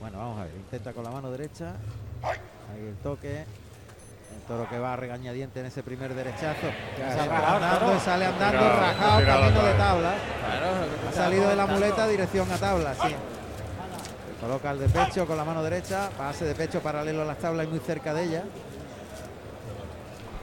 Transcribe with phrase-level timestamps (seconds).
[0.00, 0.54] Bueno, vamos a ver.
[0.56, 1.72] Intenta con la mano derecha.
[2.22, 3.40] Ahí el toque.
[3.40, 6.68] El toro que va a regañadiente en ese primer derechazo.
[6.96, 10.14] Sale andando, sale andando, Tirado, rajado, tirado camino de tabla.
[10.46, 10.76] Claro,
[11.08, 13.14] Ha salido de la muleta, dirección a tabla, sí.
[14.40, 17.66] Coloca el de pecho con la mano derecha, pase de pecho paralelo a las tablas
[17.66, 18.44] y muy cerca de ella.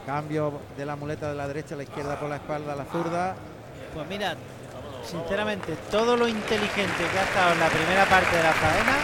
[0.06, 2.86] Cambio de la muleta de la derecha a la izquierda por la espalda a la
[2.86, 3.36] zurda.
[3.94, 4.36] Pues mira,
[5.04, 8.96] sinceramente, todo lo inteligente que ha estado en la primera parte de la faena,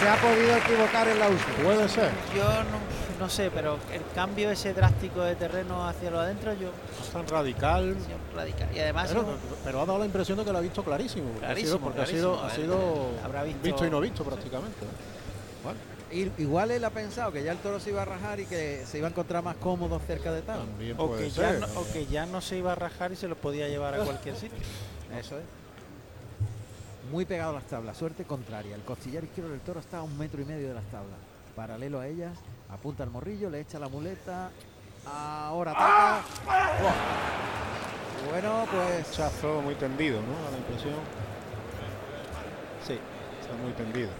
[0.00, 1.56] Se ha podido equivocar en la última.
[1.62, 2.10] Puede ser.
[2.34, 2.78] yo no,
[3.20, 6.70] no sé, pero el cambio ese drástico de terreno hacia lo adentro, yo
[7.02, 7.96] es tan radical.
[8.00, 8.68] ha sido radical.
[8.74, 9.28] Y además, Pero, no-
[9.62, 11.28] pero ha dado la impresión de que lo ha visto clarísimo.
[11.32, 14.86] porque ha sido- Clarísimo, porque ha sido, ha sido Habrá visto- y no visto prácticamente.
[16.12, 18.82] I- Igual él ha pensado que ya el toro se iba a rajar y que
[18.84, 20.42] se iba a encontrar más cómodo cerca de.
[20.42, 23.28] También o, que ya no, o que ya no se iba a rajar y se
[23.28, 24.58] lo podía llevar a cualquier sitio.
[25.16, 25.44] Eso es.
[27.10, 28.74] Muy pegado a las tablas, suerte contraria.
[28.76, 31.18] El costillar izquierdo del toro está a un metro y medio de las tablas.
[31.56, 32.38] Paralelo a ellas,
[32.70, 34.50] apunta al morrillo, le echa la muleta.
[35.06, 36.20] Ahora ataca.
[38.30, 40.44] Bueno, pues Chazo muy tendido, ¿no?
[40.44, 40.94] Da la impresión.
[42.86, 42.98] Sí,
[43.40, 44.10] está muy tendido.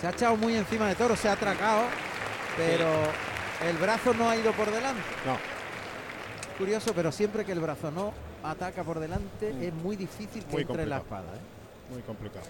[0.00, 1.84] se ha echado muy encima de toro, se ha atracado,
[2.56, 2.86] pero
[3.68, 5.02] el brazo no ha ido por delante.
[5.26, 5.36] No,
[6.58, 8.12] Curioso, pero siempre que el brazo no
[8.44, 9.62] ataca por delante Mm.
[9.62, 11.24] es muy difícil que Muy entre en la complicado.
[11.24, 11.38] espada.
[11.38, 11.53] ¿eh?
[11.90, 12.46] Muy complicado.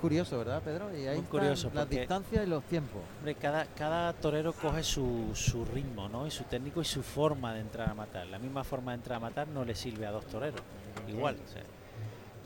[0.00, 0.90] Curioso, ¿verdad, Pedro?
[0.96, 3.00] Y ahí Muy están curioso, las distancias y los tiempos.
[3.18, 6.24] Hombre, cada, cada torero coge su, su ritmo, ¿no?
[6.24, 8.26] Y su técnico y su forma de entrar a matar.
[8.28, 10.60] La misma forma de entrar a matar no le sirve a dos toreros.
[11.08, 11.36] Igual.
[11.44, 11.62] o sea,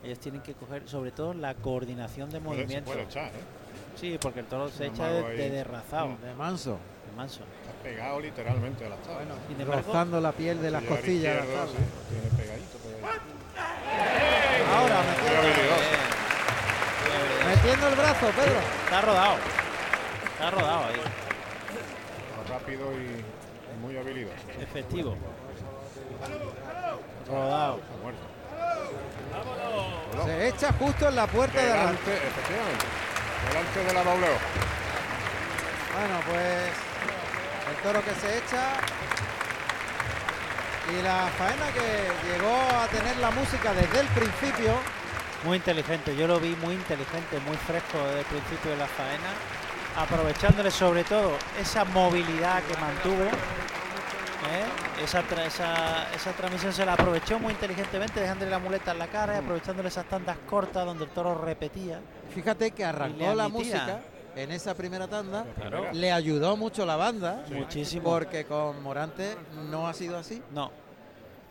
[0.03, 2.91] ellos tienen que coger, sobre todo, la coordinación de Puede, se movimiento.
[2.91, 3.41] puede echar, ¿eh?
[4.01, 6.17] Sí, porque el toro se echa de, de derrazado.
[6.25, 6.79] De manso.
[7.11, 7.41] de manso.
[7.61, 9.37] Está pegado literalmente a las tablas.
[9.47, 11.35] Sin embargo, rozando la piel de las costillas.
[11.35, 11.79] de la izquierdo, tabla.
[11.79, 13.42] sí, lo tiene pegadito, pegadito.
[14.75, 15.77] Ahora metiendo,
[17.49, 18.61] metiendo el brazo, Pedro.
[18.85, 19.37] está rodado.
[20.33, 21.01] Está rodado ahí.
[22.49, 23.25] Rápido y,
[23.81, 24.35] muy habilidoso.
[24.61, 25.17] Efectivo.
[27.29, 27.81] Rodado.
[30.25, 31.75] Se echa justo en la puerta de la.
[31.75, 32.85] Delante, efectivamente.
[33.49, 34.39] Delante de la dobleo.
[35.95, 36.73] Bueno, pues
[37.71, 38.63] el toro que se echa.
[40.91, 44.75] Y la faena que llegó a tener la música desde el principio.
[45.45, 49.31] Muy inteligente, yo lo vi muy inteligente, muy fresco desde el principio de la faena,
[49.97, 53.25] aprovechándole sobre todo esa movilidad que mantuvo.
[53.25, 55.03] ¿eh?
[55.03, 59.09] Esa, tra- esa, esa transmisión se la aprovechó muy inteligentemente, dejándole la muleta en la
[59.09, 62.01] cara y aprovechándole esas tandas cortas donde el toro repetía.
[62.35, 64.01] Fíjate que arrancó la música
[64.37, 65.45] en esa primera tanda.
[65.57, 65.93] Claro.
[65.93, 67.45] Le ayudó mucho la banda.
[67.51, 68.05] Muchísimo.
[68.05, 69.37] Porque con Morante
[69.71, 70.43] no ha sido así.
[70.53, 70.71] No,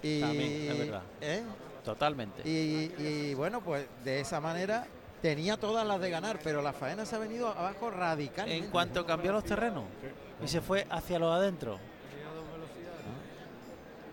[0.01, 1.01] Y, También, es verdad.
[1.21, 1.43] ¿eh?
[1.83, 2.41] totalmente.
[2.47, 4.85] Y, y bueno, pues de esa manera
[5.21, 8.65] tenía todas las de ganar, pero la faena se ha venido abajo radicalmente.
[8.65, 9.83] En cuanto cambió los terrenos
[10.43, 11.77] y se fue hacia los adentro.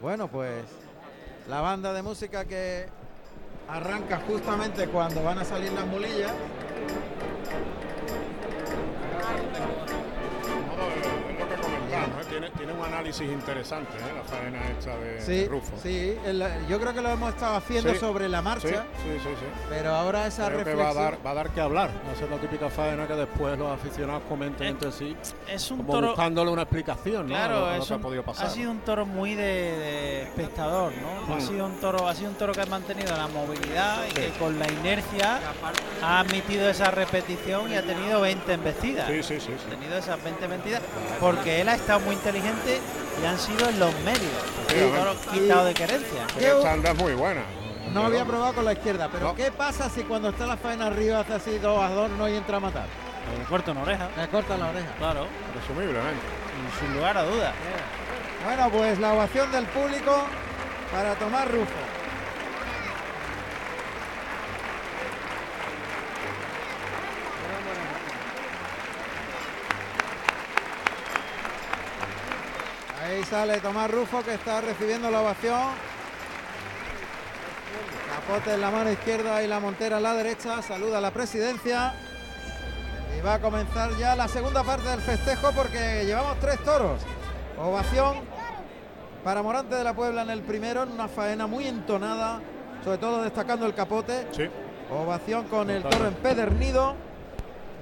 [0.01, 0.65] Bueno, pues
[1.49, 2.87] la banda de música que
[3.69, 6.33] arranca justamente cuando van a salir las mulillas.
[12.39, 14.13] Tiene, tiene un análisis interesante, ¿eh?
[14.17, 15.77] la faena esta de, Sí, de Rufo.
[15.83, 19.19] sí, el- yo creo que lo hemos estado haciendo Sí, sobre la sí, marcha, sí,
[19.23, 19.47] sí, sí.
[19.69, 20.87] pero ahora esa Creo que reflexión.
[20.97, 21.91] va a, dar, va a dar que hablar.
[22.07, 25.17] Va a ser la típica faena que después los aficionados comenten Eh, entre sí,
[25.49, 26.07] Es un como toro.
[26.09, 27.35] buscándole una explicación ¿no?
[27.37, 28.47] a lo- Claro, a lo, es que ha podido pasar.
[28.47, 30.93] ha sido un toro muy de, de espectador,
[31.27, 31.35] ¿no?
[31.35, 31.41] Ha Mm.
[31.41, 34.59] sido un toro, ha sido un toro que ha mantenido la movilidad y que con
[34.59, 35.41] la inercia
[36.03, 39.07] ha admitido esa repetición y ha tenido 20 embestidas.
[39.09, 39.71] Sí, sí, sí, Ha sí.
[39.71, 40.83] tenido esas 20 embestidas
[41.21, 42.81] porque él ha estado muy inteligente
[43.23, 44.33] y han sido en los medios.
[44.69, 46.27] Sí, quitado de querencia.
[46.39, 47.41] Pero es muy buena.
[47.93, 49.35] No había probado con la izquierda, pero No.
[49.35, 52.61] ¿qué pasa si cuando está la faena arriba hace así dos adornos y entra a
[52.61, 52.87] matar?
[53.39, 54.93] Le corta una oreja, Le corta la oreja.
[54.99, 56.21] claro, Presumiblemente.
[56.79, 57.53] sin lugar a dudas.
[58.45, 60.23] Bueno, pues la ovación del público
[60.93, 61.73] para Tomás Rufo.
[73.19, 75.61] Ahí sale Tomás Rufo que está recibiendo la ovación.
[78.15, 80.63] Capote en la mano izquierda y la montera en la derecha.
[80.63, 81.95] Saluda a la presidencia.
[83.19, 87.03] Y va a comenzar ya la segunda parte del festejo porque llevamos tres toros.
[87.61, 88.21] Ovación
[89.25, 92.41] para Morante de la Puebla en el primero, en una faena muy entonada,
[92.85, 94.29] sobre todo destacando el capote.
[94.31, 94.45] Sí.
[94.93, 96.95] Ovación con el toro empedernido.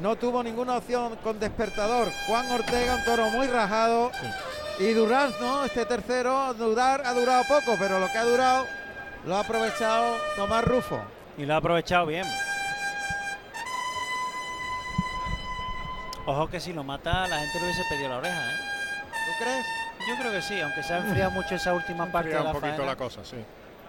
[0.00, 2.08] No tuvo ninguna opción con despertador.
[2.26, 4.10] Juan Ortega, un toro muy rajado.
[4.78, 5.64] Y Durán, ¿no?
[5.64, 8.67] Este tercero, dudar ha durado poco, pero lo que ha durado
[9.25, 11.00] lo ha aprovechado Tomás Rufo.
[11.38, 12.25] Y lo ha aprovechado bien.
[16.26, 18.56] Ojo que si lo mata, la gente le hubiese pedido la oreja, ¿eh?
[19.26, 19.67] ¿Tú crees?
[20.08, 22.52] Yo creo que sí, aunque se ha enfriado mucho esa última parte de la un
[22.52, 23.37] poquito faena, la cosa, sí.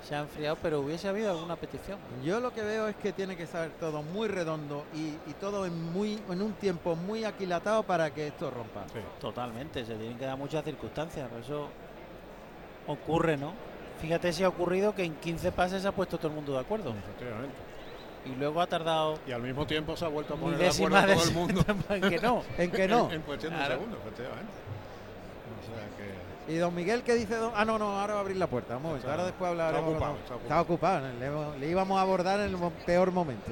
[0.08, 1.98] Se ha enfriado, pero hubiese habido alguna petición.
[2.24, 5.66] Yo lo que veo es que tiene que ser todo muy redondo y, y todo
[5.66, 8.86] en, muy, en un tiempo muy aquilatado para que esto rompa.
[8.94, 9.00] sí.
[9.20, 11.68] Totalmente, se tienen que dar muchas circunstancias, por eso
[12.88, 13.54] ocurre, ¿no?
[14.00, 16.60] Fíjate si ha ocurrido que en 15 pases se ha puesto todo el mundo de
[16.60, 16.92] acuerdo.
[16.92, 17.56] Efectivamente.
[18.26, 21.02] Y luego ha tardado Y al mismo tiempo se ha vuelto a poner de acuerdo
[21.02, 21.66] de todo el mundo.
[21.90, 22.44] en que no.
[22.58, 23.06] En que no.
[23.08, 23.74] En, en cuestión de Claro.
[23.76, 24.52] segundos, efectivamente.
[26.48, 28.78] Y don Miguel que dice, don- ah no, no, ahora va a abrir la puerta,
[28.78, 29.94] un momento, Está- ahora después hablaremos.
[29.94, 33.52] está ocupado, Está le, le íbamos a abordar en el peor momento.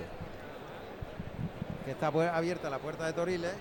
[1.83, 3.53] Que está abierta la puerta de Toriles.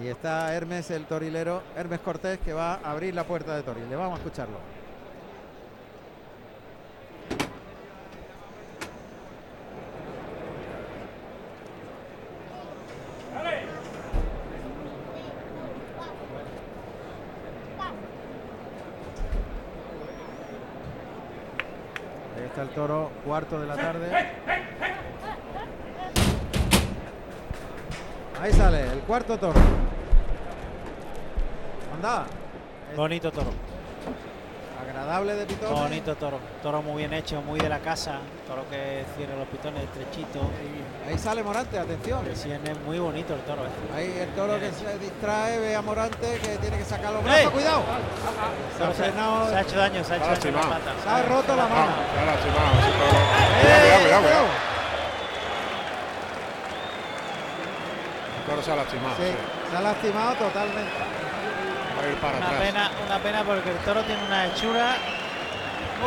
[0.00, 3.96] Y está Hermes, el torilero, Hermes Cortés, que va a abrir la puerta de Toriles.
[3.98, 4.58] Vamos a escucharlo.
[22.68, 24.06] Toro, cuarto de la tarde.
[28.40, 29.60] Ahí sale, el cuarto toro.
[31.94, 32.26] Anda,
[32.96, 33.50] Bonito toro,
[35.08, 35.74] agradable de pitón.
[35.74, 36.38] bonito toro.
[36.62, 38.18] Toro muy bien hecho, muy de la casa.
[38.46, 40.40] Toro que cierra los pitones estrechito.
[41.08, 42.26] Ahí sale Morante, atención.
[42.28, 42.46] Es
[42.84, 43.62] muy bonito el toro.
[43.64, 43.68] ¿eh?
[43.96, 47.30] Ahí el toro que se distrae, ve a Morante que tiene que sacar los ¡Ey!
[47.30, 47.52] brazos.
[47.52, 47.82] ¡Cuidado!
[48.76, 50.92] Se ha se, frenado, se ha hecho daño, se ha hecho daño la pata.
[51.02, 51.92] se ha roto la mano.
[58.36, 59.16] El toro se ha lastimado.
[59.16, 59.70] Sí, sí.
[59.70, 61.17] se ha lastimado totalmente.
[62.10, 62.62] Ir para Una atrás.
[62.62, 64.96] pena, una pena porque el toro tiene una hechura.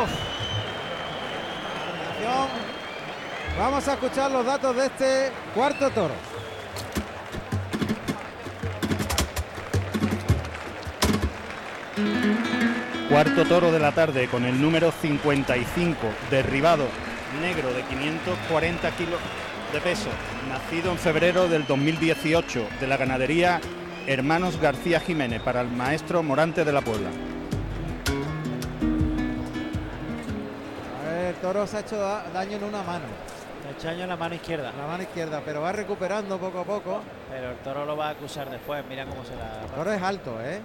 [0.02, 0.10] Uf.
[3.58, 6.14] Vamos a escuchar los datos de este cuarto toro.
[13.08, 15.96] Cuarto toro de la tarde con el número 55,
[16.30, 16.86] derribado,
[17.42, 19.20] negro de 540 kilos
[19.72, 20.08] de peso,
[20.48, 23.60] nacido en febrero del 2018 de la ganadería
[24.06, 27.08] Hermanos García Jiménez para el maestro Morante de la Puebla.
[31.00, 33.04] A ver, el toro se ha hecho da- daño en una mano,
[33.62, 34.70] le ha hecho daño en la mano izquierda.
[34.70, 37.00] en la mano izquierda, pero va recuperando poco a poco.
[37.30, 38.84] Pero el toro lo va a acusar después.
[38.88, 39.62] Mira cómo se la.
[39.64, 40.60] El toro es alto, ¿eh?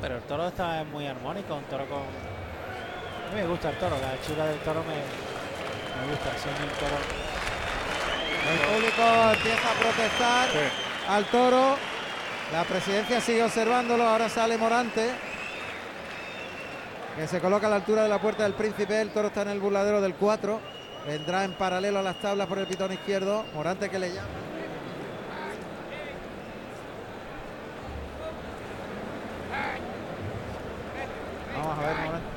[0.00, 1.98] Pero el toro está muy armónico, un toro con.
[1.98, 6.30] A mí me gusta el toro, la hechura del toro me, me gusta.
[6.38, 6.96] Siendo un toro.
[8.48, 9.02] El público
[9.34, 10.87] empieza a protestar Sí.
[11.08, 11.76] Al toro.
[12.52, 14.04] La presidencia sigue observándolo.
[14.04, 15.10] Ahora sale Morante.
[17.16, 19.00] Que se coloca a la altura de la puerta del príncipe.
[19.00, 20.60] El toro está en el burladero del 4.
[21.06, 23.44] Vendrá en paralelo a las tablas por el pitón izquierdo.
[23.54, 24.28] Morante que le llama.
[31.56, 32.28] Vamos a ver Morante.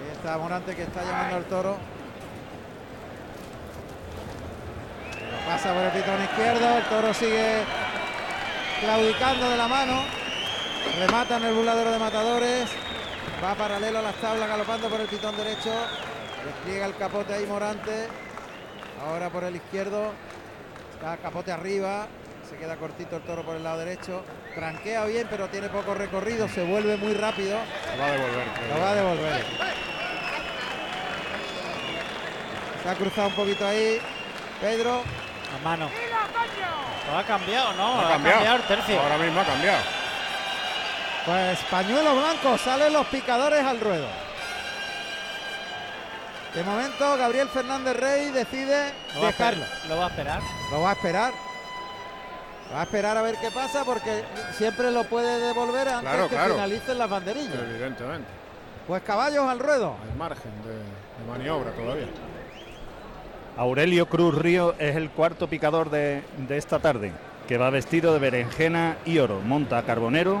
[0.00, 1.93] Ahí está Morante que está llamando al toro.
[5.46, 7.64] Pasa por el pitón izquierdo, el toro sigue
[8.80, 10.02] claudicando de la mano.
[10.98, 12.68] Remata en el burladero de matadores.
[13.42, 15.72] Va paralelo a las tablas, galopando por el pitón derecho.
[16.44, 18.08] Despliega el capote ahí Morante.
[19.06, 20.12] Ahora por el izquierdo.
[20.94, 22.06] Está capote arriba.
[22.48, 24.22] Se queda cortito el toro por el lado derecho.
[24.54, 26.48] Tranquea bien, pero tiene poco recorrido.
[26.48, 27.58] Se vuelve muy rápido.
[27.96, 28.46] Lo va a devolver.
[28.72, 29.44] Lo va a devolver.
[32.82, 33.98] Se ha cruzado un poquito ahí.
[34.60, 35.02] Pedro.
[35.54, 35.90] A mano.
[37.10, 37.72] ¿Lo ha cambiado?
[37.74, 38.36] No, Ha ha cambiado.
[38.38, 39.00] cambiado el tercio.
[39.00, 39.82] Ahora mismo ha cambiado.
[41.26, 44.06] Pues pañuelo blanco, salen los picadores al ruedo.
[46.54, 49.88] De momento, Gabriel Fernández Rey decide Lo va a esperar- dejarlo.
[49.88, 50.40] Lo va a esperar.
[50.70, 51.32] Lo va a esperar.
[52.72, 54.24] Va a esperar a ver qué pasa porque
[54.56, 56.54] siempre lo puede devolver antes Claro, que claro.
[56.54, 57.54] finalicen las banderillas.
[57.54, 58.28] Evidentemente.
[58.86, 59.96] Pues caballos al ruedo.
[60.02, 62.06] Hay margen de, de maniobra todavía.
[63.56, 67.12] Aurelio Cruz Río es el cuarto picador de, de esta tarde,
[67.46, 70.40] que va vestido de berenjena y oro, monta a carbonero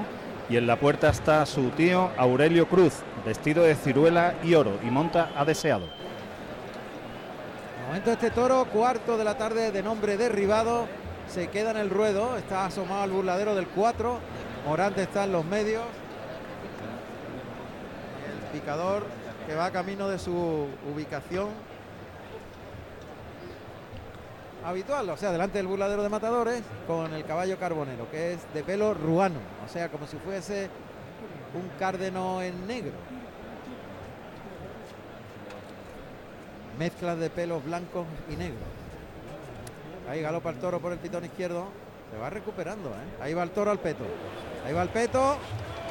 [0.50, 2.94] y en la puerta está su tío Aurelio Cruz,
[3.24, 5.86] vestido de ciruela y oro y monta a deseado.
[5.86, 5.92] De
[7.86, 10.88] momento este toro, cuarto de la tarde de nombre derribado,
[11.28, 14.18] se queda en el ruedo, está asomado al burladero del 4,
[14.66, 15.84] Morante está en los medios.
[18.26, 19.06] El picador
[19.46, 21.50] que va camino de su ubicación
[24.64, 28.62] habitual, o sea, delante del burladero de matadores, con el caballo carbonero, que es de
[28.62, 30.68] pelo ruano, o sea, como si fuese
[31.54, 32.92] un cárdeno en negro.
[36.78, 38.62] Mezclas de pelos blancos y negros.
[40.10, 41.68] Ahí galopa el toro por el pitón izquierdo.
[42.10, 43.22] Se va recuperando, ¿eh?
[43.22, 44.04] Ahí va el toro al peto.
[44.66, 45.36] Ahí va el peto.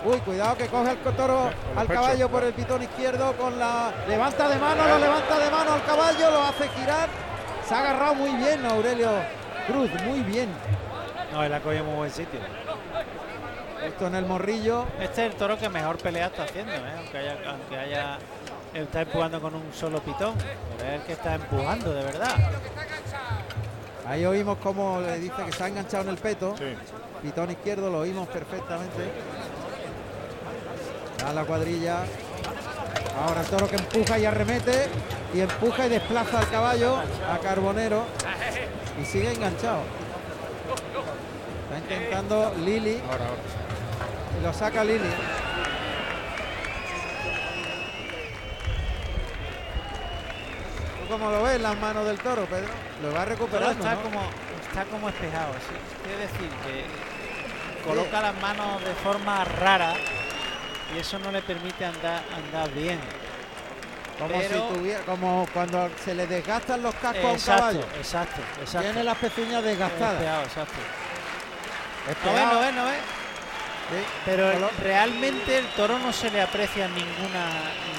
[0.06, 4.50] Uy, cuidado que coge el toro al caballo por el pitón izquierdo con la levanta
[4.50, 7.33] de mano, lo levanta de mano al caballo, lo hace girar.
[7.68, 9.10] Se ha agarrado muy bien Aurelio
[9.68, 10.50] Cruz, muy bien.
[11.32, 12.40] No, él ha cogido muy buen sitio.
[13.86, 14.86] Esto en el morrillo.
[15.00, 16.94] Este es el toro que mejor pelea está haciendo, ¿eh?
[16.98, 18.18] aunque haya, aunque haya
[18.74, 20.36] está empujando con un solo pitón,
[20.78, 22.36] pero es el que está empujando de verdad.
[24.08, 26.56] Ahí oímos cómo le dice que se ha enganchado en el peto.
[27.22, 29.12] Pitón izquierdo, lo oímos perfectamente.
[31.26, 32.00] A la cuadrilla.
[33.22, 34.88] Ahora el toro que empuja y arremete.
[35.34, 38.06] Y empuja y desplaza al caballo a Carbonero.
[39.02, 39.82] Y sigue enganchado.
[41.66, 43.00] Está intentando Lili.
[44.40, 45.10] Y lo saca Lili.
[51.10, 52.70] ¿Cómo lo ves las manos del toro, Pedro?
[53.04, 53.84] Lo va recuperando.
[53.86, 54.22] Está, como,
[54.68, 55.54] está como espejado.
[55.54, 55.76] ¿sí?
[56.04, 59.94] Quiere decir que coloca las manos de forma rara
[60.96, 63.00] y eso no le permite andar, andar bien.
[64.20, 67.86] Como si tuviera, como cuando se le desgastan los cascos a un caballo.
[67.98, 68.88] Exacto, exacto.
[68.88, 70.48] Tiene las pezuñas desgastadas.
[70.48, 70.76] Exacto.
[72.26, 72.92] No no
[74.26, 77.50] Pero realmente el toro no se le aprecia ninguna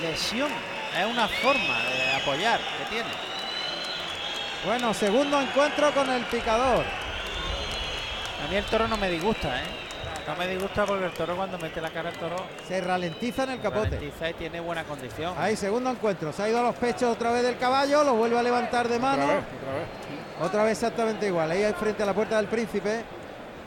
[0.02, 0.50] lesión.
[0.96, 3.10] Es una forma de apoyar que tiene.
[4.64, 6.84] Bueno, segundo encuentro con el picador.
[8.44, 9.83] A mí el toro no me disgusta, ¿eh?
[10.26, 12.36] No me disgusta porque el toro cuando mete la cara al toro...
[12.66, 13.90] Se ralentiza en el capote.
[13.90, 15.34] Ralentiza y tiene buena condición.
[15.36, 16.32] Ahí, segundo encuentro.
[16.32, 18.98] Se ha ido a los pechos otra vez del caballo, lo vuelve a levantar de
[18.98, 19.24] mano.
[19.24, 20.48] Otra vez, otra vez.
[20.48, 21.50] Otra vez exactamente igual.
[21.50, 23.04] Ahí frente a la puerta del príncipe.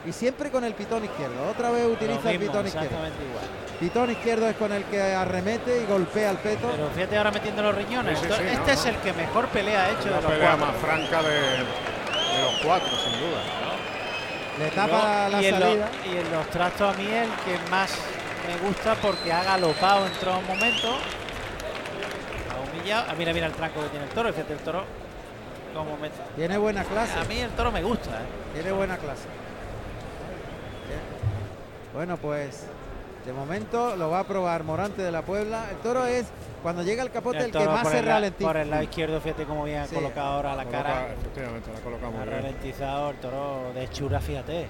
[0.06, 1.50] Y siempre con el pitón izquierdo.
[1.50, 2.96] Otra vez utiliza el pitón izquierdo.
[2.96, 3.68] Igual.
[3.80, 6.70] Pitón izquierdo es con el que arremete y golpea el peto.
[6.72, 8.22] Pero fíjate ahora metiendo los riñones.
[8.24, 11.60] este es el que mejor pelea ha hecho la pelea más franca de,
[12.42, 13.67] los cuatro, sin duda.
[14.60, 15.90] Le tapa la salida.
[16.06, 17.96] y en los trastos a mí el que más
[18.48, 20.98] me gusta porque ha galopado en todo momento.
[22.50, 23.06] Ha humillado.
[23.10, 24.34] Ah, mira, mira el tranco que tiene el toro.
[24.34, 24.84] Fíjate el toro.
[25.74, 25.96] Como
[26.36, 27.20] Tiene buena clase.
[27.20, 28.10] A mí el toro me gusta.
[28.10, 28.54] ¿eh?
[28.54, 29.28] Tiene buena clase.
[31.94, 32.66] Bueno, pues
[33.26, 35.66] de momento lo va a probar Morante de la Puebla.
[35.70, 36.26] El toro es,
[36.62, 38.50] cuando llega el capote, el, que más se ralentiza.
[38.50, 41.14] Por el lado izquierdo, fíjate cómo bien ha colocado ahora la, cara.
[41.14, 42.22] Efectivamente, la colocamos.
[42.22, 44.68] Ha ralentizado el toro de hechura, fíjate.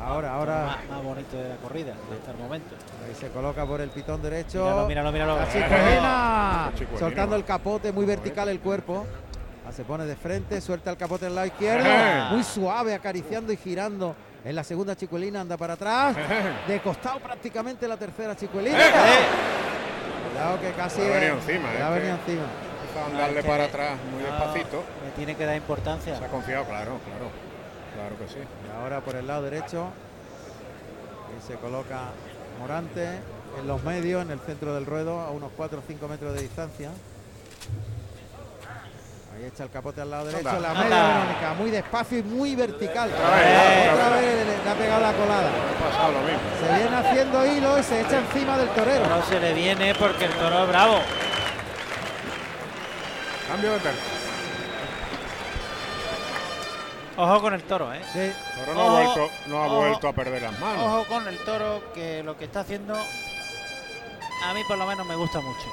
[0.00, 0.78] Ahora, ahora.
[0.90, 2.74] Más, bonito de la corrida, hasta el momento.
[3.06, 4.64] Ahí se coloca por el pitón derecho.
[4.64, 5.36] Míralo, míralo, míralo.
[5.36, 9.06] La Soltando el capote, muy vertical el cuerpo.
[9.66, 11.88] Ah, se pone de frente, suelta el capote al lado izquierdo.
[12.30, 16.16] Muy suave, acariciando y girando en la segunda chicuelina anda para atrás.
[16.66, 18.78] De costado prácticamente la tercera chicuelina.
[20.38, 21.00] Cuidado que casi.
[21.00, 21.68] Ha venido encima.
[21.84, 22.44] Ha venido encima.
[22.44, 24.84] a darle para atrás muy despacito.
[25.04, 26.16] Me tiene que dar importancia.
[26.16, 27.30] Se ha confiado, claro, claro.
[27.94, 28.38] Claro que sí.
[28.38, 29.88] Y ahora por el lado derecho.
[31.36, 32.10] Y se coloca
[32.60, 33.18] Morante
[33.58, 36.42] en los medios, en el centro del ruedo, a unos 4 o 5 metros de
[36.42, 36.90] distancia.
[39.38, 43.08] Ahí echa el capote al lado derecho, la media Verónica, muy despacio y muy vertical.
[43.08, 43.36] Otra
[44.16, 45.50] vez, le, ha pegado la colada.
[46.60, 49.06] Se viene haciendo hilo y se echa encima del torero.
[49.06, 50.98] No se le viene porque el toro es bravo.
[53.46, 54.02] Cambio de tercio.
[57.16, 58.00] Ojo con el toro, ¿eh?
[58.12, 58.32] Sí.
[58.64, 60.84] toro no, ha, vuelto, no ha vuelto a perder las manos.
[60.84, 65.14] Ojo con el toro que lo que está haciendo a mí por lo menos me
[65.14, 65.68] gusta mucho.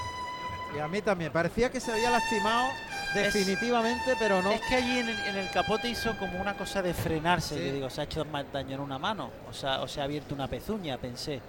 [0.75, 1.31] Y a mí también.
[1.31, 2.67] Parecía que se había lastimado
[3.15, 4.51] definitivamente, pero no.
[4.51, 7.65] Es que allí en el, capote hizo como una cosa de frenarse.
[7.65, 9.31] Yo digo, se ha hecho más daño en una mano.
[9.49, 11.41] O sea, o se ha abierto una pezuña, pensé.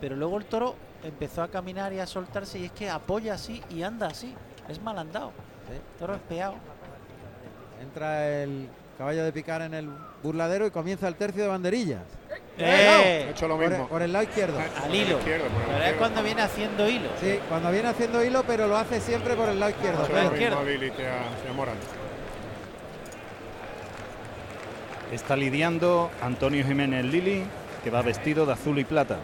[0.00, 3.62] Pero luego el toro empezó a caminar y a soltarse y es que apoya así
[3.70, 4.34] y anda así.
[4.68, 5.32] Es mal andado.
[5.98, 6.54] toro es peado.
[7.82, 9.88] Entra el caballo de picar en el
[10.22, 12.02] burladero y comienza el tercio de banderillas.
[12.58, 13.88] Eh, hecho lo mismo.
[13.88, 14.58] Por, el lado izquierdo.
[14.58, 15.18] Al hilo.
[15.24, 15.44] pero
[15.84, 17.08] es cuando viene haciendo hilo.
[17.20, 20.06] Sí, cuando viene haciendo hilo, pero lo hace siempre por el lado izquierdo.
[25.12, 27.44] Está lidiando Antonio Jiménez Lili,
[27.82, 29.18] que va vestido de azul y plata.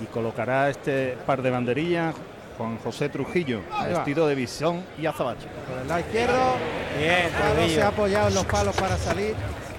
[0.00, 2.14] Y colocará este par de banderillas
[2.56, 5.46] Juan José Trujillo, vestido de visón y azabache.
[5.68, 6.56] Por el lado izquierdo.
[6.98, 9.34] Bien, se ha apoyado en los palos para salir.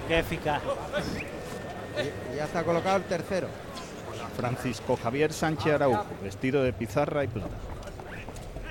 [0.08, 0.62] Qué eficaz.
[1.98, 3.48] Y, ya está colocado el tercero.
[4.36, 7.48] Francisco Javier Sánchez Araujo, vestido de pizarra y plata.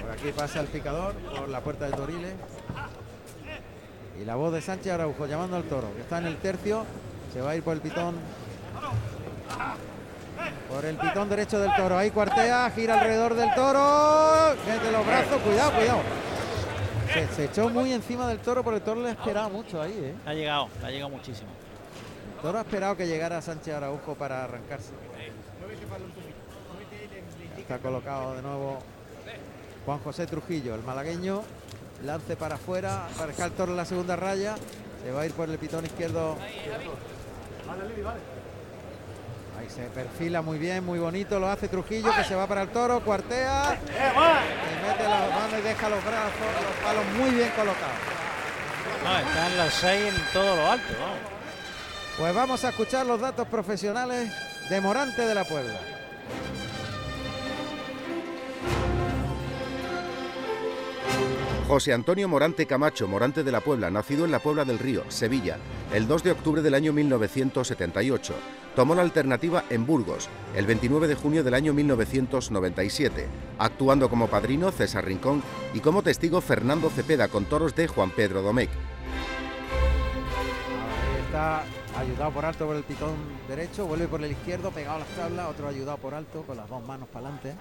[0.01, 2.33] Por aquí pasa el picador por la puerta de Toriles.
[4.19, 6.85] Y la voz de Sánchez Araujo llamando al toro, que está en el tercio.
[7.33, 8.15] Se va a ir por el pitón.
[10.69, 11.97] Por el pitón derecho del toro.
[11.97, 14.55] Ahí cuartea, gira alrededor del toro.
[14.67, 15.99] Mete los brazos, cuidado, cuidado.
[17.35, 20.15] Se, echó muy encima del toro porque el toro le ha esperado mucho ahí, ¿eh?
[20.25, 21.49] Ha llegado, ha llegado muchísimo.
[22.41, 24.91] Toro ha esperado que llegara Sánchez Araujo para arrancarse.
[27.57, 28.79] está colocado de nuevo
[29.85, 31.43] Juan José Trujillo, el malagueño.
[32.05, 34.55] Lance para afuera, para el toro en la segunda raya.
[35.03, 36.37] Se va a ir por el pitón izquierdo.
[39.59, 41.39] Ahí se perfila muy bien, muy bonito.
[41.39, 43.77] Lo hace Trujillo, que se va para el toro, cuartea.
[43.85, 47.97] Se mete las manos y deja los brazos, los palos muy bien colocados.
[49.03, 50.93] No, están los seis en todo lo alto.
[52.19, 54.29] Pues vamos a escuchar los datos profesionales
[54.69, 55.79] de Morante de la Puebla.
[61.65, 65.59] José Antonio Morante Camacho, Morante de la Puebla, nacido en la Puebla del Río, Sevilla,
[65.93, 68.33] el 2 de octubre del año 1978.
[68.75, 73.27] Tomó la alternativa en Burgos, el 29 de junio del año 1997,
[73.59, 75.41] actuando como padrino César Rincón
[75.73, 78.71] y como testigo Fernando Cepeda con toros de Juan Pedro Domecq.
[81.11, 81.63] Ahí está
[81.99, 83.15] ayudado por alto por el pitón
[83.47, 86.67] derecho, vuelve por el izquierdo, pegado a las tablas, otro ayudado por alto con las
[86.69, 87.55] dos manos para adelante.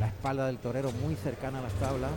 [0.00, 2.10] La espalda del torero muy cercana a las tablas.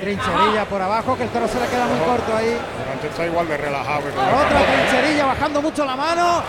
[0.00, 2.56] Trincherilla por abajo, que el toro se le queda muy corto ahí.
[2.78, 4.00] Morante está igual de relajado.
[4.08, 6.42] Otra trincherilla bajando mucho la mano.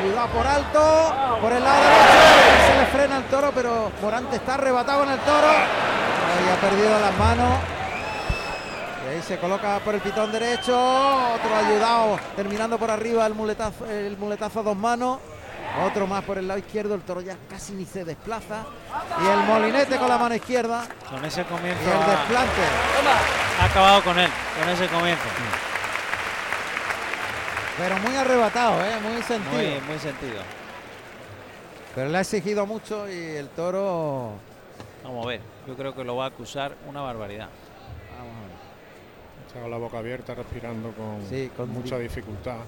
[0.00, 2.66] Ayudado por alto, por el lado derecho.
[2.66, 5.48] Se le frena el toro, pero Morante está arrebatado en el toro.
[5.48, 7.58] Ahí ha perdido las manos.
[9.16, 10.76] Ahí se coloca por el pitón derecho.
[10.76, 15.20] Otro ayudado, terminando por arriba el muletazo, el muletazo a dos manos.
[15.82, 18.66] Otro más por el lado izquierdo, el toro ya casi ni se desplaza.
[19.22, 20.86] Y el molinete con la mano izquierda.
[21.08, 21.82] Con ese comienzo.
[21.82, 22.60] Y el desplante.
[23.58, 24.30] Ha acabado con él,
[24.60, 25.24] con ese comienzo.
[27.78, 29.00] Pero muy arrebatado, ¿eh?
[29.00, 29.54] muy sentido.
[29.54, 30.42] Muy, muy sentido.
[31.94, 34.32] Pero le ha exigido mucho y el toro.
[35.02, 37.48] Vamos a ver, yo creo que lo va a acusar una barbaridad.
[38.18, 38.55] Vamos a ver.
[39.56, 42.58] Está con la boca abierta, respirando con, Sí, con mucha di- dificultad.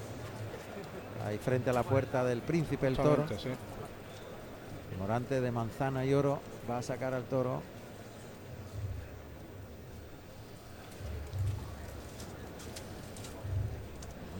[1.26, 3.26] Ahí frente a la puerta del príncipe el toro.
[3.28, 3.50] Sí.
[4.98, 7.60] Morante de manzana y oro va a sacar al toro.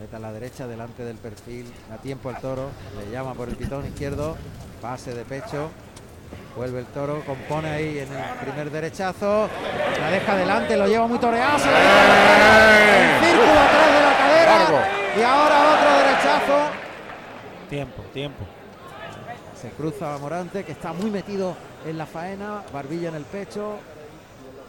[0.01, 1.67] Meta a la derecha delante del perfil.
[1.93, 2.69] A tiempo el toro.
[3.05, 4.37] Le llama por el pitón izquierdo.
[4.81, 5.71] Pase de pecho.
[6.59, 7.23] Vuelve el toro.
[7.25, 9.49] Compone ahí en el primer derechazo.
[10.01, 10.77] La deja adelante.
[10.77, 11.57] Lo lleva muy toreado.
[11.59, 14.59] Se deja círculo atrás de la cadera.
[14.59, 14.79] Largo.
[15.17, 16.71] Y ahora otro derechazo.
[17.71, 18.45] Tiempo, tiempo.
[19.61, 23.77] Se cruza Morante, que está muy metido en la faena, barbilla en el pecho,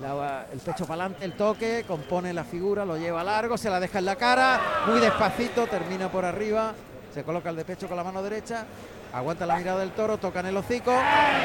[0.01, 3.79] la- el pecho para adelante, el toque, compone la figura, lo lleva largo, se la
[3.79, 6.73] deja en la cara, muy despacito, termina por arriba,
[7.13, 8.65] se coloca el de pecho con la mano derecha,
[9.13, 10.93] aguanta la mirada del toro, toca en el hocico,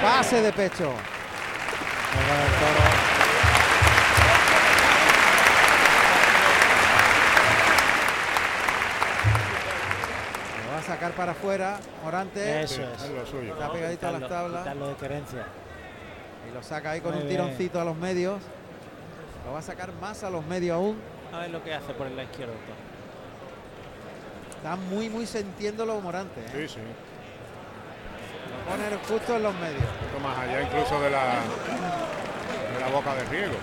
[0.03, 0.91] pase de pecho.
[0.91, 3.15] Ahora el toro.
[10.67, 12.63] Lo va a sacar para afuera, Morante.
[12.63, 13.03] Eso es.
[13.03, 13.53] es lo suyo.
[13.55, 14.65] Está pegadito a las tablas.
[14.65, 15.47] de querencia.
[16.51, 17.41] Y lo saca ahí con Muy un bien.
[17.41, 18.41] tironcito a los medios.
[19.47, 20.99] Lo va a sacar más a los medios aún.
[21.33, 22.55] A ver lo que hace por el lado izquierdo.
[24.57, 26.41] Está muy, muy sintiéndolo Morante.
[26.41, 26.67] ¿eh?
[26.69, 26.81] Sí, sí.
[28.57, 29.85] Lo pone justo en los medios.
[29.85, 31.25] Poquito más allá incluso de la,
[32.75, 33.55] de la boca de riego.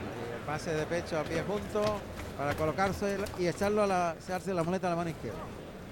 [0.00, 1.82] Y el pase de pecho a pie junto
[2.38, 5.38] para colocarse y echarlo a la, echarse la muleta a la mano izquierda.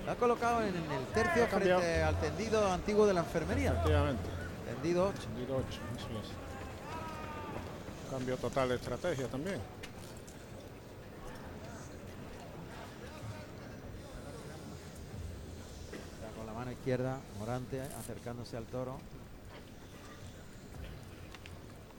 [0.04, 3.72] Lo ha colocado en, en el tercio frente al tendido antiguo de la enfermería.
[3.72, 4.22] Efectivamente.
[4.66, 5.22] Tendido 8.
[5.22, 8.10] Tendido ocho, eso es.
[8.10, 9.60] Cambio total de estrategia también.
[16.14, 18.96] Está con la mano izquierda, Morante acercándose al toro.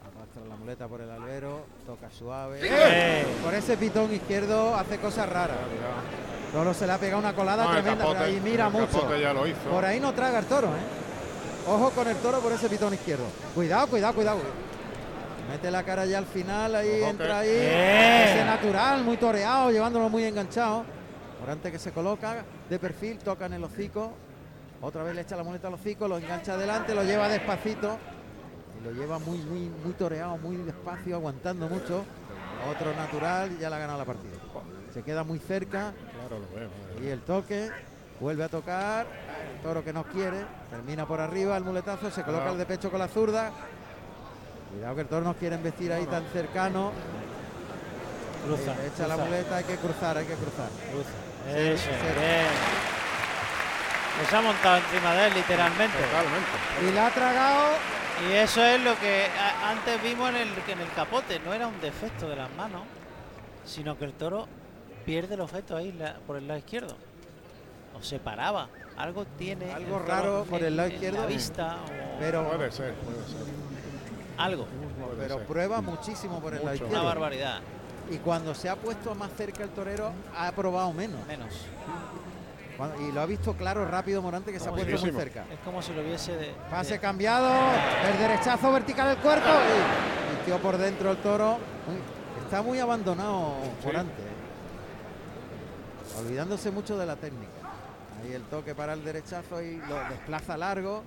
[0.04, 2.62] Arrastra la muleta por el albero, toca suave.
[2.64, 3.26] ¡Eh!
[3.44, 5.58] Por ese pitón izquierdo hace cosas raras.
[6.52, 8.88] Toro se le ha pegado una colada No, tremenda, pero capote- ahí mira mucho.
[8.88, 9.70] capote ya lo hizo.
[9.70, 11.68] Por ahí no traga el toro, ¿eh?
[11.68, 13.26] Ojo con el toro por ese pitón izquierdo.
[13.54, 14.40] Cuidado, cuidado, cuidado.
[15.48, 17.50] Mete la cara ya al final, ahí Ojo entra ahí.
[17.52, 20.84] Ese natural, muy toreado, llevándolo muy enganchado.
[21.40, 24.12] Morante que se coloca de perfil, toca en el hocico.
[24.82, 27.98] Otra vez le echa la muleta al hocico, lo engancha adelante, lo lleva despacito.
[28.82, 32.04] Y lo lleva muy, muy, muy toreado, muy despacio, aguantando mucho.
[32.70, 34.34] Otro natural y ya la ha ganado la partida.
[34.94, 36.70] Se queda muy cerca, Claro, lo veo.
[36.70, 37.70] madre y el toque,
[38.20, 39.06] vuelve a tocar,
[39.62, 42.52] toro que no quiere, termina por arriba el muletazo, se coloca Cuidado.
[42.54, 43.52] el de pecho con la zurda.
[44.72, 46.92] Cuidado que el toro no quiere embestir ahí tan cercano.
[48.46, 48.76] Cruza.
[48.76, 50.70] Le echa la muleta, hay que cruzar, hay que cruzar.
[50.92, 51.10] cruza.
[51.46, 52.20] Sí, Eso, sí.
[52.20, 52.95] bien.
[54.18, 55.98] Pues se ha montado encima de él, literalmente.
[55.98, 56.90] Totalmente.
[56.90, 57.66] Y la ha tragado
[58.30, 59.26] Y eso es lo que
[59.64, 61.40] antes vimos en el, que en el capote.
[61.42, 62.84] No era un defecto de las manos,
[63.66, 64.48] sino que el toro
[65.06, 66.96] pierde el objeto ahí la- por el lado izquierdo.
[68.00, 68.70] O se paraba.
[68.98, 69.74] Algo tiene.
[69.74, 71.20] Algo raro por el lado izquierdo.
[71.22, 73.36] La vista o Pero, Puede ser, puede ser.
[74.38, 74.66] algo.
[74.66, 75.48] puede pero ser.
[75.48, 76.84] prueba muchísimo por el lado Mucho.
[76.86, 77.06] Una izquierdo.
[77.06, 77.60] barbaridad.
[78.10, 81.26] Y cuando se ha puesto más cerca el torero, ha probado menos.
[81.28, 81.54] Menos.
[82.78, 85.46] Cuando- y lo ha visto claro, rápido Morante, que se ha puesto muy cerca.
[85.52, 86.54] Es como si lo viese de.
[86.70, 87.50] Pase de- cambiado,
[88.12, 89.48] el derechazo vertical del cuerpo.
[89.50, 91.58] Y metió por dentro el toro.
[92.44, 93.86] Está muy abandonado Sí.
[93.88, 94.22] Morante.
[94.22, 96.20] ¿eh?
[96.20, 97.52] Olvidándose mucho de la técnica.
[98.24, 101.04] Ahí el toque para el derechazo y lo desplaza largo.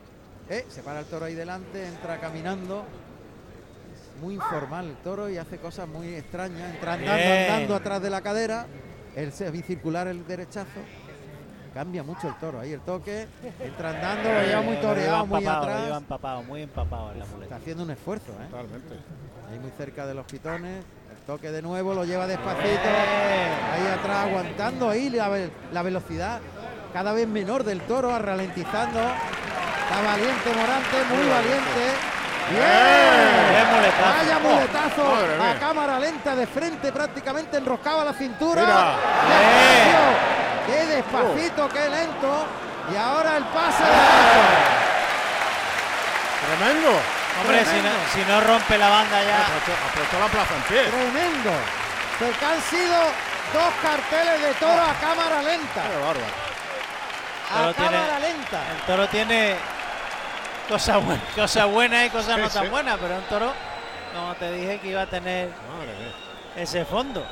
[0.51, 2.85] Eh, se para el toro ahí delante, entra caminando.
[4.17, 6.75] Es muy informal el toro y hace cosas muy extrañas.
[6.75, 7.51] Entra andando, Bien.
[7.53, 8.67] andando atrás de la cadera.
[9.17, 10.81] El semicircular, el derechazo.
[11.75, 12.61] Cambia mucho el toro.
[12.61, 13.27] Ahí el toque.
[13.61, 15.83] Entra andando, lo lleva muy toreado, muy lo atrás.
[15.85, 18.47] lleva empapado, muy empapado en la Está haciendo un esfuerzo, ¿eh?
[18.51, 18.95] Totalmente.
[19.51, 20.85] Ahí muy cerca de los pitones.
[21.11, 22.69] El toque de nuevo, lo lleva despacito.
[22.69, 23.49] Eh.
[23.75, 26.41] Ahí atrás, aguantando ahí la, ve- la velocidad
[26.93, 28.99] cada vez menor del toro, ralentizando.
[29.01, 32.19] Está valiente Morante, muy valiente.
[32.51, 33.47] ¡Bien!
[33.53, 34.19] Qué muletazo.
[34.19, 35.57] Vaya muletazo Oh, a mía.
[35.61, 38.63] cámara lenta de frente, prácticamente enroscaba la cintura.
[38.63, 40.38] Mira.
[40.69, 42.47] Qué despacito, qué lento.
[42.93, 43.91] Y ahora el pase de.
[46.47, 46.91] Tremendo.
[47.41, 49.39] Hombre, si no, si no rompe la banda ya.
[49.43, 50.83] Aprovechó, aprovechó la plaza en pie.
[50.85, 51.51] Tremendo.
[52.19, 52.97] Porque han sido
[53.53, 55.83] dos carteles de toro a cámara lenta.
[55.83, 56.49] Qué bárbaro.
[57.71, 58.59] A tiene- cámara lenta.
[58.77, 59.57] El toro tiene
[60.69, 62.69] cosas buenas, cosas buenas y cosas Sí, no tan sí.
[62.69, 63.53] buenas, pero un toro,
[64.15, 66.13] como te dije, que iba a tener Madre
[66.57, 67.25] ese fondo.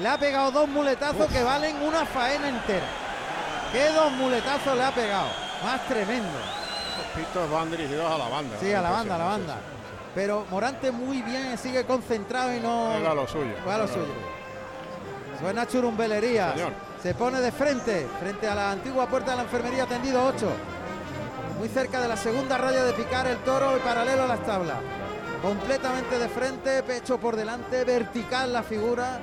[0.00, 2.86] Le ha pegado dos muletazos que valen una faena entera.
[3.72, 5.28] ¿Qué dos muletazos le ha pegado?
[5.64, 6.28] Más tremendo.
[6.98, 8.56] Los pitos van dirigidos a la banda.
[8.60, 9.54] Sí, a la banda, a la Sí, banda.
[9.54, 9.60] sí,
[10.14, 12.90] Pero Morante muy bien, sigue concentrado y no.
[12.92, 13.54] Juega lo suyo.
[13.64, 14.14] Juega lo suyo.
[15.40, 16.52] Suena churumbelería.
[16.52, 16.72] Señor.
[17.02, 20.48] Se pone de frente, frente a la antigua puerta de la enfermería, tendido 8.
[21.58, 24.76] Muy cerca de la segunda raya de picar el toro y paralelo a las tablas.
[25.42, 29.20] Completamente de frente, pecho por delante, vertical la figura.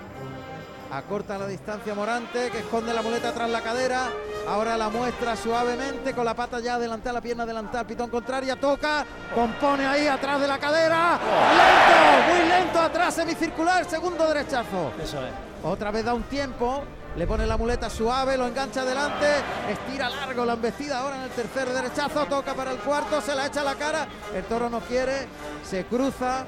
[0.94, 4.12] Acorta la distancia Morante, que esconde la muleta tras la cadera.
[4.48, 9.04] Ahora la muestra suavemente con la pata ya adelantada, la pierna adelantada, pitón contraria, toca,
[9.34, 11.20] compone ahí atrás de la cadera.
[11.58, 14.92] Lento, muy lento atrás, semicircular, segundo derechazo.
[15.02, 15.34] Eso es.
[15.64, 16.84] Otra vez da un tiempo,
[17.16, 19.28] le pone la muleta suave, lo engancha adelante,
[19.72, 23.48] estira largo la embestida ahora en el tercer derechazo, toca para el cuarto, se la
[23.48, 25.28] echa a la cara, el toro no quiere,
[25.68, 26.46] se cruza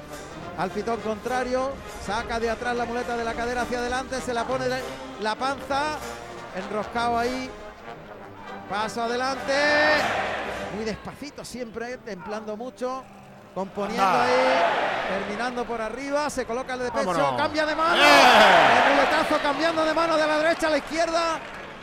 [0.58, 1.72] al pitón contrario,
[2.04, 4.80] saca de atrás la muleta de la cadera hacia adelante, se la pone de
[5.20, 5.98] la panza,
[6.56, 7.50] enroscado ahí,
[8.70, 9.52] paso adelante,
[10.74, 13.04] muy despacito siempre, templando mucho.
[13.54, 14.24] Componiendo Anda.
[14.24, 14.32] ahí,
[15.08, 17.40] terminando por arriba, se coloca el de pecho, Vámonos.
[17.40, 18.88] cambia de mano, ¡Eh!
[18.88, 21.38] el muletazo cambiando de mano de la derecha a la izquierda.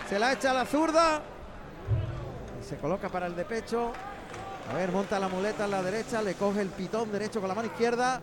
[0.08, 1.20] Se la echa a la zurda.
[2.62, 3.92] Y se coloca para el de pecho.
[4.72, 6.22] A ver, monta la muleta en la derecha.
[6.22, 8.22] Le coge el pitón derecho con la mano izquierda.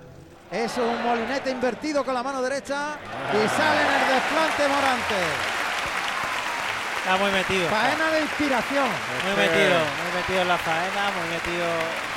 [0.51, 2.97] Eso, un molinete invertido con la mano derecha.
[3.33, 5.15] Y sale en el desplante Morante.
[6.99, 7.69] Está muy metido.
[7.71, 8.85] Faena de inspiración.
[9.25, 11.67] Muy Este- metido, muy metido en la faena, muy metido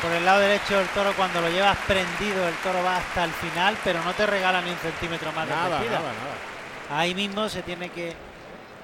[0.01, 1.13] por el lado derecho del toro.
[1.13, 4.71] Cuando lo llevas prendido, el toro va hasta el final, pero no te regala ni
[4.71, 6.11] un centímetro más de Nada, nada.
[6.99, 8.13] Ahí mismo se tiene que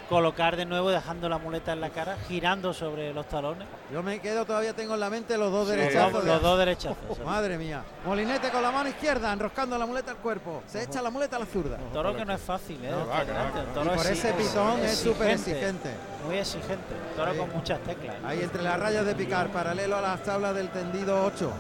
[0.09, 3.67] colocar de nuevo, dejando la muleta en la cara, girando sobre los talones.
[3.93, 5.75] Yo me quedo, todavía tengo en la mente los dos Sí.
[5.75, 6.13] derechazos.
[6.13, 7.19] Los, de- los dos derechazos.
[7.23, 7.83] Madre mía.
[8.05, 10.63] Molinete con la mano izquierda, enroscando la muleta al cuerpo.
[10.67, 11.77] Se echa la muleta a la zurda.
[11.93, 12.89] Toro que no es fácil, ¿eh?
[12.89, 13.73] No, va, que va, Fernando, que el va.
[13.73, 15.91] toro Y por ese pitón es súper exigente.
[16.25, 16.95] Muy exigente.
[17.15, 17.37] Toro Ahí.
[17.37, 18.15] con muchas teclas.
[18.25, 21.51] Ahí entre las rayas de picar, paralelo a las tablas del tendido 8.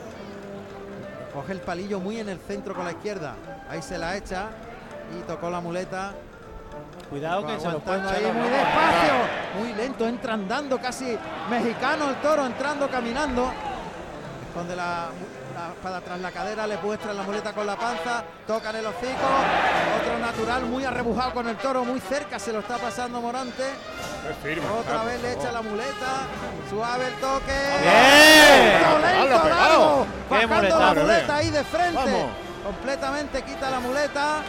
[1.33, 3.35] Coge el palillo muy en el centro con la izquierda.
[3.69, 4.47] Ahí se la echa
[5.17, 6.13] y tocó la muleta.
[7.09, 9.13] Cuidado que se lo pueden ahí muy despacio,
[9.59, 11.17] muy lento, entra andando casi
[11.49, 13.51] mexicano el toro, entrando, caminando.
[14.47, 15.07] Esconde la,
[15.55, 18.85] la espada tras la cadera, le muestra la muleta con la panza, toca en el
[18.85, 19.27] hocico.
[19.99, 23.63] Otro natural muy arrebujado con el toro, muy cerca, se lo está pasando Morante.
[24.43, 24.67] Firme.
[24.69, 25.05] Otra claro.
[25.07, 26.27] vez le echa la muleta,
[26.69, 27.59] suave el toque.
[27.81, 29.01] ¡Bien!
[29.01, 29.49] Lento, pegado.
[29.49, 31.95] largo, ¡Qué bajando la muleta ahí de frente.
[31.95, 32.48] Vamos.
[32.63, 34.41] Completamente quita la muleta,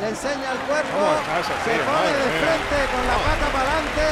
[0.00, 3.70] le enseña el cuerpo, ¿Cómo está ese se pone de frente con la pata para
[3.70, 4.06] adelante.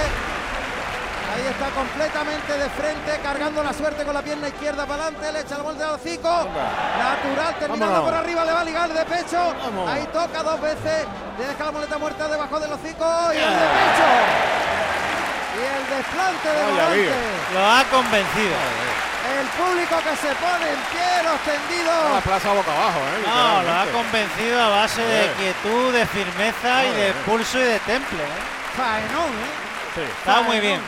[1.34, 5.40] Ahí está completamente de frente, cargando la suerte con la pierna izquierda para adelante, le
[5.40, 6.28] echa la vuelta al hocico.
[6.28, 8.04] Natural, terminando Vámonos.
[8.04, 9.54] por arriba, le va a ligar de pecho.
[9.88, 11.06] Ahí toca dos veces,
[11.38, 14.08] le deja la muleta muerta debajo del hocico y el de pecho.
[15.54, 17.12] Y el desplante de.
[17.54, 18.93] Lo ha convencido.
[19.44, 22.14] El público que se pone en pie, los tendidos.
[22.14, 23.22] La plaza boca abajo, ¿eh?
[23.26, 27.78] No, lo ha convencido a base de quietud, de firmeza y de pulso y de
[27.80, 28.22] temple.
[28.22, 28.74] ¿eh?
[28.74, 29.96] Faenón, ¿eh?
[29.96, 30.00] Sí.
[30.00, 30.80] Está muy bien.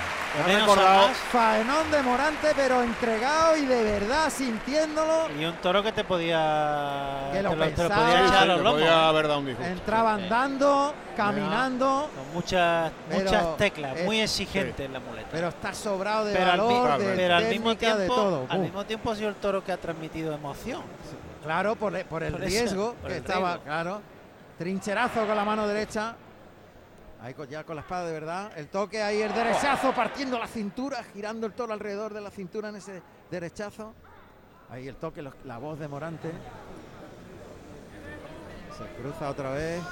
[0.46, 1.08] Menos recordado-.
[1.32, 5.28] Faenón de Morante, pero entregado y de verdad sintiéndolo.
[5.38, 8.04] Y un toro que te podía, Que lo te lo, te lo pensaba.
[8.04, 8.72] podía echar a los lomos.
[8.72, 9.72] podía haber dado un disgusto.
[9.72, 15.28] Entraba andando, caminando, Con muchas, Pero muchas teclas, es- muy exigente en la muleta.
[15.32, 18.46] pero está sobrado de Pero al, valor, de pero al mismo tiempo, de todo.
[18.48, 20.82] al mismo tiempo ha sido el toro que ha transmitido emoción.
[21.42, 23.64] Claro, por, por el Por eso, riesgo por que el estaba, riesgo.
[23.64, 24.02] claro.
[24.58, 26.16] Trincherazo con la mano derecha.
[27.20, 28.52] Ahí ya con la espada de verdad.
[28.56, 32.68] El toque ahí, el derechazo partiendo la cintura, girando el toro alrededor de la cintura
[32.68, 33.94] en ese derechazo.
[34.70, 36.30] Ahí el toque, la voz de Morante.
[38.76, 39.82] Se cruza otra vez.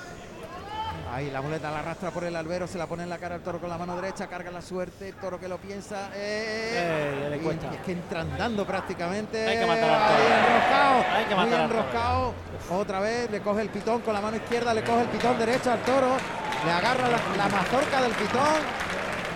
[1.14, 3.40] Ahí la muleta la arrastra por el albero, se la pone en la cara al
[3.42, 6.10] toro con la mano derecha, carga la suerte, el toro que lo piensa.
[6.12, 7.68] eh, Eh, le cuesta.
[7.70, 9.46] y es que entra andando prácticamente.
[9.46, 10.18] Hay que matar al toro.
[10.18, 11.14] Ahí enroscado.
[11.14, 11.80] Hay que muy matar al toro.
[11.80, 12.34] enroscado.
[12.70, 15.70] Otra vez le coge el pitón con la mano izquierda, le coge el pitón derecho
[15.70, 16.16] al toro.
[16.64, 18.54] Le agarra la, la mazorca del pitón.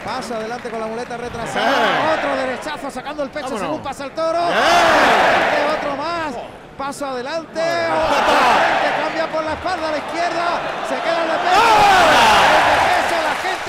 [0.09, 2.15] Pasa adelante con la muleta retrasada.
[2.17, 3.61] Otro derechazo sacando el pecho Vámonos.
[3.67, 4.39] según pasa el toro.
[4.39, 6.35] Frente, Otro más.
[6.79, 7.61] Paso adelante.
[7.61, 10.61] Otro frente, cambia por la espalda a la izquierda.
[10.89, 12.78] Se queda en el pecho.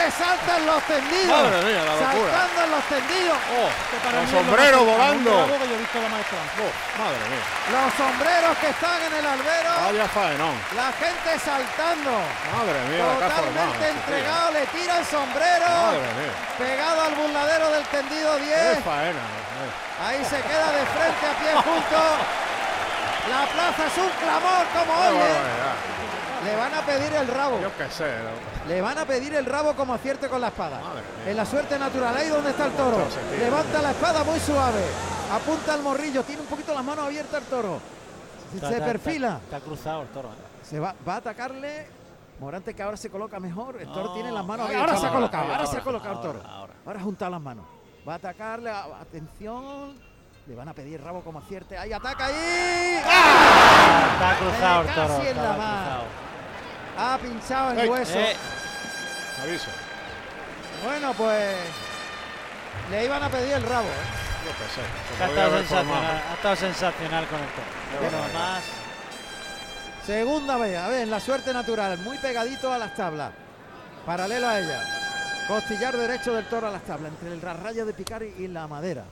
[0.09, 1.35] El de peso, la gente salta en los tendidos.
[1.35, 1.43] ¡Ah!
[1.43, 2.31] Madre mía, la locura.
[2.31, 3.37] Saltando en los tendidos.
[3.49, 3.69] ¡Oh!
[3.69, 5.29] Los lo sombreros volando.
[5.29, 6.37] bravo que yo he visto en la maestra.
[6.59, 7.45] Oh, madre mía.
[7.69, 9.69] Los sombreros que están en el albero.
[9.79, 10.55] Vaya faenón.
[10.75, 12.11] La gente saltando.
[12.57, 13.27] Madre mía, la.
[13.29, 13.87] Totalmente tío.
[13.89, 15.67] entregado, le tira el sombrero.
[15.69, 16.33] Madre mía.
[16.57, 18.83] Pegado al burladero del tendido Qué 10.
[18.83, 19.23] faena.
[19.23, 19.71] eh.
[20.05, 21.99] Ahí se queda de frente a pie junto.
[23.29, 25.75] La plaza es un clamor como barbaridad.
[26.45, 27.60] Le van a pedir el rabo.
[27.62, 28.06] Yo qué sé.
[28.06, 28.69] ¿no?
[28.69, 30.80] Le van a pedir el rabo como acierte con la espada.
[30.80, 31.32] Madre mía.
[31.32, 32.97] En la suerte natural, ahí donde está el toro.
[33.38, 34.84] Levanta la espada muy suave.
[35.34, 36.23] Apunta al morrillo.
[36.23, 37.80] Tiene un poquito las manos abiertas el toro.
[38.56, 39.28] Está- Se está- perfila.
[39.43, 40.30] Está, está cruzado el toro.
[40.30, 40.34] ¿eh?
[40.63, 41.88] Se va, va a atacarle.
[42.39, 43.75] Morante que ahora se coloca mejor.
[43.82, 44.69] El toro No, tiene las manos.
[44.69, 45.43] ahí Ahora se ha colocado.
[45.43, 46.41] Ahora se ha ahora, colocado el toro.
[46.49, 46.99] ahora, ahora.
[47.02, 47.65] Juntado las manos.
[48.08, 48.69] Va a atacarle.
[48.71, 49.93] Atención.
[50.47, 51.78] Le van a pedir rabo como acierte.
[51.78, 52.95] Ahí ataca ahí.
[52.95, 55.23] Está cruzado el Casi toro.
[55.28, 56.02] en la.
[57.01, 57.89] Ha pinchado el Ey.
[57.89, 58.19] hueso.
[58.19, 58.35] Eh,
[59.41, 59.69] Aviso.
[60.83, 61.55] Bueno, pues.
[62.91, 63.88] Le iban a pedir el rabo.
[63.88, 64.19] ¿eh?
[64.45, 67.39] Yo ha, estado sensacional, ha estado sensacional con
[67.99, 68.63] Pero más.
[70.05, 73.31] Segunda vez, a ver, en la suerte natural, muy pegadito a las tablas.
[74.05, 75.45] Paralelo a ella.
[75.47, 78.67] Costillar derecho del toro a las tablas, entre el raya de picar y y la
[78.67, 79.05] madera.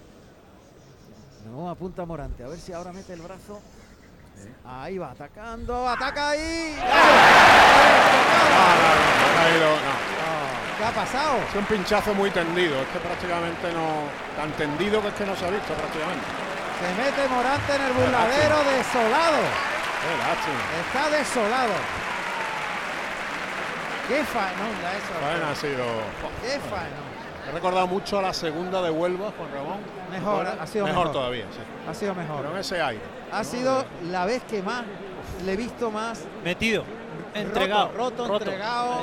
[1.51, 3.61] No apunta Morante, a ver si ahora mete el brazo.
[4.65, 6.75] Ahí va, atacando, ataca ahí.
[9.59, 9.77] No.
[10.77, 11.37] ¿Qué ha pasado?
[11.49, 12.81] Es un pinchazo muy tendido.
[12.81, 14.05] Es que prácticamente no.
[14.35, 16.25] Tan tendido que es que no se ha visto prácticamente.
[16.77, 19.41] Se mete Morante en el burladero desolado.
[20.85, 21.73] Está desolado.
[24.07, 25.13] Qué faenón da eso.
[25.51, 25.85] Ha sido.
[26.41, 27.26] Qué faenón.
[27.47, 29.77] He recordado mucho a la segunda de Huelva, Juan Ramón.
[30.11, 30.57] Mejor, ¿Recuerdas?
[30.61, 31.11] ha sido mejor.
[31.11, 31.59] todavía, sí.
[31.89, 32.37] Ha sido mejor.
[32.41, 33.01] Pero en ese aire.
[33.31, 34.83] Ha sido la vez que más
[35.45, 36.83] le he visto más Metido.
[37.33, 37.91] Entregado.
[37.95, 39.01] roto, roto, entregado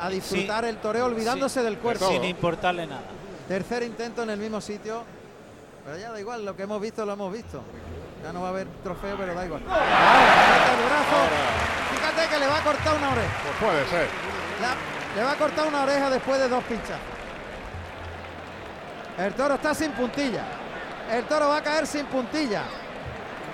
[0.00, 2.08] a disfrutar el toreo olvidándose del cuerpo.
[2.08, 3.02] Sin importarle nada.
[3.48, 5.04] Tercer intento en el mismo sitio.
[5.84, 7.62] Pero ya da igual, lo que hemos visto lo hemos visto.
[8.24, 9.62] Ya no va a haber trofeo, pero da igual.
[9.62, 9.76] El brazo.
[11.94, 13.30] Fíjate que le va a cortar una oreja.
[13.42, 14.08] Pues puede ser.
[14.60, 14.74] La-
[15.16, 17.15] le va a cortar una oreja después de dos pinchazos.
[19.18, 20.42] El toro está sin puntilla.
[21.10, 22.62] El toro va a caer sin puntilla.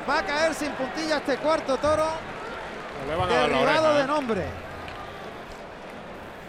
[0.09, 2.07] Va a caer sin puntilla este cuarto toro.
[3.29, 4.07] Derribado de ¿eh?
[4.07, 4.45] nombre.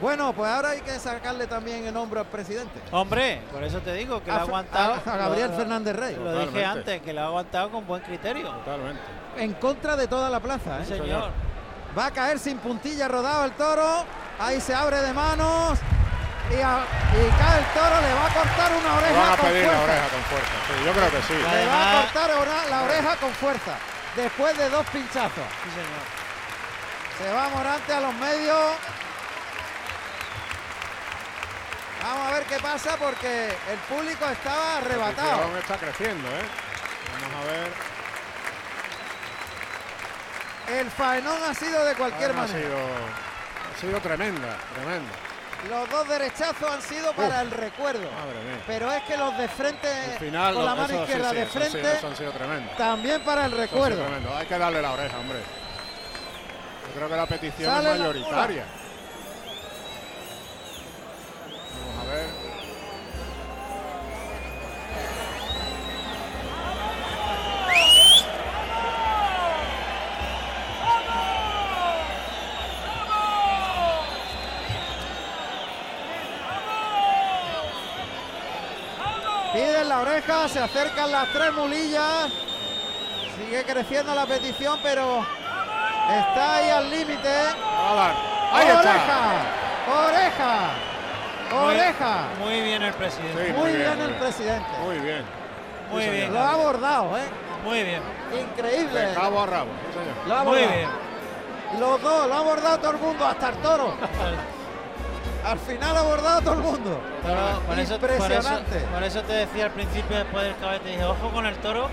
[0.02, 2.80] Bueno, pues ahora hay que sacarle también el hombro al presidente.
[2.92, 4.94] Hombre, por eso te digo que lo A ha Fe- aguantado.
[5.06, 6.16] a- a Gabriel lo- Fernández Rey.
[6.16, 8.50] Lo dije antes, que lo ha aguantado con buen criterio.
[8.50, 9.02] Totalmente.
[9.38, 10.80] En contra de toda la plaza.
[10.82, 10.86] ¿eh?
[10.86, 11.30] Sí, señor.
[11.98, 14.04] Va a caer sin puntilla rodado el toro.
[14.40, 15.80] Ahí se abre de manos.
[16.52, 18.02] Y, a- y cae el toro.
[18.02, 19.84] Le va a cortar una Le oreja van a con pedir la fuerza.
[19.84, 20.54] oreja con fuerza.
[20.68, 21.34] Sí, yo creo que sí.
[21.34, 22.30] Le va a cortar
[22.70, 23.76] la oreja con fuerza.
[24.16, 25.48] Después de dos pinchazos.
[25.64, 26.04] Sí, señor.
[27.18, 28.74] Se va Morante a los medios.
[32.04, 35.32] Vamos a ver qué pasa porque el público estaba arrebatado.
[35.44, 36.42] afición está creciendo, ¿eh?
[37.22, 37.72] Vamos a ver.
[40.80, 42.60] El faenón ha sido de cualquier ha manera.
[42.60, 45.12] sido, ha sido tremenda, tremenda.
[45.70, 48.08] Los dos derechazos han sido para el recuerdo.
[48.68, 49.88] Pero es que los de frente
[50.20, 52.78] final, con la mano eso sí, izquierda sí, de eso frente eso han sido tremendos.
[52.78, 54.06] también para el Eso recuerdo.
[54.36, 55.40] Hay que darle la oreja, hombre.
[55.40, 58.66] Yo creo que la petición Sale es la mayoritaria.
[61.96, 62.43] Vamos a ver.
[79.88, 82.30] La oreja, se acercan las tres mulillas.
[83.38, 85.20] Sigue creciendo la petición, pero
[86.10, 87.30] está ahí al límite.
[87.30, 90.06] Ahí oreja, está.
[90.08, 90.70] oreja,
[91.66, 92.22] oreja.
[92.40, 93.48] Muy bien el presidente.
[93.48, 94.20] Sí, Muy bien el bien.
[94.20, 94.70] presidente.
[94.84, 95.26] Muy bien.
[95.92, 96.34] Muy bien.
[96.34, 97.24] Lo ha abordado, ¿eh?
[97.66, 98.02] Muy bien.
[98.40, 99.00] Increíble.
[99.00, 99.70] De cabo a rabo.
[99.88, 100.28] sí, señor.
[100.28, 100.78] Lo ha Muy abordado.
[100.78, 101.80] bien.
[101.80, 103.94] Los dos, lo ha abordado todo el mundo, hasta el toro.
[105.44, 107.02] Al final ha abordado todo el mundo.
[107.22, 108.80] Toro, por, eso, por, eso, Impresionante.
[108.80, 111.90] por eso te decía al principio después del cabete, dije, ojo con el toro,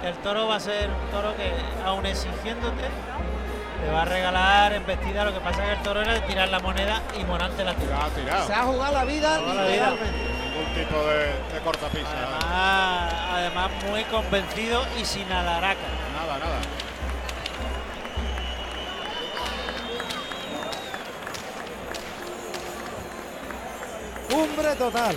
[0.00, 1.52] que el toro va a ser un toro que,
[1.84, 2.84] aun exigiéndote,
[3.84, 5.24] te va a regalar embestida.
[5.24, 7.74] Lo que pasa es que el toro era de tirar la moneda y Morante la
[7.74, 7.92] tiró.
[8.46, 10.36] Se ha jugado la vida literalmente.
[10.56, 12.08] Ningún tipo de, de cortapisa.
[12.16, 15.80] Además, además muy convencido y sin alaraca.
[24.36, 25.16] Cumbre total.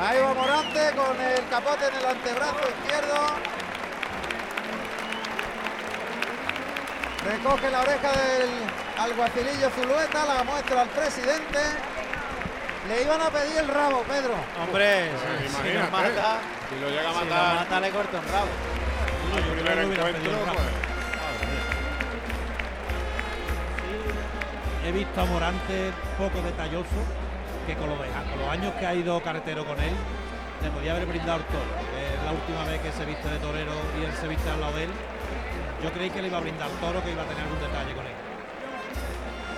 [0.00, 3.18] Ahí va Morante con el capote en el antebrazo izquierdo.
[7.26, 8.48] Recoge la oreja del
[8.98, 11.58] alguacilillo Zulueta, la muestra al presidente.
[12.88, 14.34] Le iban a pedir el rabo, Pedro.
[14.62, 16.38] Hombre, Pues si, si lo imagínate, mata,
[16.68, 18.48] Si lo llega a si lo matar mata le corta un rabo.
[19.54, 20.68] primer encuentro, pues.
[24.86, 26.96] He visto a Morante poco detalloso,
[27.66, 29.92] que con los, deja- con los años que ha ido carretero con él,
[30.62, 31.70] le podía haber brindado el toro.
[31.98, 34.76] Es la última vez que se viste de torero y él se viste al lado
[34.76, 34.90] de él.
[35.82, 38.06] Yo creí que le iba a brindar toro, que iba a tener algún detalle con
[38.06, 38.12] él.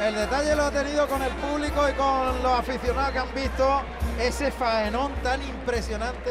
[0.09, 3.83] El detalle lo ha tenido con el público y con los aficionados que han visto
[4.19, 6.31] ese faenón tan impresionante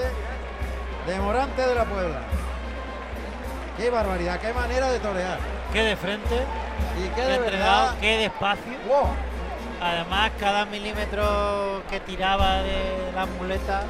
[1.09, 2.19] de Morante de la Puebla.
[3.77, 5.37] Qué barbaridad, qué manera de torear.
[5.71, 6.35] Qué de frente,
[6.97, 7.95] Y qué de entregado, verdad.
[8.01, 8.73] qué despacio.
[8.87, 9.07] ¡Wow!
[9.81, 13.83] Además, cada milímetro que tiraba de la muleta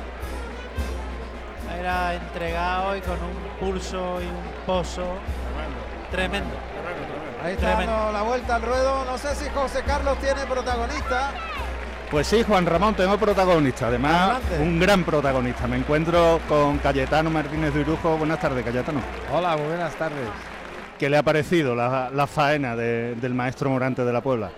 [1.80, 5.04] era entregado y con un pulso y un pozo
[6.12, 6.56] Tremendo, tremendo.
[6.74, 7.44] tremendo, tremendo.
[7.44, 7.92] Ahí está Tremendo.
[7.94, 9.06] dando la vuelta al ruedo.
[9.06, 11.32] No sé si José Carlos tiene protagonista.
[12.12, 14.60] Pues sí, Juan Ramón, tengo protagonista, además Adelante.
[14.64, 15.68] un gran protagonista.
[15.68, 18.18] Me encuentro con Cayetano Martínez de Irujo.
[18.18, 19.00] Buenas tardes, Cayetano.
[19.32, 20.28] Hola, muy buenas tardes.
[20.98, 24.50] ¿Qué le ha parecido la, la faena de- del maestro Morante de la Puebla?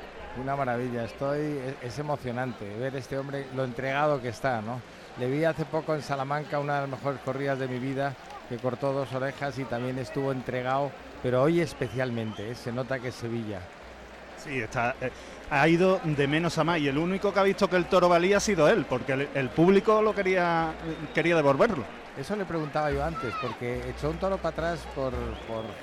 [0.42, 1.42] Una maravilla, estoy,
[1.82, 4.82] es, es emocionante ver este hombre, lo entregado que está, ¿no?
[5.20, 8.14] Le vi hace poco en Salamanca una de las mejores corridas de mi vida,
[8.48, 10.90] que cortó dos orejas y también estuvo entregado,
[11.22, 12.56] pero hoy especialmente, ¿eh?
[12.56, 13.60] se nota que es Sevilla.
[14.42, 15.12] Sí, está, eh,
[15.52, 18.08] ha ido de menos a más y el único que ha visto que el toro
[18.08, 20.74] valía ha sido él, porque el, público lo quería,
[21.14, 21.84] quería devolverlo.
[22.18, 25.14] Eso le preguntaba yo antes, porque echó un toro para atrás por,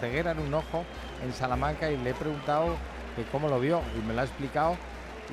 [0.01, 0.85] ceguera en un ojo
[1.23, 2.77] en Salamanca y le he preguntado
[3.15, 4.77] que cómo lo vio y me lo ha explicado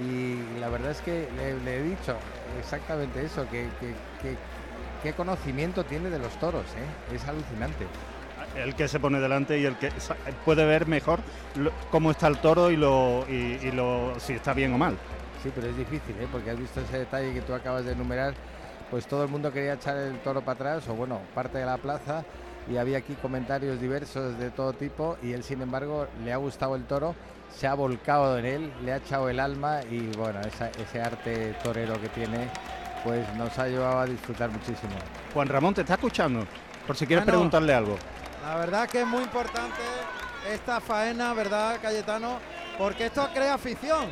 [0.01, 1.29] y la verdad es que
[1.63, 2.17] le, he dicho
[2.59, 4.35] exactamente eso, que- que-
[5.01, 7.15] qué conocimiento tiene de los toros, ¿eh?
[7.15, 7.85] es alucinante.
[8.55, 9.91] El que se pone delante y el que
[10.45, 11.19] puede ver mejor
[11.55, 14.97] lo- cómo está el toro y, lo, y, y lo, si está bien o mal.
[15.43, 16.27] Sí, pero es difícil, ¿eh?
[16.31, 18.33] porque has visto ese detalle que tú acabas de enumerar,
[18.89, 21.77] pues todo el mundo quería echar el toro para atrás, o bueno, parte de la
[21.77, 22.23] plaza,
[22.71, 26.75] y había aquí comentarios diversos de todo tipo, y él sin embargo le ha gustado
[26.75, 27.13] el toro,
[27.53, 31.53] se ha volcado en él, le ha echado el alma, y bueno, esa- ese arte
[31.63, 32.49] torero que tiene,
[33.03, 34.93] pues nos ha llevado a disfrutar muchísimo.
[35.33, 36.45] Juan Ramón, ¿te está escuchando?
[36.87, 37.37] Por si quieres Bueno.
[37.37, 37.97] preguntarle algo.
[38.45, 39.81] La verdad que es muy importante
[40.53, 42.38] esta faena, ¿verdad, Cayetano?
[42.77, 44.05] Porque esto crea afición.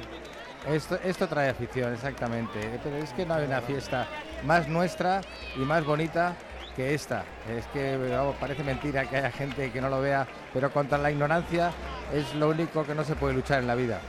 [0.67, 2.80] Esto, esto trae afición, exactamente.
[2.84, 4.08] Pero es que no hay una fiesta
[4.43, 5.22] más nuestra
[5.56, 6.36] y más bonita
[6.76, 7.26] que esta.
[7.48, 11.12] Es que vamos, parece mentira que haya gente que no lo vea, pero contra la
[11.12, 11.72] ignorancia
[12.12, 13.99] es lo único que no se puede luchar en la vida.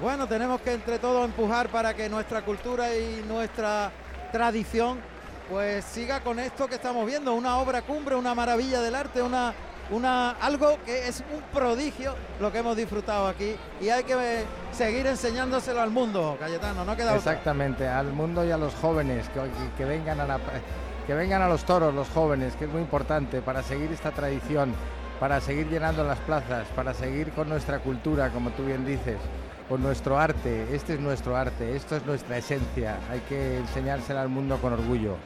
[0.00, 3.90] Bueno, tenemos que entre todos empujar para que nuestra cultura y nuestra
[4.30, 5.00] tradición
[5.50, 9.52] pues siga con esto que estamos viendo, una obra cumbre, una maravilla del arte, una,
[9.90, 15.08] una algo que es un prodigio lo que hemos disfrutado aquí y hay que seguir
[15.08, 17.16] enseñándoselo al mundo, Cayetano, no queda.
[17.16, 19.28] Exactamente, al mundo y a los jóvenes
[19.76, 20.38] que, vengan a
[21.06, 24.72] que vengan a los toros los jóvenes, que es muy importante para seguir esta tradición,
[25.18, 29.18] para seguir llenando las plazas, para seguir con nuestra cultura, como tú bien dices,
[29.68, 30.74] con nuestro arte.
[30.74, 32.98] Este es nuestro arte, esto es nuestra esencia.
[33.10, 35.16] Hay que enseñársela al mundo con orgullo.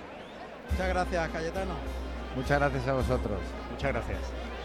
[0.71, 1.75] Muchas gracias, Cayetano.
[2.37, 3.39] Muchas gracias a vosotros.
[3.71, 4.19] Muchas gracias.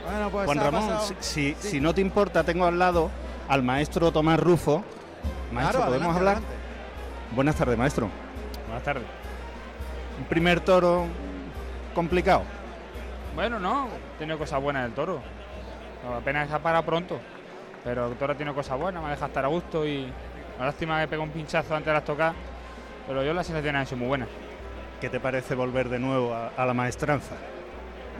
[0.09, 1.69] Bueno, pues Juan Ramón, pasado- si, si- Sí.
[1.69, 3.11] si no te importa, tengo al lado
[3.47, 4.83] al maestro Tomás Rufo.
[5.51, 6.35] Maestro, Claro, ¿podemos adelante, hablar?
[6.37, 7.35] adelante.
[7.35, 8.09] Buenas tardes, maestro.
[8.67, 9.03] Buenas tardes.
[10.19, 11.05] Un primer toro
[11.93, 12.43] complicado.
[13.35, 13.87] Bueno, no,
[14.17, 15.21] tiene cosas buenas el toro.
[16.17, 17.19] apenas está para pronto.
[17.83, 20.11] Pero el toro tiene cosas buenas, me deja estar a gusto y
[20.57, 22.35] la lástima que pega un pinchazo antes de las tocadas.
[23.07, 24.29] Pero yo las sensaciones han sido muy buenas.
[25.01, 27.35] ¿Qué te parece volver de nuevo a, la maestranza?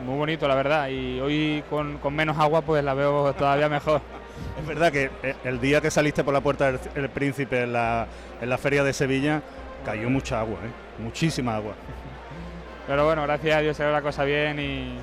[0.06, 0.88] Muy bonito, la verdad.
[0.90, 4.02] Y hoy con, con menos agua pues la veo todavía mejor.
[4.58, 8.08] Es verdad que eh, el día que saliste por la puerta del Príncipe en la,
[8.40, 9.42] en la feria de Sevilla
[9.84, 11.02] cayó mucha agua, ¿eh?
[11.02, 11.74] muchísima agua.
[12.88, 14.98] Pero bueno, gracias a Dios se ve la cosa bien y,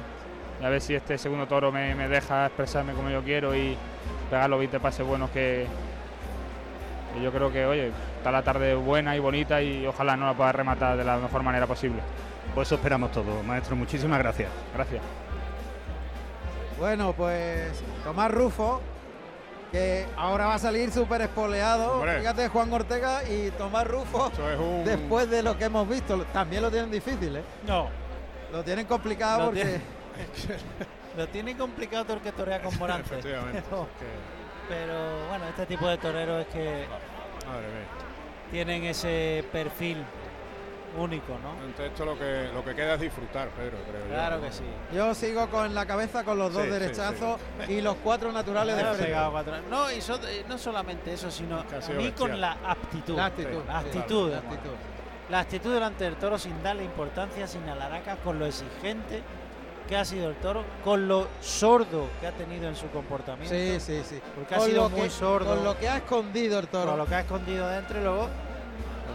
[0.65, 3.77] a ver si este segundo toro me, deja expresarme como yo quiero y
[4.31, 5.67] pegar los 20 pases buenos que,
[7.23, 7.93] yo creo que, oye,
[8.27, 11.45] está la tarde buena y bonita y ojalá no la pueda rematar de la mejor
[11.45, 12.03] manera posible.
[12.57, 13.77] Pues eso esperamos todo, maestro.
[13.77, 14.51] Muchísimas gracias.
[14.75, 15.01] Gracias.
[16.77, 18.81] Bueno, pues Tomás Rufo,
[19.71, 22.03] que ahora va a salir súper espoleado.
[22.03, 24.33] Fíjate, Juan Ortega y Tomás Rufo,
[24.85, 27.45] después de lo que hemos visto, también lo tienen difícil, ¿eh?
[27.65, 27.91] No.
[28.51, 29.81] Lo tienen complicado porque...
[31.17, 33.19] lo tienen complicado porque torea con Morante.
[33.23, 33.87] pero,
[34.69, 36.87] pero, bueno, este tipo de toreros es que...
[38.51, 40.05] Tienen ese perfil
[40.97, 41.53] único, ¿no?
[41.65, 44.65] Entonces esto lo que lo que queda es disfrutar, Pedro, creo Claro que sí.
[44.95, 49.15] Yo sigo con la cabeza con los dos derechazos y los cuatro naturales de frente.
[49.71, 50.01] No, y
[50.49, 51.65] no solamente eso, sino
[51.97, 53.17] mí con la aptitud.
[53.17, 53.63] La actitud.
[53.67, 54.31] La actitud,
[55.29, 55.73] la actitud.
[55.73, 59.23] delante del toro sin darle importancia, sin alaracas, con lo exigente
[59.89, 63.55] que ha sido el toro, con lo sordo que ha tenido en su comportamiento.
[63.55, 64.21] Sí, sí, sí.
[64.35, 65.55] Porque ha sido muy sordo.
[65.55, 66.91] Con lo que ha escondido el toro.
[66.91, 68.29] Con lo que ha escondido dentro y luego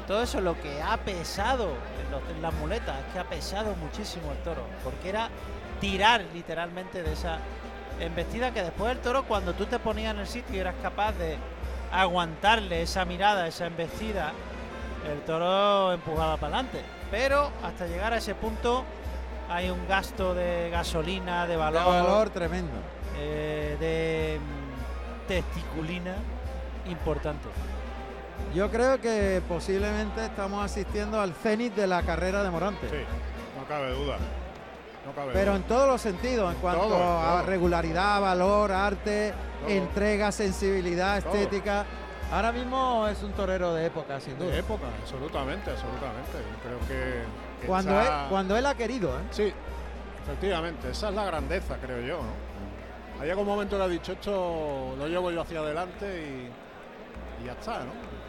[0.08, 1.70] todo eso lo que ha pesado
[2.36, 5.30] en, las muletas, es que ha pesado muchísimo el toro, porque era
[5.80, 7.38] tirar literalmente de esa
[8.00, 11.14] embestida que después el toro cuando tú te ponías en el sitio y eras capaz
[11.14, 11.38] de
[11.92, 14.34] aguantarle esa mirada, esa embestida,
[15.10, 16.82] el toro empujaba para adelante.
[17.10, 18.84] Pero hasta llegar a ese punto
[19.52, 21.82] hay un gasto de gasolina, de valor.
[21.82, 22.72] De valor tremendo.
[23.18, 26.16] Eh, de mm, testiculina
[26.90, 27.50] importante.
[28.56, 32.90] Yo creo que posiblemente estamos asistiendo al cenit de la carrera de Morante.
[32.90, 33.04] Sí,
[33.60, 34.18] no cabe duda.
[35.34, 39.34] Pero en todos los sentidos, en cuanto a regularidad, valor, arte,
[39.68, 41.86] entrega, sensibilidad, estética.
[42.32, 44.52] Ahora mismo es un torero de época, sin duda.
[44.52, 46.38] De época, absolutamente, absolutamente.
[46.38, 47.24] Yo creo que.
[47.68, 49.24] Cuando, él, cuando él ha querido, ¿eh?
[49.32, 49.54] Sí,
[50.24, 50.90] efectivamente.
[50.92, 52.18] Esa es la grandeza, creo yo.
[52.18, 53.22] ¿no?
[53.22, 57.54] Hay algún momento que ha dicho esto, lo llevo yo hacia adelante y, y ya
[57.54, 58.22] está, ¿no?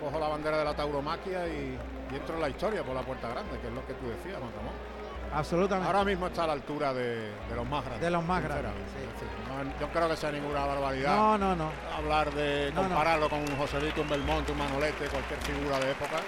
[0.00, 1.78] cojo la bandera de la tauromaquia y,
[2.14, 4.52] entro en la historia por la puerta grande, que es lo que tú decías, Juan
[5.34, 5.88] Absolutamente.
[5.88, 8.00] Ahora mismo está a la altura de, los más grandes.
[8.00, 8.72] De los más grandes.
[9.80, 11.16] yo creo que sea ninguna barbaridad.
[11.16, 11.70] No, no, no.
[11.96, 16.20] Hablar de compararlo con un Joselito, un Belmonte, un Manolete, cualquier figura de época.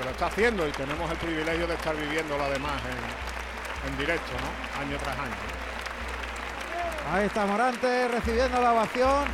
[0.00, 4.32] Porque lo está haciendo y tenemos el privilegio de estar viviéndolo además en, en directo,
[4.32, 4.80] ¿no?
[4.80, 5.34] Año tras año.
[7.12, 9.26] Ahí está Morante recibiendo la ovación.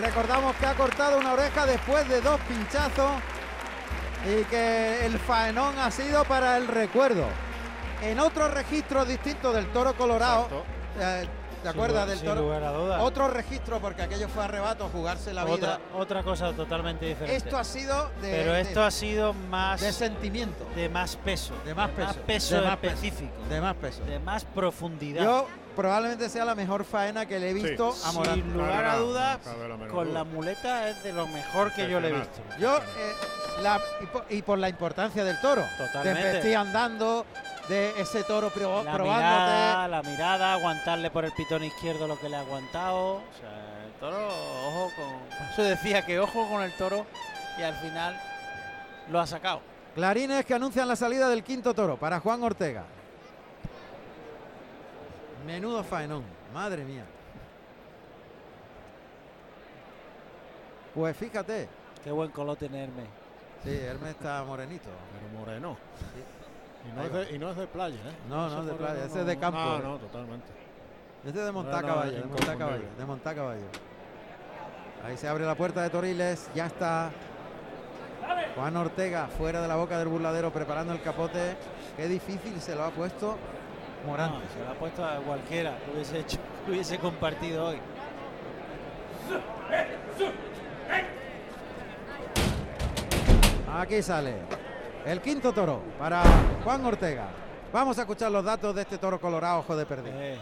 [0.00, 3.12] Recordamos que ha cortado una oreja después de dos pinchazos
[4.26, 7.28] y que el faenón ha sido para el recuerdo.
[8.02, 10.64] En otro registro distinto del toro colorado,
[10.98, 11.28] eh,
[11.62, 12.48] ¿te acuerdas del toro?
[13.00, 15.80] Otro registro porque aquello fue arrebato, jugarse la vida.
[15.94, 17.36] Otra cosa totalmente diferente.
[17.36, 18.30] Esto ha sido de.
[18.30, 19.80] Pero esto ha sido más.
[19.80, 20.66] De sentimiento.
[20.74, 21.54] De más peso.
[21.64, 22.06] De más peso.
[22.06, 23.32] De más peso específico.
[23.48, 24.04] De más peso.
[24.04, 25.24] De más profundidad.
[25.24, 25.46] Yo
[25.78, 28.34] probablemente sea la mejor faena que le he visto a Morán.
[28.34, 29.38] Sin lugar a dudas,
[29.90, 32.40] con la muleta es de lo mejor que yo le he visto.
[32.58, 33.12] Yo, eh,
[33.62, 33.80] la,
[34.28, 35.62] y, por, la importancia del toro.
[35.78, 36.22] Totalmente.
[36.22, 37.26] De estoy andando,
[37.68, 38.50] de ese toro
[38.84, 43.16] la Mirada, la mirada, aguantarle por el pitón izquierdo lo que le ha aguantado.
[43.16, 44.28] O sea, el toro,
[44.66, 45.48] ojo con.
[45.50, 47.06] Eso decía que ojo con el toro
[47.58, 48.18] y al final
[49.10, 49.60] lo ha sacado.
[49.94, 52.84] Clarines que anuncian la salida del quinto toro para Juan Ortega.
[55.46, 57.04] Menudo faenón, madre mía.
[60.94, 61.68] Pues fíjate.
[62.02, 63.06] Qué buen color tiene Hermes.
[63.64, 64.88] Sí, Hermes está morenito.
[65.12, 65.76] Pero moreno.
[66.88, 68.14] Y, no es de, y, no es de, playa, ¿eh?
[68.28, 69.58] No, no es de playa, ese es de campo.
[69.58, 70.46] No, no, totalmente.
[71.24, 73.66] Este es de montar caballo, de montar caballo, de montar caballo.
[75.04, 77.10] Ahí se abre la puerta de Toriles, ya está
[78.56, 81.56] Juan Ortega fuera de la boca del burladero preparando el capote.
[81.96, 83.36] Qué difícil se lo ha puesto
[84.06, 84.46] Morante.
[84.52, 87.78] se lo ha puesto a cualquiera que hubiese hecho, hubiese compartido hoy.
[93.72, 94.57] Aquí sale
[95.08, 96.22] el quinto toro para
[96.62, 97.28] Juan Ortega.
[97.72, 100.14] Vamos a escuchar los datos de este toro colorado, ojo de perdido.
[100.20, 100.38] Eh.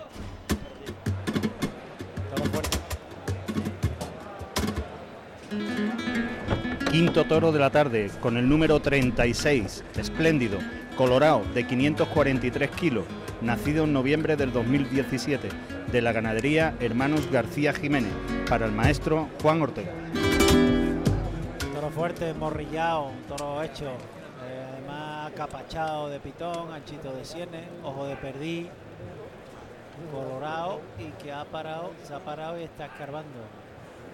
[6.91, 10.59] Quinto toro de la tarde con el número 36, espléndido,
[10.97, 13.05] colorado, de 543 kilos,
[13.43, 15.49] nacido en noviembre del 2017,
[15.93, 18.12] de la ganadería Hermanos García Jiménez,
[18.49, 19.93] para el maestro Juan Ortega.
[21.73, 23.93] Toro fuerte, morrillado, toro hecho,
[25.37, 28.70] además capachado de pitón, anchito de sienes, ojo de perdí,
[30.12, 33.39] colorado y que ha parado, se ha parado y está escarbando.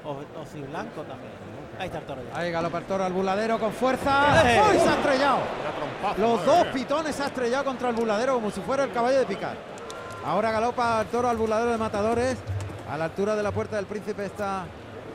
[0.04, 0.20] Ojo
[0.68, 1.32] blanco también.
[1.78, 2.38] Ahí está el toro ya.
[2.38, 4.42] Ahí galopa el toro al buladero con fuerza.
[4.52, 4.60] ¡Eh!
[4.68, 4.78] ¡Uy!
[4.78, 5.38] Se ha estrellado.
[6.18, 9.18] Los madre dos pitones se ha estrellado contra el buladero como si fuera el caballo
[9.18, 9.56] de picar.
[10.24, 12.38] Ahora galopa el toro al buladero de matadores.
[12.90, 14.64] A la altura de la puerta del príncipe está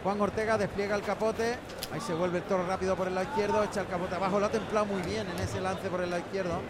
[0.03, 1.57] Juan Ortega, despliega el capote.
[1.93, 4.39] Ahí se vuelve el toro rápido por el lado izquierdo, echa el capote abajo.
[4.39, 6.61] Lo ha templado muy bien en ese lance por el lado izquierdo.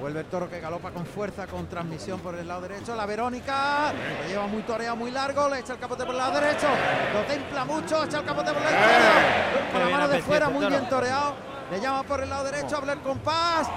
[0.00, 2.94] Vuelve el toro que galopa con fuerza, con transmisión por el lado derecho.
[2.94, 5.48] La Verónica lo lleva muy toreado, muy largo.
[5.48, 6.66] Le echa el capote por el lado derecho.
[7.14, 9.72] Lo templa mucho, echa el capote por el lado izquierdo.
[9.72, 11.34] Con la mano de fuera, muy bien toreado.
[11.70, 13.68] Le llama por el lado derecho, habla el compás.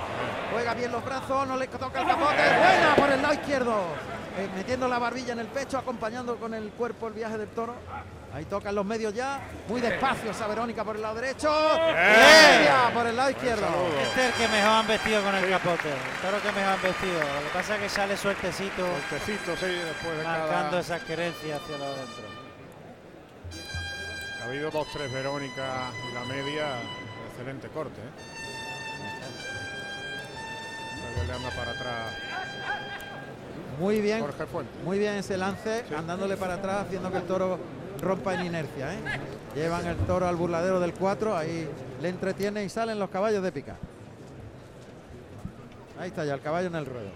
[0.52, 2.36] Juega bien los brazos, no le toca el capote.
[2.36, 3.84] Buena por el lado izquierdo.
[4.38, 7.76] Eh, metiendo la barbilla en el pecho, acompañando con el cuerpo el viaje del toro.
[8.34, 9.42] Ahí tocan los medios ya.
[9.68, 11.52] Muy despacio esa Verónica por el lado derecho.
[11.52, 13.66] Media por el lado izquierdo.
[14.02, 15.90] Este es el que mejor han vestido con el capote.
[15.90, 17.20] El toro que mejor han vestido.
[17.20, 20.80] Lo que pasa es que sale suertecito, Cortecito, sí, después de marcando cada...
[20.80, 22.24] esas querencias hacia lo adentro.
[24.42, 26.76] Ha habido dos, tres Verónica y la media.
[27.32, 28.40] Excelente corte, ¿eh?
[31.26, 32.14] Le anda para atrás
[33.80, 34.20] Muy bien.
[34.22, 34.72] Jorge Fuente.
[34.84, 37.58] Muy bien ese lance, andándole para atrás, haciendo que el toro
[38.02, 38.94] rompa en inercia.
[38.94, 38.98] ¿eh?
[39.56, 41.68] Llevan el toro al burladero del 4, ahí
[42.02, 43.78] le entretiene y salen los caballos de picar.
[46.00, 47.10] Ahí está ya el caballo en el ruedo.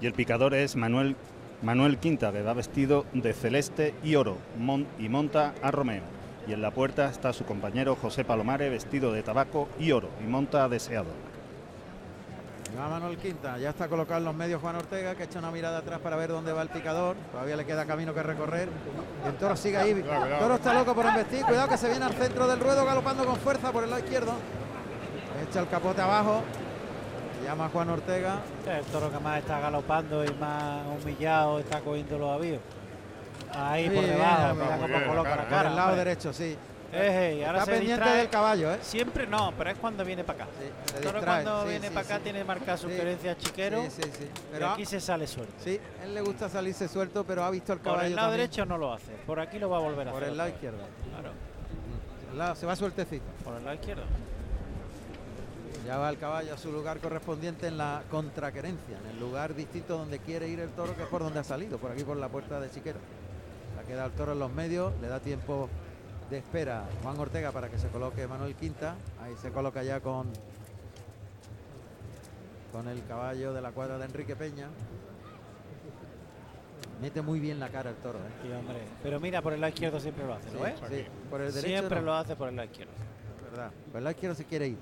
[0.00, 1.16] Y el picador es Manuel,
[1.62, 6.02] Manuel Quinta, que va vestido de celeste y oro mon- y monta a Romeo.
[6.46, 10.28] Y en la puerta está su compañero José Palomares, vestido de tabaco y oro, y
[10.28, 11.08] monta a Deseado.
[12.74, 15.78] Va Manuel Quinta, ya está colocado en los medios Juan Ortega, que echa una mirada
[15.78, 17.16] atrás para ver dónde va el picador.
[17.30, 18.68] Todavía le queda camino que recorrer.
[19.24, 19.90] Y el toro sigue ahí.
[19.90, 21.44] El toro está loco por embestir.
[21.44, 24.32] Cuidado que se viene al centro del ruedo galopando con fuerza por el lado izquierdo.
[25.48, 26.42] Echa el capote abajo.
[27.44, 28.38] Llama a Juan Ortega.
[28.66, 32.60] El toro que más está galopando y más humillado está cogiendo los avíos.
[33.54, 35.62] Ahí Sí, por debajo, bien, mira muy cómo bien, coloca la cara.
[35.62, 36.56] Por el lado derecho, sí.
[36.92, 38.18] Ahora Está se pendiente distrae.
[38.18, 38.78] del caballo, ¿eh?
[38.82, 40.52] Siempre no, pero es cuando viene para acá.
[40.58, 42.96] Sí, se distrae, cuando sí, viene sí, para acá tiene marcada su Sí.
[42.96, 43.82] querencia chiquero.
[43.82, 44.24] Sí, sí, sí.
[44.24, 45.52] y Pero aquí se sale suelto.
[45.62, 48.48] sí, él le gusta salirse suelto, pero ha visto el Por caballo el lado también.
[48.48, 49.12] derecho no lo hace.
[49.26, 50.32] Por aquí lo va a volver a Por hacer.
[50.32, 50.78] el lado izquierdo.
[51.10, 51.32] Claro,
[52.32, 53.24] El lado- se va sueltecito.
[53.44, 54.02] por el lado izquierdo.
[55.86, 59.96] Ya va el caballo a su lugar correspondiente en la contraquerencia, en el lugar distinto
[59.96, 62.28] donde quiere ir el toro, que es por donde ha salido, por aquí por la
[62.28, 62.98] puerta de Chiquero.
[63.76, 65.68] Le ha quedado el toro en los medios, le da tiempo
[66.30, 68.94] de espera Juan Ortega para que se coloque Manuel Quinta.
[69.22, 70.26] Ahí se coloca ya con,
[72.72, 74.68] con el caballo de la cuadra de Enrique Peña.
[77.00, 78.32] Mete muy bien la cara el toro, ¿eh?
[78.42, 78.78] Sí, hombre.
[79.02, 80.74] Pero mira, por el lado izquierdo siempre lo hace, ¿lo ves?
[80.88, 82.92] Sí, por el derecho Siempre no, lo hace por el lado izquierdo.
[83.50, 83.70] verdad.
[83.92, 84.78] Por el lado izquierdo se quiere ir.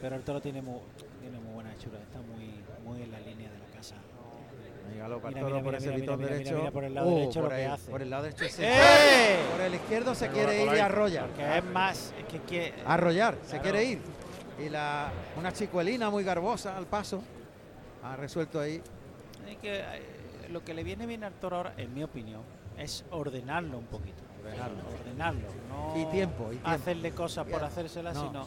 [0.00, 0.78] Pero el toro tiene muy,
[1.20, 3.96] tiene muy buena hechura, está muy, muy en la línea de la casa.
[5.04, 6.68] Mira, mira, por ese pitón derecho.
[6.82, 7.90] el lado derecho lo por que el- hace.
[7.90, 9.36] Por el lado derecho se ¡Eh!
[9.52, 11.26] Por el izquierdo se quiere ir y arrolla.
[11.26, 14.00] Porque es más, es que, que Arrollar, se quiere ir.
[14.64, 17.22] Y la una chicuelina muy garbosa al paso.
[18.02, 18.80] Ha resuelto ahí.
[19.48, 19.84] es que, eh,
[20.50, 22.40] lo que le viene bien al toro ahora, en mi opinión,
[22.78, 24.22] es ordenarlo un poquito.
[24.44, 24.78] Ordenarlo.
[25.00, 25.48] Ordenarlo.
[25.68, 26.68] No Y tiempo, y tiempo.
[26.68, 28.26] hacerle cosas por Y- hacérselas, no.
[28.26, 28.46] sino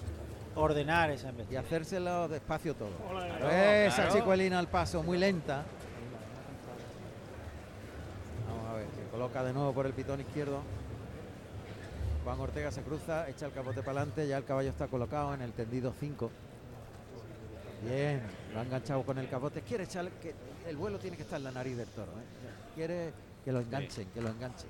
[0.55, 1.65] ordenar esa Y investigación.
[1.65, 2.89] hacérselo despacio todo.
[3.09, 4.15] Claro, Esa claro.
[4.15, 5.63] chicuelina al paso, muy lenta.
[8.47, 10.61] Vamos a ver, se coloca de nuevo por el pitón izquierdo.
[12.23, 15.41] Juan Ortega se cruza, echa el capote para adelante, ya el caballo está colocado en
[15.41, 16.31] el tendido 5.
[17.83, 18.21] Bien,
[18.53, 19.61] lo ha enganchado con el capote.
[19.61, 20.33] Quiere echar que
[20.69, 22.13] el vuelo tiene que estar en la nariz del toro.
[22.13, 22.73] ¿eh?
[22.75, 23.11] Quiere
[23.43, 24.69] que lo enganchen, que lo enganchen.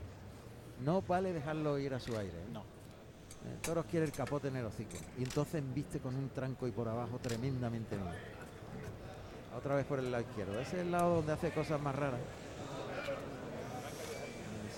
[0.84, 2.34] No vale dejarlo ir a su aire.
[2.34, 2.50] ¿eh?
[2.52, 2.64] No.
[3.54, 4.98] El toro quiere el capote en el hocico.
[5.20, 8.08] Y entonces embiste con un tranco y por abajo tremendamente bien.
[9.56, 10.60] Otra vez por el lado izquierdo.
[10.60, 12.20] Ese es el lado donde hace cosas más raras.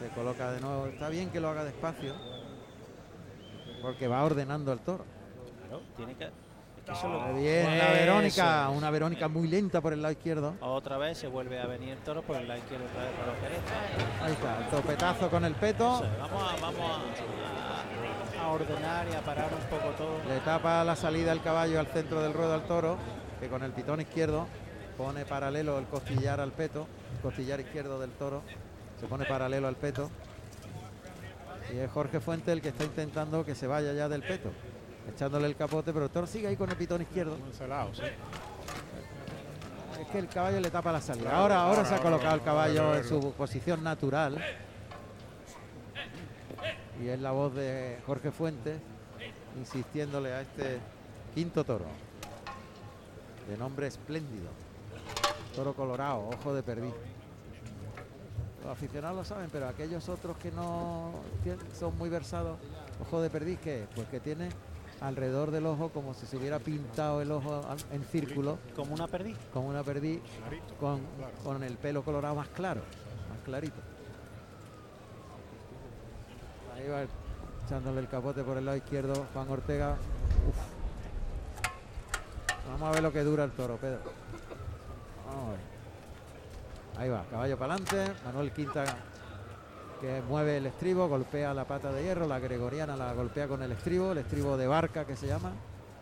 [0.01, 0.87] Se coloca de nuevo.
[0.87, 2.13] Está bien que lo haga despacio.
[3.81, 5.05] Porque va ordenando al toro.
[5.67, 6.25] Claro, tiene que.
[6.25, 8.69] es Bien, la Verónica.
[8.69, 10.55] Una Verónica muy lenta por el lado izquierdo.
[10.61, 13.11] Otra vez se vuelve a venir el toro por el lado izquierdo, otra vez
[13.59, 14.25] por.
[14.25, 15.95] Ahí está, el topetazo con el peto.
[15.95, 20.17] Eso Vamos, a, vamos a, a- a ordenar y a parar un poco todo.
[20.27, 22.97] Le tapa la salida el caballo al centro del ruedo al toro,
[23.39, 24.47] que con el pitón izquierdo
[24.97, 26.87] pone paralelo el costillar al peto,
[27.21, 28.41] costillar izquierdo del toro,
[29.01, 30.11] se pone paralelo al peto.
[31.73, 34.51] Y es Jorge Fuente el que está intentando que se vaya ya del peto.
[35.11, 37.35] Echándole el capote, pero el toro sigue ahí con el pitón izquierdo.
[37.47, 38.03] Encelado, sí.
[39.99, 41.35] Es que el caballo le tapa la salida.
[41.35, 44.39] Ahora, ahora ahora, se ha ahora, colocado el caballo en su posición natural.
[47.01, 48.79] Y es la voz de Jorge Fuentes
[49.57, 50.77] insistiéndole a este
[51.33, 51.85] quinto toro.
[53.49, 54.49] De nombre espléndido.
[55.55, 56.93] Toro colorado, ojo de perdiz.
[58.63, 61.11] Los aficionados lo saben, pero aquellos otros que no
[61.77, 62.57] son muy versados,
[63.01, 63.87] ojo de perdiz, ¿qué es?
[63.95, 64.49] Pues que tiene
[64.99, 69.35] alrededor del ojo como si se hubiera pintado el ojo en círculo, Como una perdiz.
[69.51, 70.21] como una perdiz,
[70.79, 71.01] con,
[71.43, 72.81] con el pelo colorado más claro,
[73.29, 73.81] más clarito.
[76.75, 77.03] Ahí va
[77.65, 79.97] echándole el capote por el lado izquierdo Juan Ortega.
[80.47, 80.55] Uf.
[82.71, 83.99] Vamos a ver lo que dura el toro, Pedro.
[85.27, 85.70] Vamos a ver.
[86.97, 88.13] Ahí va, caballo para adelante.
[88.25, 88.83] Manuel Quinta
[90.01, 93.71] que mueve el estribo, golpea la pata de hierro, la gregoriana la golpea con el
[93.71, 95.51] estribo, el estribo de barca que se llama.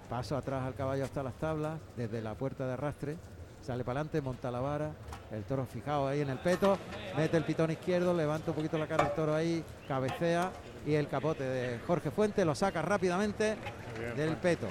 [0.09, 3.17] Paso atrás al caballo hasta las tablas, desde la puerta de arrastre.
[3.61, 4.91] Sale para adelante, monta la vara,
[5.31, 6.77] el toro fijado ahí en el peto,
[7.17, 10.49] mete el pitón izquierdo, levanta un poquito la cara el toro ahí, cabecea
[10.85, 13.57] y el capote de Jorge Fuente lo saca rápidamente
[13.99, 14.67] bien, del peto.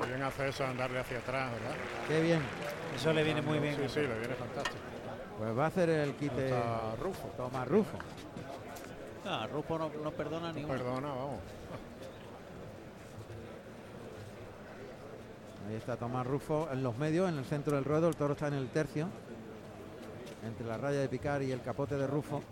[0.00, 1.76] Qué bien hace eso, andarle hacia atrás, ¿verdad?
[2.08, 2.40] Qué bien.
[2.94, 3.76] Eso le viene muy bien.
[3.76, 4.76] Sí, sí, le viene fantástico.
[5.38, 7.28] Pues va a hacer el quite Está Rufo.
[7.36, 7.98] Tomás Rufo.
[9.26, 10.72] Ah, Rupo no, no perdona ni uno.
[10.74, 11.40] Perdona, vamos.
[15.68, 18.08] Ahí está Tomás Rufo en los medios, en el centro del ruedo.
[18.08, 19.08] El toro está en el tercio.
[20.46, 22.42] Entre la raya de picar y el capote de Rufo.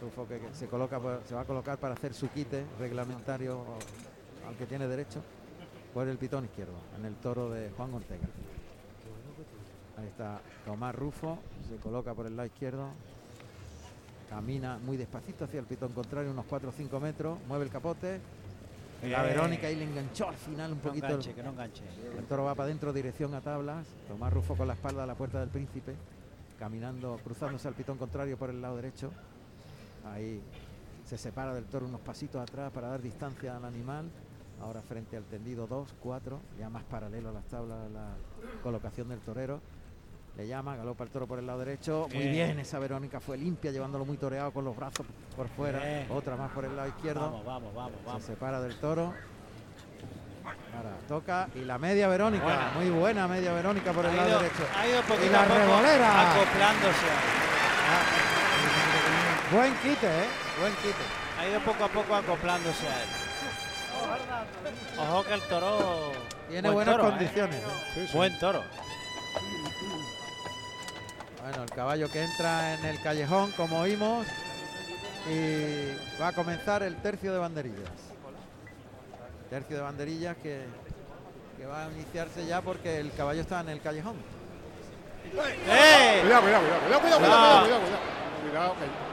[0.00, 3.64] Rufo que, que se, coloca, por- se va a colocar para hacer su quite reglamentario
[4.48, 5.20] al que tiene derecho
[5.92, 8.26] por el pitón izquierdo, en el toro de Juan Ortega.
[9.98, 11.38] Ahí está Tomás Rufo,
[11.68, 12.88] se coloca por el lado izquierdo.
[14.28, 18.20] Camina muy despacito hacia el pitón contrario, unos 4 o 5 metros, mueve el capote.
[19.02, 19.34] La Bien.
[19.34, 21.06] Verónica ahí le enganchó al final un Que no poquito.
[21.06, 21.82] enganche, que no enganche.
[22.18, 23.86] El toro va para adentro, dirección a tablas.
[24.08, 25.94] Tomás Rufo con la espalda a la puerta del príncipe.
[26.58, 29.12] Caminando, cruzándose al pitón contrario por el lado derecho.
[30.12, 30.40] Ahí
[31.04, 34.10] se separa del toro unos pasitos atrás para dar distancia al animal.
[34.62, 38.08] Ahora frente al tendido 2, 4, ya más paralelo a las tablas la
[38.62, 39.60] colocación del torero.
[40.36, 42.08] Le llama, galopa el toro por el lado derecho.
[42.12, 42.32] Muy Bien.
[42.32, 45.78] bien, esa Verónica fue limpia, llevándolo muy toreado con los brazos por fuera.
[45.78, 46.06] Bien.
[46.10, 47.20] Otra más por el lado izquierdo.
[47.22, 48.22] Vamos, vamos, vamos, vamos.
[48.22, 49.14] Se separa del toro.
[50.76, 52.70] Ahora toca y la media Verónica, Buena.
[52.76, 54.62] muy buena media Verónica por el Ha lado ido- derecho.
[54.76, 56.32] Ha ido poquito Y la a poco revolera.
[56.32, 57.06] Acoplándose.
[59.52, 60.26] Buen quite, ¿eh?
[60.60, 61.04] Buen quite.
[61.40, 63.08] Ha ido poco a poco acoplándose a él.
[64.98, 66.12] Ojo que el toro.
[66.50, 67.10] Tiene buen buenas toro, ¿eh?
[67.10, 67.56] condiciones.
[67.56, 67.66] ¿eh?
[67.94, 68.16] Sí, sí.
[68.16, 68.62] Buen toro.
[71.48, 74.26] Bueno, el caballo que entra en el callejón, como oímos,
[75.30, 77.88] y va a comenzar el tercio de banderillas.
[79.48, 80.64] Tercio de banderillas que,
[81.56, 84.16] que va a iniciarse ya porque el caballo está en el callejón.
[85.68, 86.18] ¡Eh!
[86.22, 87.80] Cuidado, cuidado, cuidado, cuidado, cuidado, cuidado, cuidado,
[88.50, 88.74] cuidado.
[88.74, 89.06] Que-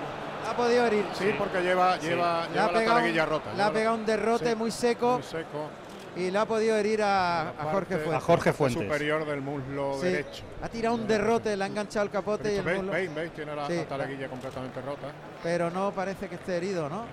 [0.50, 1.06] Ha podido herir.
[1.14, 3.54] Sí, porque lleva, lleva, Le lleva ha la pegado, rota.
[3.56, 4.56] le ha pegado un derrote Sí.
[4.56, 5.70] muy seco muy seco.
[6.16, 8.24] Y le ha podido herir a, a Jorge parte- A Fuentes.
[8.24, 8.84] Jorge Fuentes.
[8.84, 10.43] superior del muslo Sí, derecho.
[10.61, 13.32] Ha tirado un derrote, le ha enganchado el capote y el ¿Veis, muslo, veis, veis?
[13.34, 13.76] Tiene la, Sí.
[13.76, 15.07] la taleguilla completamente rota.
[15.41, 17.05] pero no parece que esté herido, ¿no?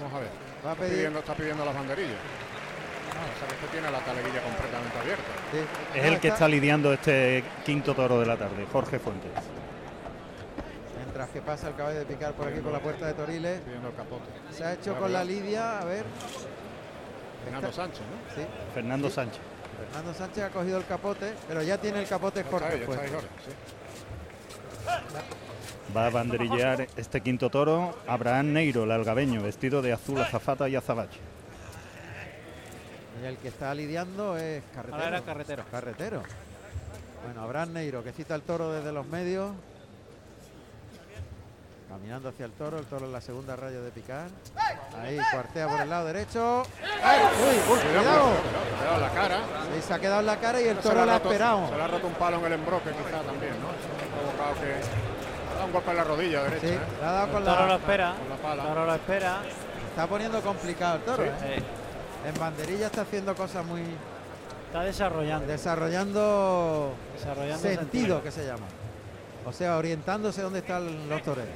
[0.00, 0.28] Vamos a ver.
[0.64, 0.94] Va a Está pedir.
[0.96, 2.16] pidiendo, está pidiendo las banderillas.
[3.16, 5.24] O sea, que este tiene la taleguilla completamente abierta.
[5.52, 5.58] sí.
[5.98, 9.30] Es No, el que está lidiando este quinto toro de la tarde, Jorge Fuentes.
[10.98, 13.60] Mientras que pasa el caballo de picar por aquí por la puerta de Toriles.
[14.50, 15.24] Se ha hecho con la.
[15.24, 16.04] Lidia, a ver.
[17.46, 18.34] Fernando Está- Sánchez, ¿no?
[18.34, 19.40] Sí, Fernando Sánchez.
[19.92, 23.10] Fernando Sánchez ha cogido el capote, pero ya tiene el capote Ya está ahí.
[25.96, 30.74] Va a banderillear este quinto toro Abraham Neiro, el algabeño, vestido de azul azafata y
[30.74, 31.20] azabache.
[33.22, 34.96] Y el que está lidiando es Carretero.
[34.96, 35.64] Ahora era carretero.
[35.70, 36.22] Carretero.
[37.24, 39.52] Bueno, Abraham Neiro que cita el toro desde los medios.
[41.96, 44.26] Caminando hacia el toro, el toro en la segunda raya de picar.
[45.02, 46.62] Ahí, cuartea por el lado derecho.
[46.62, 47.56] ¡Uy!
[47.56, 48.26] Cuidado, ¡Cuidado!
[48.26, 49.38] cuidado, cuidado, la cara.
[49.80, 51.68] Se ha quedado en la cara y el Se toro le ha esperado.
[51.70, 53.68] Se le ha roto un palo en el embroque quizá también, ¿no?
[53.68, 54.74] Ha provocado que...
[54.74, 56.78] Ha dado un golpe en la rodilla derecha, Sí, ¿eh?
[57.00, 57.74] le ha dado con El toro lo la.
[57.76, 58.14] espera.
[58.42, 59.36] Con la El toro lo espera.
[59.88, 61.24] Está poniendo complicado el toro.
[61.24, 61.28] Sí.
[61.46, 61.56] ¿eh?
[61.56, 63.80] Eh, En banderilla está haciendo cosas muy.
[64.66, 65.46] está desarrollando.
[65.46, 68.66] desarrollando Desarrollando sentido que se llama.
[69.46, 71.54] O sea, orientándose dónde están los toreros.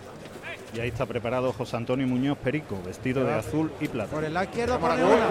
[0.75, 4.11] Y ahí está preparado José Antonio Muñoz Perico, vestido de azul y plata.
[4.13, 5.29] Por el lado izquierdo pone una.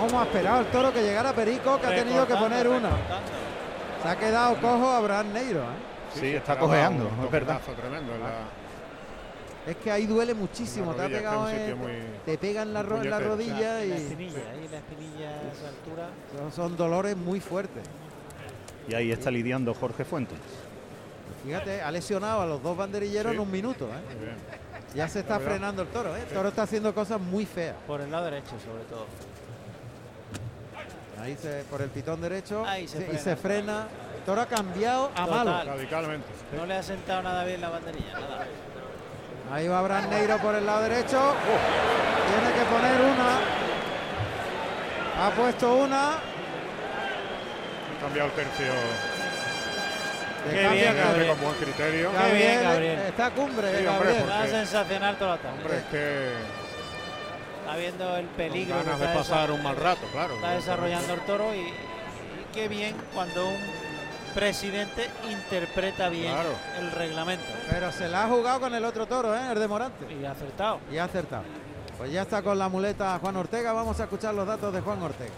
[0.00, 2.90] ¿Cómo ha esperado el toro que llegara Perico que ha tenido que poner una?
[4.02, 5.60] Se ha quedado cojo Abraham Neiro.
[5.60, 5.64] ¿eh?
[6.14, 7.60] Sí, está cojeando, un es verdad.
[7.78, 10.92] tremendo en la- Es que ahí duele muchísimo.
[10.92, 11.90] La Te, ha es pegado en- muy-
[12.24, 15.52] te pega en la, ro- en la rodilla La y espinilla, ahí la espinilla a
[15.52, 16.08] esa altura.
[16.38, 17.82] son, son dolores muy fuertes.
[18.88, 20.38] Y ahí está lidiando Jorge Fuentes.
[21.46, 23.36] Fíjate, ha lesionado a los dos banderilleros Sí.
[23.36, 23.84] en un minuto.
[23.86, 24.14] ¿eh?
[24.16, 24.36] Muy bien.
[24.94, 26.16] Ya se está frenando el toro.
[26.16, 26.20] ¿eh?
[26.28, 27.76] El toro está haciendo cosas muy feas.
[27.86, 29.06] Por el lado derecho, sobre todo.
[31.22, 33.86] Ahí se, por el pitón derecho Ahí se se- y se frena.
[34.16, 35.46] El toro ha cambiado a Total.
[35.46, 35.72] malo.
[35.72, 36.26] Radicalmente.
[36.56, 38.46] No le ha sentado nada bien la banderilla, nada.
[39.52, 41.34] Ahí va Brandneiro por el lado derecho.
[42.28, 43.38] Tiene que poner una.
[45.26, 46.10] Ha puesto una.
[46.14, 46.18] Ha
[48.02, 48.72] cambiado el tercio.
[50.50, 51.28] Qué bien, el- Gabriel.
[51.28, 52.10] Con buen criterio.
[52.12, 52.98] Qué bien, Gabriel.
[53.00, 54.50] Está cumbre, Sí, hombre, Gabriel.
[54.50, 55.58] sensacional toda la tarde.
[55.62, 56.32] Hombre, es que
[57.60, 60.34] Está viendo el peligro ganas de está, pasar un mal rato, claro.
[60.34, 61.74] está desarrollando el toro y, y
[62.54, 63.56] qué bien cuando un
[64.34, 66.50] presidente interpreta bien Claro.
[66.78, 67.44] el reglamento.
[67.68, 69.40] Pero se la ha jugado con el otro toro, ¿eh?
[69.52, 70.06] el de Morante.
[70.14, 70.78] Y ha acertado.
[70.92, 71.42] Y ha acertado.
[71.98, 73.72] Pues ya está con la muleta Juan Ortega.
[73.72, 75.32] Vamos a escuchar los datos de Juan Ortega.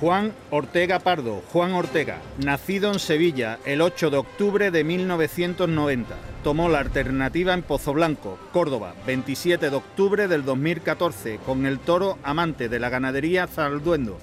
[0.00, 6.14] Juan Ortega Pardo, Juan Ortega, nacido en Sevilla el 8 de octubre de 1990.
[6.42, 12.70] Tomó la alternativa en Pozoblanco, Córdoba, 27 de octubre del 2014, con el toro amante
[12.70, 14.16] de la ganadería Zalduendo,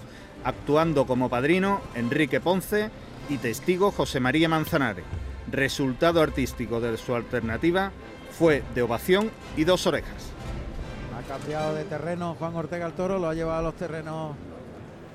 [0.43, 2.89] actuando como padrino Enrique Ponce
[3.29, 5.05] y testigo José María Manzanares.
[5.51, 7.91] Resultado artístico de su alternativa
[8.31, 10.31] fue de ovación y dos orejas.
[11.15, 14.35] Ha cambiado de terreno Juan Ortega el toro, lo ha llevado a los terrenos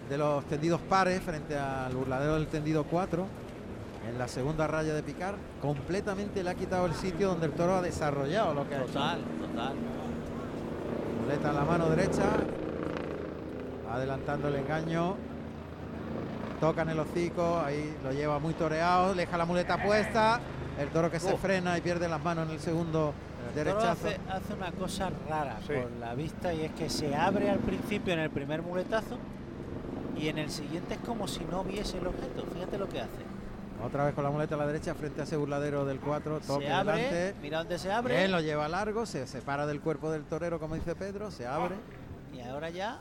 [0.08, 3.26] de los tendidos pares frente al burladero del tendido 4.
[4.08, 7.76] En la segunda raya de picar, completamente le ha quitado el sitio donde el toro
[7.76, 8.86] ha desarrollado lo que ha hecho.
[8.88, 9.74] Total, total.
[11.22, 12.24] Muleta en la mano derecha.
[13.90, 15.14] Adelantando el engaño.
[16.60, 17.60] Toca en el hocico.
[17.64, 19.14] Ahí lo lleva muy toreado.
[19.14, 20.40] Deja la muleta puesta.
[20.80, 23.12] El toro que se frena y pierde las manos en el segundo
[23.48, 24.08] El toro derechazo.
[24.08, 25.74] hace, hace una cosa rara Sí.
[25.74, 29.18] con la vista y es que se abre al principio en el primer muletazo
[30.16, 32.44] y en el siguiente es como si no viese el objeto.
[32.52, 33.20] Fíjate lo que hace.
[33.84, 36.40] Otra vez con la muleta a la derecha frente a ese burladero del 4.
[36.40, 37.34] Toque Se abre, delante.
[37.42, 39.06] mira dónde se abre Bien, lo lleva largo.
[39.06, 41.30] Se separa del cuerpo del torero, como dice Pedro.
[41.30, 41.74] Se abre.
[42.32, 43.00] y ahora ya,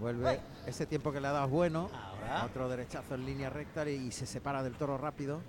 [0.00, 0.40] Vuelve.
[0.66, 1.88] Ese tiempo que le ha dado es bueno.
[1.94, 5.40] ahora Otro derechazo en línea recta y se separa del toro rápido.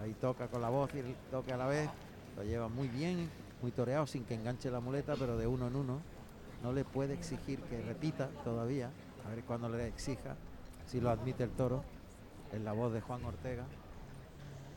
[0.00, 1.90] Ahí toca con la voz y el toque a la vez.
[2.36, 3.28] Lo lleva muy bien,
[3.62, 6.00] muy toreado sin que enganche la muleta, pero de uno en uno.
[6.62, 8.90] No le puede exigir que repita todavía.
[9.26, 10.36] A ver cuándo le exija,
[10.86, 11.82] si lo admite el toro.
[12.52, 13.64] Es la voz de Juan Ortega.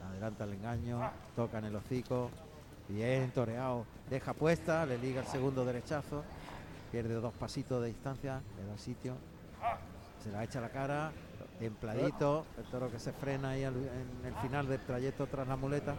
[0.09, 2.31] Adelanta el engaño, toca en el hocico.
[2.89, 3.85] Bien toreado.
[4.09, 6.23] Deja puesta, le liga el segundo derechazo.
[6.91, 9.15] Pierde dos pasitos de distancia, le da sitio.
[10.23, 11.11] Se la echa la cara,
[11.59, 13.75] templadito, el toro que se frena ahí en
[14.25, 15.95] el final del trayecto tras la muleta.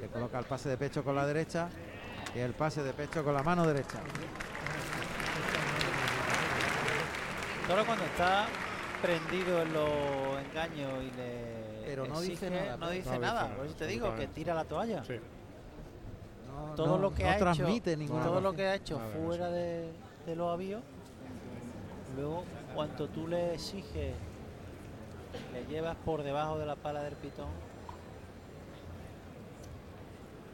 [0.00, 1.68] Se coloca el pase de pecho con la derecha
[2.34, 4.00] y el pase de pecho con la mano derecha.
[7.66, 8.46] Toro cuando está
[9.02, 9.88] prendido en los
[10.50, 12.90] engaños y le Pero no dice nada, no ¿no?
[12.90, 13.42] dice No dice nada.
[13.44, 15.04] nada, Por eso te digo que tira la toalla.
[15.04, 15.14] Sí.
[16.48, 19.00] No, todo no- lo que no ha transmite hecho, ninguna todo lo que ha hecho
[19.24, 19.92] fuera de,
[20.26, 20.82] de los avíos,
[22.16, 22.44] luego
[22.74, 24.14] cuando tú le exiges,
[25.52, 27.48] le llevas por debajo de la pala del pitón,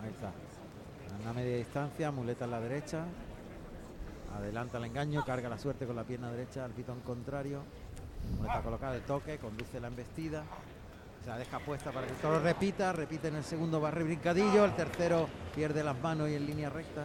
[0.03, 0.29] Ahí está.
[0.29, 3.05] A una media distancia, muleta en la derecha.
[4.37, 7.61] Adelanta el engaño, carga la suerte con la pierna derecha al pitón contrario.
[8.39, 10.45] Muleta colocada, el toque, conduce la embestida.
[11.23, 14.65] Se la deja puesta para que el toro repita, repite en el segundo barre brincadillo,
[14.65, 17.05] el tercero pierde las manos y en línea recta.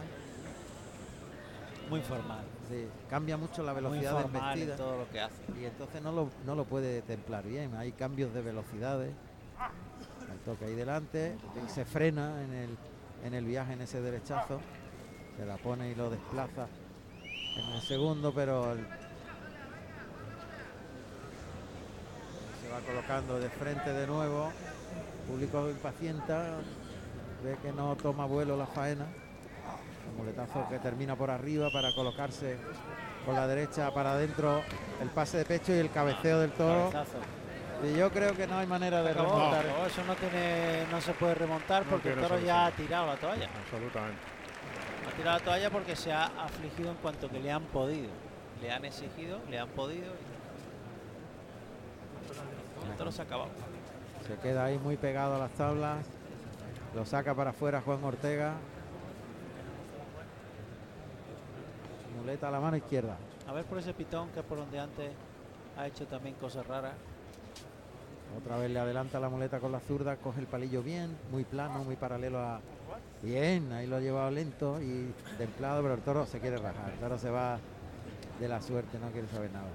[1.88, 5.34] muy formal, Sí, cambia mucho la muy velocidad de en embestida todo lo que hace.
[5.58, 7.74] y entonces no lo, no lo puede templar bien.
[7.76, 9.12] Hay cambios de velocidades.
[10.32, 12.76] El toque ahí delante y se frena en el,
[13.24, 14.60] en el viaje en ese derechazo.
[15.36, 16.66] Se la pone y lo desplaza
[17.58, 18.86] en el segundo, pero el-
[22.62, 24.50] se va colocando de frente de nuevo.
[25.26, 26.56] El público impacienta,
[27.44, 29.04] ve que no toma vuelo la faena.
[30.10, 32.56] El muletazo que termina por arriba para colocarse
[33.26, 34.62] con la derecha para adentro,
[35.02, 36.90] el pase de pecho y el cabeceo del toro.
[36.90, 37.18] Cabezazo.
[37.84, 39.66] Y yo creo que no hay manera de Acabó, remontar.
[39.66, 43.06] acabó, eso no tiene, no se puede remontar No porque el toro ya ha tirado
[43.06, 43.48] la toalla.
[43.64, 44.18] Absolutamente.
[45.08, 48.10] Ha tirado la toalla porque se ha afligido en cuanto que le han podido.
[48.60, 50.12] Le han exigido, le han podido.
[52.86, 53.50] Y el toro se ha acabado.
[54.26, 56.04] Se queda ahí muy pegado a las tablas.
[56.94, 58.54] Lo saca para afuera Juan Ortega.
[62.20, 63.16] Muleta a la mano izquierda.
[63.46, 65.10] A ver por ese pitón que es por donde antes
[65.78, 66.92] ha hecho también cosas raras.
[68.36, 71.82] Otra vez le adelanta la muleta con la zurda, coge el palillo bien, muy plano,
[71.82, 72.60] muy paralelo a...
[73.22, 76.92] Bien, ahí lo ha llevado lento y templado, pero el toro se quiere rajar.
[76.92, 77.58] El toro se va
[78.38, 79.66] de la suerte, no quiere saber nada.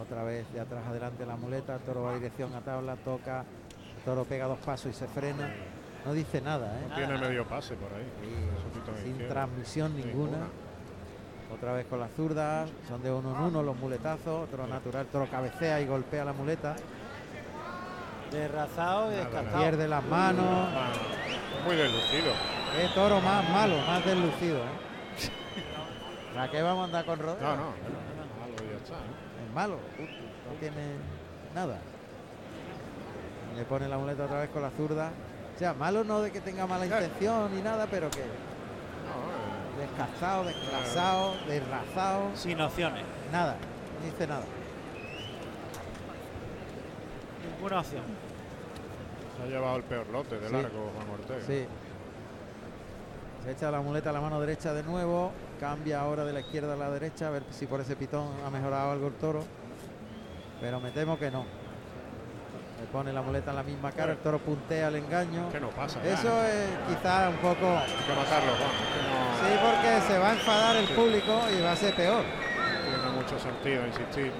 [0.00, 4.04] Otra vez de atrás adelante la muleta, el toro va dirección a tabla, toca, el
[4.04, 5.50] toro pega dos pasos y se frena.
[6.04, 6.86] No dice nada, ¿eh?
[6.88, 8.06] No tiene medio pase por ahí.
[9.02, 9.34] Sin izquierda.
[9.34, 10.38] transmisión ninguna.
[11.52, 15.28] Otra vez con la zurda, son de uno en uno los muletazos, toro natural, toro
[15.30, 16.76] cabecea y golpea la muleta,
[18.30, 19.58] Derrazado y descartado.
[19.62, 20.44] pierde las manos.
[20.46, 20.90] Ah,
[21.64, 22.32] Muy deslucido.
[22.76, 25.30] Qué toro más malo, más deslucido, ¿eh?
[26.34, 27.42] ¿Para qué vamos a andar con Rodríguez?
[27.42, 27.62] No, no.
[27.64, 28.92] Malo y ya está.
[28.94, 29.46] ¿no?
[29.48, 30.86] Es malo, no tiene
[31.54, 31.78] nada.
[33.56, 35.10] Le pone la muleta otra vez con la zurda.
[35.56, 38.26] O sea, malo no de que tenga mala intención ni nada, pero que No,
[39.82, 43.02] eh, descazado, desclasado, desrazado, Sin opciones.
[43.32, 43.56] nada,
[43.98, 44.44] no dice nada.
[47.56, 48.02] Ninguna opción.
[49.38, 50.52] Se ha llevado el peor lote de Sí.
[50.52, 51.40] largo Juan Ortega.
[51.46, 51.66] Sí.
[53.44, 55.32] Se echa la muleta a la mano derecha de nuevo.
[55.60, 57.28] Cambia ahora de la izquierda a la derecha.
[57.28, 59.44] A ver si por ese pitón ha mejorado algo el toro.
[60.60, 61.44] Pero me temo que no.
[62.80, 64.12] Le pone la muleta en la misma cara.
[64.12, 65.48] El toro puntea el engaño.
[65.50, 66.02] Que no pasa.
[66.04, 67.66] Eso es quizá un poco.
[67.78, 68.70] Hay que matarlo, Juan.
[69.10, 72.22] no Sí, porque se va a enfadar el público y va a ser peor.
[72.22, 74.32] tiene mucho sentido insistir.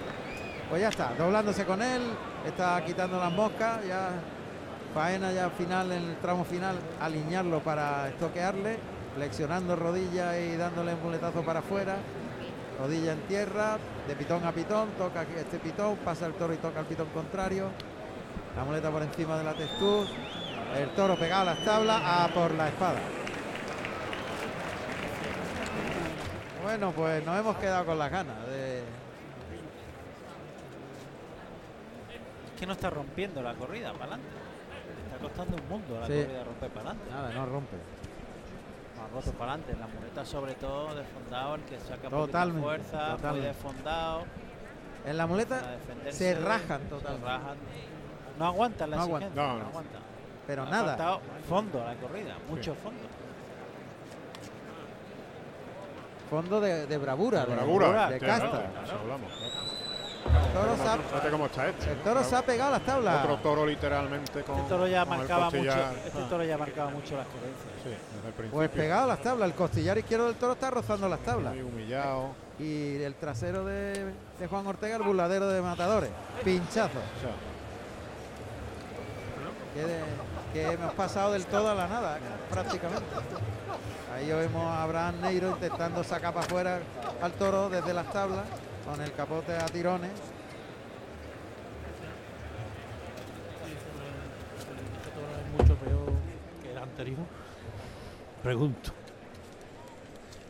[0.68, 2.02] Pues ya está, doblándose con él,
[2.46, 4.10] está quitando las moscas, ya
[4.94, 8.78] faena ya final en el tramo final, alinearlo para estoquearle,
[9.14, 11.96] flexionando rodilla y dándole un muletazo para afuera,
[12.78, 16.80] rodilla en tierra, de pitón a pitón, toca este pitón, pasa el toro y toca
[16.80, 17.70] el pitón contrario,
[18.56, 20.08] la muleta por encima de la textura,
[20.76, 22.98] el toro pegado a las tablas, a por la espada.
[26.62, 28.80] Bueno, pues nos hemos quedado con las ganas de,
[32.58, 34.47] Es que no está rompiendo la corrida para adelante.
[35.18, 36.12] Está costando un mundo la Sí.
[36.22, 37.10] corrida romper para adelante.
[37.10, 37.76] Nada, no rompe.
[37.76, 39.76] Ha roto para adelante.
[39.80, 43.48] La muleta sobre todo, desfondado, el que saca Totalmente, fuerza, muy totalmente.
[43.48, 44.22] desfondado.
[45.04, 45.60] En la muleta
[46.10, 47.26] se rajan se totalmente.
[47.26, 47.56] rajan.
[48.38, 49.26] No aguantan la No aguanta.
[49.26, 49.68] exigencia, No, no, no.
[49.70, 49.98] aguanta.
[50.46, 51.20] pero Ha nada.
[51.48, 53.00] fondo a la corrida, mucho fondo.
[56.30, 58.50] Fondo de, de bravura, de, Bravura, de casta.
[58.50, 59.32] claro, eso hablamos.
[60.28, 61.90] El toro, se ha, Fíjate cómo está este.
[61.92, 63.24] el toro se ha pegado a las tablas.
[63.24, 64.56] Otro toro literalmente con.
[64.58, 65.58] Este toro ya marcaba mucho,
[66.06, 67.74] este toro ya marcaba mucho las carencias.
[67.82, 68.50] Sí, desde el principio.
[68.58, 69.48] Pues pegado a las tablas.
[69.50, 71.54] El costillar izquierdo del toro está rozando las tablas.
[71.54, 72.30] Muy humillado.
[72.58, 76.10] Y el trasero de, de Juan Ortega, el burladero de matadores.
[76.44, 76.98] Pinchazo.
[76.98, 77.30] O sea,
[79.74, 80.02] Que, de-
[80.52, 82.18] que hemos pasado del todo a la nada,
[82.50, 83.04] prácticamente.
[84.16, 86.78] Ahí vemos a Abraham Neiro intentando sacar para afuera
[87.22, 88.44] al toro desde las tablas
[88.88, 90.10] con el capote a tirones.
[95.36, 96.12] Es mucho peor
[96.62, 97.18] que el anterior.
[98.42, 98.92] Pregunto.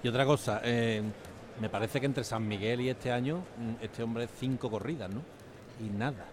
[0.03, 1.03] Y otra cosa, eh,
[1.61, 5.23] me parece que entre San Miguel y este año, mm, este hombre cinco corridas, ¿no?
[5.81, 6.27] Y nada.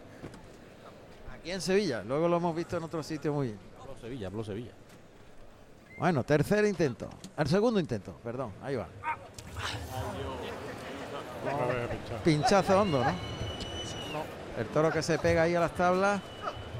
[1.33, 3.59] Aquí en Sevilla, luego lo hemos visto en otro sitio muy bien.
[3.81, 4.71] Hablo Sevilla, hablo Sevilla.
[5.97, 7.09] Bueno, tercer intento.
[7.35, 8.87] El segundo intento, perdón, ahí va.
[9.55, 10.44] otra
[12.23, 13.13] Pinchazo hondo, ¿no?
[14.59, 16.21] El toro que se pega ahí a las tablas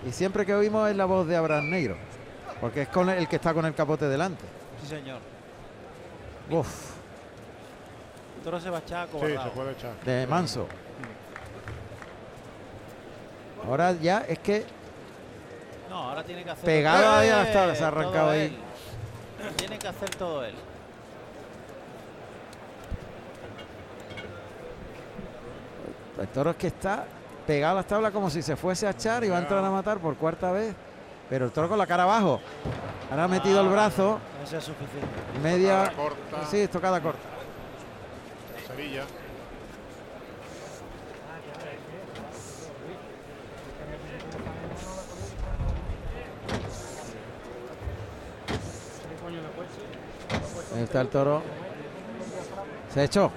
[0.07, 1.97] y siempre que oímos es la voz de Abraham Negro,
[2.61, 4.43] porque es con el que está con el capote delante.
[4.81, 5.19] Sí, señor.
[6.49, 6.91] Uf,
[8.37, 9.51] El toro se va a echar Sí, se acobardado.
[9.51, 9.93] puede echar.
[10.05, 10.67] de manso.
[13.67, 14.63] Ahora ya es que
[15.89, 16.65] No, ahora tiene que hacer.
[16.65, 18.57] Pegado ahí a las tablas, se ha arrancado ahí.
[19.57, 20.55] Tiene que hacer todo él.
[26.19, 27.05] El toro es que está
[27.45, 29.69] pegado a las tablas como si se fuese a echar y va a entrar a
[29.69, 30.73] matar por cuarta vez.
[31.29, 32.39] Pero el toro con la cara abajo.
[33.09, 35.07] Ahora ha metido el brazo, Eso es suficiente.
[35.41, 35.89] media.
[35.89, 36.45] Tocada corta.
[36.49, 37.19] Sí, tocada corta.
[38.67, 39.03] Sevilla.
[50.75, 51.41] Ahí está el toro.
[52.93, 53.31] Se echó.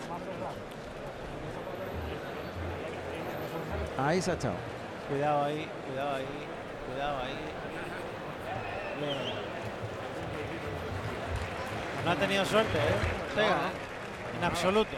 [3.99, 4.55] Ahí se ha echado.
[5.09, 6.27] Cuidado ahí, cuidado ahí,
[6.93, 7.35] cuidado ahí.
[12.05, 13.29] No ha tenido suerte, ¿eh?
[13.29, 14.39] Ortega, ¿eh?
[14.39, 14.97] En absoluto.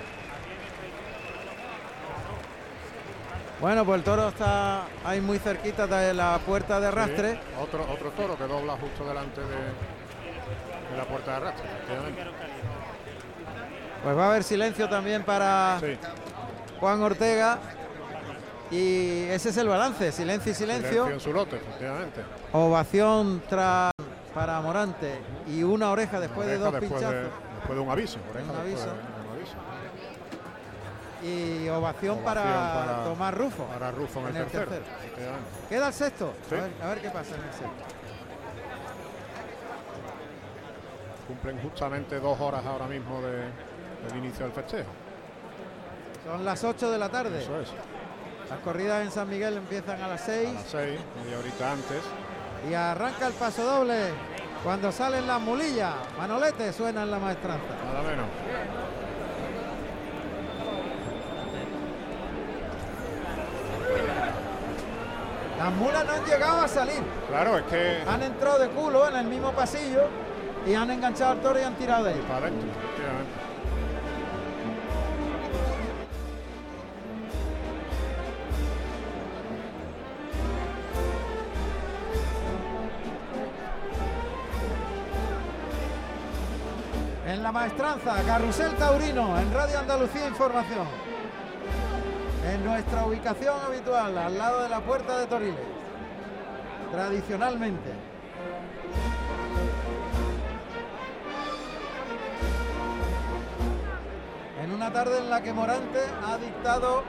[3.61, 7.33] Bueno, pues el toro está ahí muy cerquita de la puerta de arrastre.
[7.35, 9.47] Sí, Otro, otro toro que dobla justo delante de,
[10.91, 11.67] de la puerta de arrastre.
[14.03, 15.99] Pues va a haber silencio también para Sí,
[16.81, 17.59] Juan Ortega.
[18.71, 20.89] Y ese es el balance, silencio y silencio.
[20.91, 22.21] Silencio en su lote, efectivamente.
[22.53, 23.91] Ovación tras
[24.35, 25.19] para Morante
[25.49, 27.15] y una oreja después de Oreja dos después pinchazos.
[27.15, 28.19] de, después de un aviso.
[28.31, 28.85] oreja Un aviso.
[28.87, 29.57] de un aviso.
[31.23, 33.65] Y ovación, para, Ovación para- Tomás Rufo.
[33.65, 34.71] Para Rufo en el, En el tercero.
[34.71, 35.37] tercero.
[35.69, 36.33] Queda el sexto.
[36.49, 36.55] Sí.
[36.55, 37.67] A, ver, a ver qué pasa en el sexto.
[41.27, 43.33] Cumplen justamente dos horas ahora mismo de,
[44.09, 44.91] del inicio del festejo.
[46.25, 47.43] Son las 8 de la tarde.
[47.43, 47.69] Eso es.
[48.51, 52.03] Las corridas en San Miguel empiezan a las 6 A las seis, media horita antes.
[52.69, 54.09] y arranca el paso doble.
[54.65, 57.65] Cuando salen las mulillas, Manolete suena en la maestranza.
[57.87, 58.27] Nada menos.
[65.59, 67.03] Las mulas no han llegado a salir.
[67.29, 68.03] Claro, es que.
[68.09, 70.05] Han entrado de culo en el mismo pasillo
[70.67, 72.21] y han enganchado al toro y han tirado de él.
[72.21, 72.69] Para adentro,
[87.41, 90.87] En la maestranza, Carrusel Taurino, en Radio Andalucía Información.
[92.47, 95.57] En nuestra ubicación habitual, al lado de la puerta de Toriles.
[96.93, 97.93] Tradicionalmente.
[104.63, 107.05] En una tarde en la que Morante ha dictado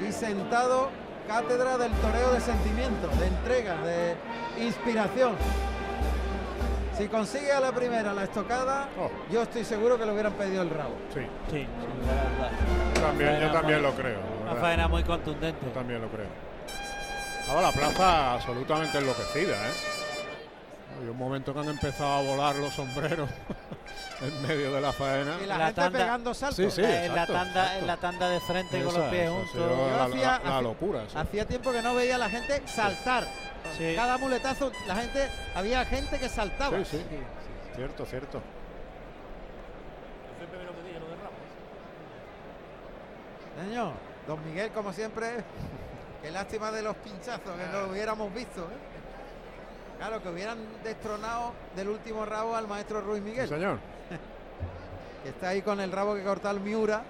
[0.00, 0.90] y sentado
[1.28, 4.16] cátedra del toreo de sentimiento, de entrega, de
[4.60, 5.36] inspiración.
[7.00, 9.08] Si consigue a la primera la estocada, Oh.
[9.32, 10.94] yo estoy seguro que le hubieran pedido el rabo.
[11.14, 11.20] Sí,
[11.50, 11.66] Sí,
[13.00, 14.18] también, yo Faena también muy- lo creo.
[14.44, 15.64] la Una faena muy contundente.
[15.64, 16.26] Yo también lo creo.
[17.40, 19.72] Estaba la plaza absolutamente enloquecida, ¿eh?
[21.00, 23.30] Hay un momento que han empezado a volar los sombreros
[24.20, 25.36] en medio de la faena.
[25.42, 26.56] Y la, La gente tanda- pegando saltos.
[26.56, 26.82] Sí, sí.
[26.82, 27.78] Eh, en, la exacto, tanda, exacto.
[27.80, 29.56] en la tanda de frente con Esa- los pies juntos.
[29.96, 31.00] la, hacía- la- locura.
[31.08, 31.16] sí.
[31.16, 33.24] Hacía tiempo que no veía a la gente saltar.
[33.24, 33.30] Sí.
[33.96, 36.78] Cada muletazo, la gente, había gente que saltaba.
[36.78, 37.04] Sí, sí.
[37.74, 38.40] Cierto, cierto.
[43.62, 43.92] Señor,
[44.26, 45.44] don Miguel, como siempre,
[46.22, 48.62] qué lástima de los pinchazos, que no lo hubiéramos visto.
[48.62, 49.98] ¿eh?
[49.98, 53.78] Claro, que hubieran destronado del último rabo al maestro Ruiz Sí, Miguel, señor.
[55.22, 57.02] que está ahí con el rabo que cortó al Miura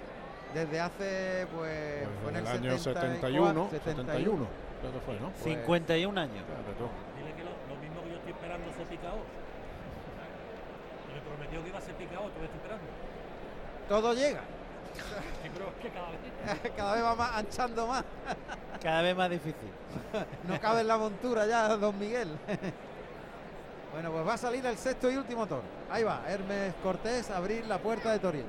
[0.55, 4.46] desde hace, pues, Pues fue en el, el año 71, 71,
[4.80, 5.30] creo que fue, ¿no?
[5.42, 6.44] 51 años.
[6.44, 6.88] Fíjate tú.
[7.16, 9.18] Dile que lo, lo mismo que yo estoy esperando se picao.
[11.14, 12.86] Me prometió que iba a ser picao, tú estoy esperando.
[13.88, 14.40] Todo llega,
[15.42, 16.72] Sí, pero es que cada vez.
[16.76, 18.04] cada vez va más anchando más.
[18.82, 19.68] Cada vez más difícil.
[20.48, 22.28] No cabe en la montura ya, don Miguel.
[23.92, 25.62] bueno, pues va a salir el sexto y último toro.
[25.90, 28.46] Ahí va, Hermes Cortés a abrir la puerta de Toriles.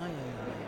[0.00, 0.60] Ay, ay, ay.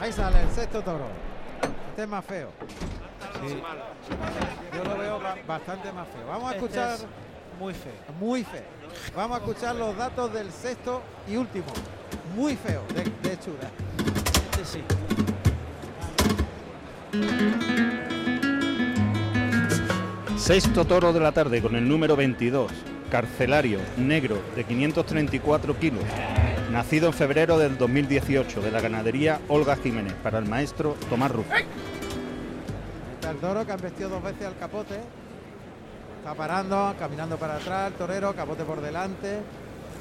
[0.00, 1.06] Ahí sale el sexto toro.
[1.90, 2.50] Este es más feo.
[4.74, 6.26] Yo lo veo ba- bastante más feo.
[6.26, 7.06] Vamos a Este escuchar, es
[7.58, 7.92] muy feo.
[8.20, 8.62] muy feo.
[9.16, 11.66] Vamos a escuchar los datos del sexto y último.
[12.36, 13.70] Muy feo, de, de hechura.
[14.52, 14.84] Este sí.
[20.48, 22.72] Sexto toro de la tarde con el número 22,
[23.10, 26.02] carcelario, negro, de 534 kilos,
[26.72, 31.52] nacido en febrero del 2018 de la ganadería Olga Jiménez, para el maestro Tomás Rufo.
[33.12, 34.94] Está el toro que han vestido dos veces al capote.
[36.16, 39.40] Está parando, caminando para atrás, el torero, capote por delante,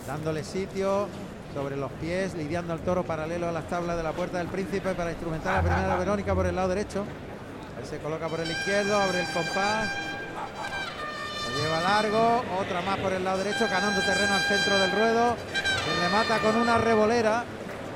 [0.08, 1.10] dándole sitio
[1.54, 4.94] sobre los pies, lidiando al toro paralelo a las tablas de la puerta del príncipe
[4.94, 7.04] para instrumentar la primera Verónica por el lado derecho.
[7.82, 10.07] Él se coloca por el izquierdo, abre el compás.
[11.62, 15.36] Lleva largo, otra más por el lado derecho, ganando terreno al centro del ruedo.
[15.54, 17.44] Se le mata con una revolera.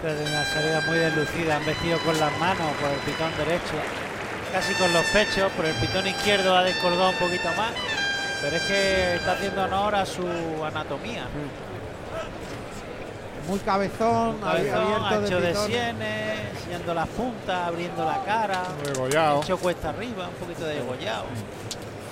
[0.03, 3.76] Desde una salida muy deslucida, han vestido con las manos por el pitón derecho,
[4.51, 7.70] casi con los pechos, por el pitón izquierdo ha descolgado un poquito más,
[8.41, 10.26] pero es que está haciendo honor a su
[10.66, 11.26] anatomía.
[13.47, 15.68] Muy cabezón, Cabezón, abierto ancho de pitón.
[15.68, 19.41] sienes, enseñando las puntas, abriendo la cara, Degollado.
[19.43, 21.26] hecho cuesta arriba, un poquito de degollado.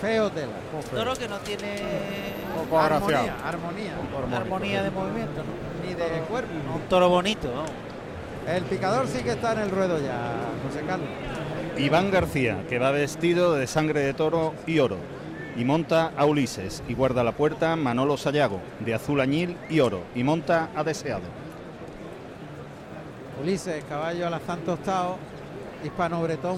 [0.01, 0.53] Feo tela.
[0.93, 1.75] Toro que no tiene
[2.55, 2.79] poco.
[2.79, 3.93] Armonía, armonía.
[4.33, 5.87] armonía de movimiento, ¿no?
[5.87, 6.51] Ni de cuerpo.
[6.75, 7.49] un toro bonito.
[7.53, 7.89] ¿no?
[8.51, 10.35] El picador sí que está en el ruedo ya,
[10.65, 11.09] José Carlos.
[11.77, 14.97] Iván García, que va vestido de sangre de toro y oro,
[15.55, 20.01] y monta a Ulises, y guarda la puerta Manolo Sayago, de azul añil y oro,
[20.15, 21.23] y monta a Deseado.
[23.41, 25.17] Ulises, caballo alazán tostado,
[25.83, 26.57] hispano bretón,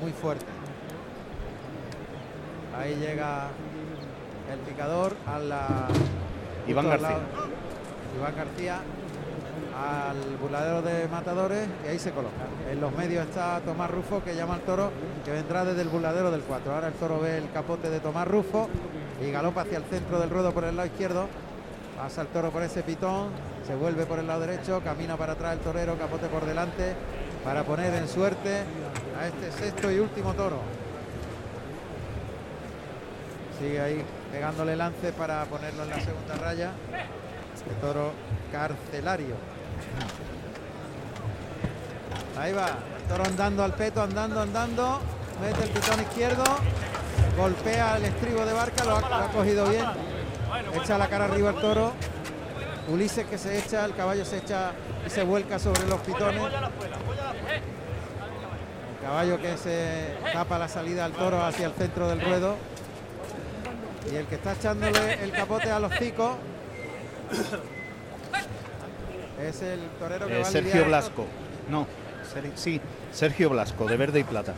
[0.00, 0.59] muy fuerte.
[2.80, 3.48] Ahí llega
[4.52, 5.66] el picador a la
[6.66, 7.08] Iván García.
[7.10, 7.20] lado-
[8.18, 8.80] Iván García
[9.80, 12.34] al burladero de matadores y ahí se coloca.
[12.70, 14.90] En los medios está Tomás Rufo que llama al toro
[15.24, 16.74] que vendrá desde el burladero del 4.
[16.74, 18.68] Ahora el toro ve el capote de Tomás Rufo
[19.24, 21.26] y galopa hacia el centro del ruedo por el lado izquierdo.
[21.98, 23.28] Pasa el toro por ese pitón,
[23.66, 26.94] se vuelve por el lado derecho, camina para atrás el torero, capote por delante,
[27.44, 28.62] para poner en suerte
[29.20, 30.56] a este sexto y último toro.
[33.60, 34.02] Sigue ahí
[34.32, 36.70] pegándole lance para ponerlo en la segunda raya.
[37.54, 38.12] Este toro
[38.50, 39.34] carcelario.
[42.38, 45.00] Ahí va, el toro andando al peto, andando, andando.
[45.42, 46.44] Mete el pitón izquierdo,
[47.36, 49.84] golpea el estribo de barca, lo ha, lo ha cogido bien.
[50.82, 51.92] Echa la cara arriba el toro.
[52.88, 54.72] Ulises que se echa, el caballo se echa
[55.06, 56.42] y se vuelca sobre los pitones.
[58.94, 62.56] El caballo que se tapa la salida al toro hacia el centro del ruedo.
[64.12, 66.36] Y el que está echándole el capote a los picos
[69.42, 71.26] es el torero que Eh, va a Sergio Blasco.
[71.68, 71.86] No,
[72.32, 72.80] Ser- sí,
[73.12, 74.54] Sergio Blasco, de verde y plata.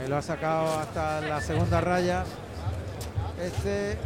[0.00, 2.24] Ahí lo ha sacado hasta la segunda raya.
[3.42, 3.96] Este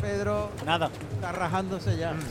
[0.00, 0.90] Pedro Nada.
[1.14, 2.14] está rajándose ya.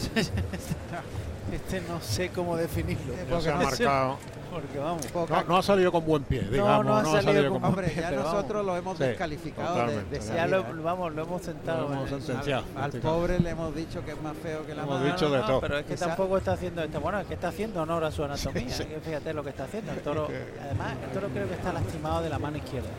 [1.52, 3.14] Este no sé cómo definirlo.
[3.42, 4.18] Se ha marcado.
[4.52, 5.02] Porque vamos.
[5.30, 6.86] No, no ha salido con buen pie, digamos.
[6.86, 10.60] no ha salido con- con Hombre, ya nosotros lo hemos Sí, descalificado de, Ya lo,
[10.60, 10.66] ¿eh?
[10.84, 11.88] vamos, lo hemos sentado.
[11.88, 12.64] Lo hemos en el- sentenciado.
[12.76, 15.12] Al pobre le hemos dicho que es más feo que la Hemos madre.
[15.14, 15.62] dicho de todo.
[15.62, 17.00] Pero es que Esa- tampoco está haciendo esto.
[17.00, 18.70] Bueno, es que está haciendo honor a su anatomía.
[18.70, 19.92] Sí, Fíjate lo que está haciendo.
[19.94, 20.28] El toro,
[20.62, 22.90] además, el toro creo que está lastimado de la mano izquierda.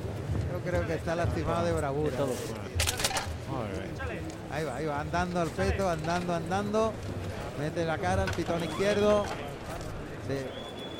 [0.52, 2.10] Yo creo que está lastimado de bravura.
[2.12, 2.32] De todo.
[4.50, 6.92] Ahí va, ahí va, andando al peto, andando, andando.
[7.58, 9.24] Mete la cara al pitón izquierdo.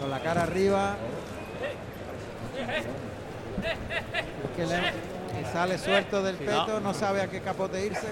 [0.02, 0.96] Con la cara arriba.
[4.44, 8.08] Es que le- y sale suelto del peto, no sabe a qué capote irse.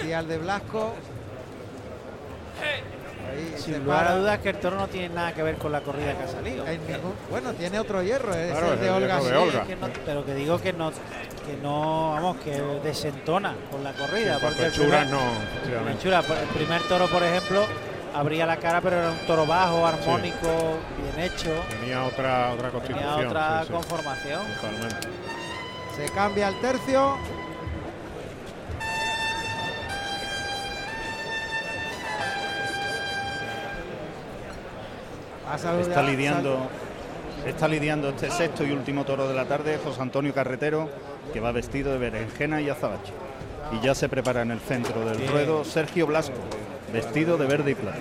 [0.00, 0.94] Si al de Blasco.
[3.30, 5.80] Ahí Sin lugar a dudas que el toro no tiene nada que ver con la
[5.80, 6.64] corrida que ha salido.
[6.64, 9.20] Ningún- bueno, tiene otro hierro, es Claro, el es de el Olga.
[9.20, 9.36] de.
[9.36, 9.64] Olga.
[9.64, 14.38] Que no- pero que digo que no, que no, vamos, que desentona con la corrida.
[14.38, 15.20] Cuanto porque el primer- no,
[16.22, 17.64] por- el primer toro, por ejemplo,
[18.14, 20.78] abría la cara, pero era un toro bajo, armónico,
[21.14, 21.50] bien hecho.
[21.80, 23.26] Tenía otra, otra Tenía constitución.
[23.26, 24.40] otra sí, conformación.
[24.54, 25.08] totalmente.
[25.96, 27.16] Se cambia el tercio.
[35.80, 36.66] Está lidiando,
[37.44, 40.88] está lidiando este sexto y último toro de la tarde José Antonio Carretero,
[41.32, 43.12] que va vestido de berenjena y azabache.
[43.72, 46.36] Y ya se prepara en el centro del ruedo Sergio Blasco,
[46.92, 47.98] vestido de verde y plata.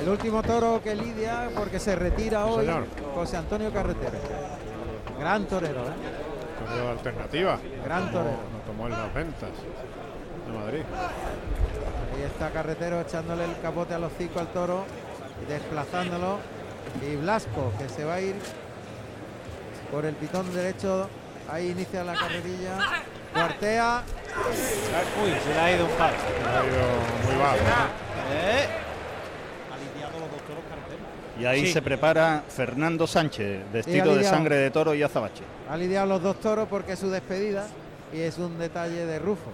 [0.00, 2.86] El último toro que lidia porque se retira hoy señor.
[3.14, 4.18] José Antonio Carretero.
[5.18, 6.64] Gran torero, ¿eh?
[6.66, 7.58] Torero de alternativa.
[7.84, 8.36] Gran torero.
[8.52, 9.50] Lo tomó en las ventas
[10.46, 10.82] de Madrid.
[12.14, 14.84] Ahí está Carretero echándole el capote al hocico al toro
[15.42, 16.38] y desplazándolo.
[17.00, 18.34] Y Blasco que se va a ir
[19.90, 21.08] por el pitón derecho.
[21.50, 22.78] Ahí inicia la carrerilla.
[23.32, 24.02] Cuartea.
[24.36, 26.16] Uy, se le ha ido un palo.
[26.16, 27.56] Ha ido muy bajo.
[28.32, 28.66] Eh,
[29.72, 31.06] Ha lidiado los dos toros carteros.
[31.40, 31.72] Y ahí Sí.
[31.72, 35.44] se prepara Fernando Sánchez, vestido de sangre de toro y azabache.
[35.70, 37.66] Ha lidiado los dos toros porque es su despedida
[38.12, 39.50] y es un detalle de Rufo.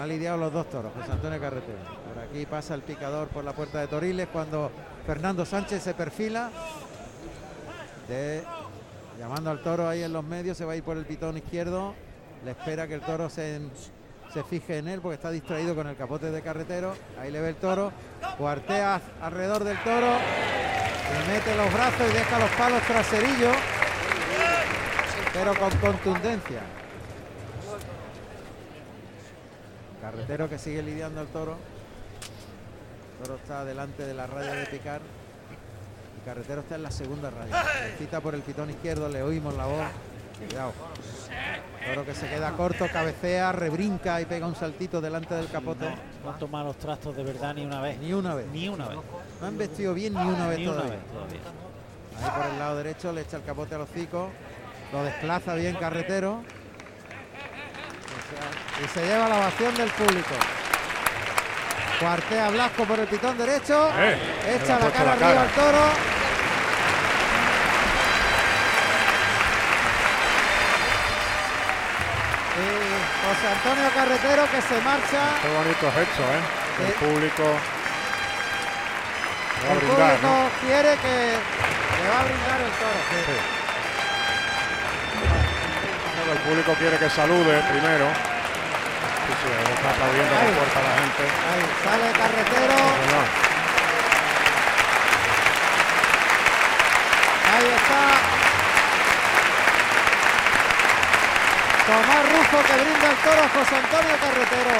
[0.00, 1.78] Ha lidiado los dos toros, José Antonio Carretero.
[2.14, 4.70] Por aquí pasa el picador por la puerta de Toriles cuando
[5.06, 6.50] Fernando Sánchez se perfila.
[8.08, 8.42] De-
[9.18, 11.94] llamando al toro ahí en los medios, se va a ir por el pitón izquierdo.
[12.44, 13.60] Le espera que el toro se,
[14.32, 16.94] se fije en él porque está distraído con el capote de carretero.
[17.20, 17.92] Ahí le ve el toro.
[18.38, 20.12] Cuartea alrededor del toro.
[21.12, 23.56] Le mete los brazos y deja los palos traserillos
[25.36, 26.62] pero con contundencia.
[30.00, 31.56] Carretero que sigue lidiando al toro.
[33.18, 35.02] El toro está delante de la raya de picar.
[36.16, 37.64] Y Carretero está en la segunda raya.
[37.84, 39.86] Le Cita por el pitón izquierdo, le oímos la voz.
[40.38, 40.72] Cuidado.
[41.86, 45.86] Toro que se queda corto, cabecea, rebrinca y pega un saltito delante del capote.
[46.24, 47.98] no han tomado los trastos de verdad ni una vez.
[47.98, 48.46] Ni una vez.
[48.48, 48.98] Ni una vez.
[49.40, 50.96] No han vestido bien ni una vez Ni una todavía.
[50.96, 51.40] vez todavía.
[52.22, 54.30] Ahí por el lado derecho le echa el capote a los hocico.
[54.92, 56.42] Lo desplaza bien carretero.
[58.84, 60.34] Y se lleva la ovación del público.
[62.00, 63.88] Cuartea Blasco por el pitón derecho.
[63.96, 64.18] Eh,
[64.60, 65.42] echa ha la cara la arriba cara.
[65.42, 66.16] al toro.
[72.56, 75.20] Y José Antonio Carretero que se marcha.
[75.42, 76.40] Qué bonitos hechos, ¿eh?
[76.80, 76.92] El Sí.
[77.04, 77.44] público.
[79.60, 80.48] Va a El brindar, público ¿no?
[80.60, 83.00] quiere que Le va a brindar el toro.
[86.32, 88.06] El público quiere que salude primero.
[88.06, 90.54] Está aplaudiendo Ahí.
[90.56, 91.22] fuerza la gente.
[91.50, 92.76] Ahí sale carretero.
[97.52, 98.35] Ahí está.
[101.86, 104.76] Tomás Rufo que brinda el toro a José Antonio Carretero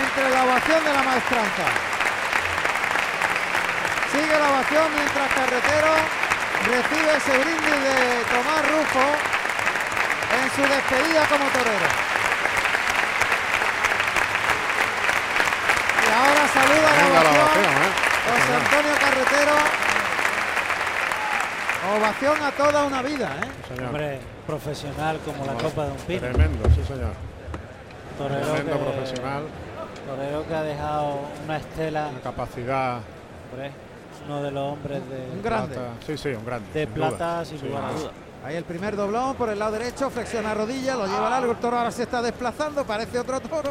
[0.00, 1.66] entre la ovación de la maestranza.
[4.10, 5.92] Sigue la ovación mientras Carretero
[6.64, 9.06] recibe ese brindis de Tomás Rufo
[10.40, 11.88] en su despedida como torero.
[16.00, 17.92] Y ahora saluda la Venga la ovación ovación, ¿eh?
[18.24, 18.52] José.
[18.56, 19.56] Antonio Carretero.
[21.92, 23.48] Ovación a toda una vida, ¿eh?
[23.68, 24.37] Señor.
[24.48, 26.20] Profesional como la copa de un pino.
[26.20, 27.12] Tremendo, sí señor.
[28.16, 29.42] Torero Tremendo que- profesional,
[30.06, 33.00] Torero que ha dejado una estela, una capacidad
[33.52, 33.70] hombre,
[34.26, 35.74] uno de los hombres de, Un grande.
[35.74, 35.90] plata.
[36.06, 36.66] Sí, sí, un grande.
[36.72, 37.08] de sin duda.
[37.10, 37.98] plata sin Sí, lugar a sí.
[37.98, 38.12] dudas.
[38.42, 41.76] Ahí el primer doblón por el lado derecho, flexiona rodilla, lo lleva largo, el toro
[41.76, 43.70] ahora se está desplazando, parece otro toro.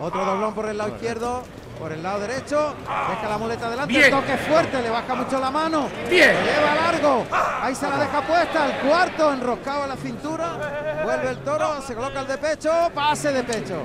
[0.00, 1.42] Otro doblón por el lado izquierdo,
[1.78, 5.50] por el lado derecho, deja la muleta adelante, el toque fuerte, le baja mucho la
[5.50, 7.26] mano, lo lleva largo,
[7.62, 11.94] ahí se la deja puesta, el cuarto enroscado a la cintura, vuelve el toro, se
[11.94, 13.82] coloca el de pecho, pase de pecho.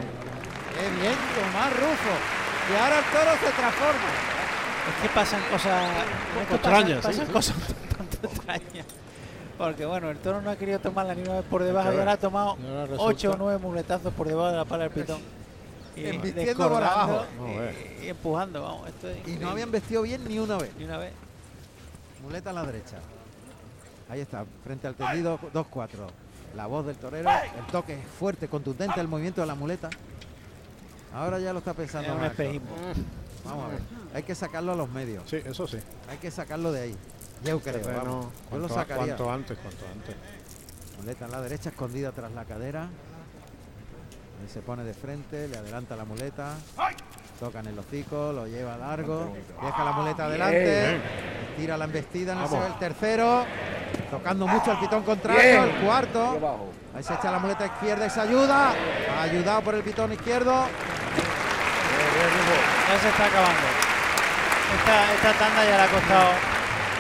[0.76, 2.14] Qué bien, Tomás Rufo.
[2.72, 4.10] Y ahora el toro se transforma.
[4.90, 5.84] Es que pasan cosas
[6.52, 7.32] extrañas, pasan, sí, pasan sí.
[7.32, 7.56] cosas
[7.92, 8.86] un tanto extrañas.
[9.58, 12.14] Porque bueno, el toro no ha querido tomarla ni una vez por debajo y ahora
[12.14, 14.92] ha tomado Y ahora resulta- 8 o 9 muletazos por debajo de la pala del
[14.94, 15.20] pitón.
[15.96, 17.26] Y Embistiendo por abajo.
[17.46, 17.76] Ver.
[18.02, 18.88] y, y empujando, vamos.
[18.90, 20.72] Esto es Y no habían vestido bien ni una vez.
[20.78, 21.14] ni una vez.
[22.24, 22.98] Muleta a la derecha.
[24.10, 25.88] Ahí está, frente al tendido, 2-4.
[26.56, 29.90] La voz del torero, el toque es fuerte, contundente, el movimiento de la muleta.
[31.14, 32.10] Ahora ya lo está pensando.
[32.14, 32.68] Es un espejismo.
[33.46, 33.80] Vamos a ver.
[34.14, 35.24] Hay que sacarlo a los medios.
[35.30, 35.78] Sí, eso sí.
[36.10, 36.96] Hay que sacarlo de ahí.
[37.44, 37.82] Yo creo.
[37.82, 38.28] Terreno, vamos.
[38.52, 39.06] Yo lo sacaría.
[39.16, 40.16] cuanto antes, cuanto antes.
[41.00, 42.88] Muleta en la derecha, escondida tras la cadera.
[44.44, 46.56] Ahí se pone de frente, le adelanta la muleta.
[47.40, 49.34] Toca en el hocico, lo lleva largo.
[49.64, 51.00] Deja la muleta adelante.
[51.56, 52.66] Tira la embestida en el, Vamos.
[52.66, 53.46] el tercero.
[54.12, 56.68] Tocando mucho al pitón contrario, el cuarto.
[56.94, 58.74] Ahí se echa la muleta izquierda y se ayuda.
[59.22, 60.52] Ayudado por el pitón izquierdo.
[62.90, 63.62] Ya se está acabando.
[64.78, 66.30] Esta, esta tanda ya le ha costado.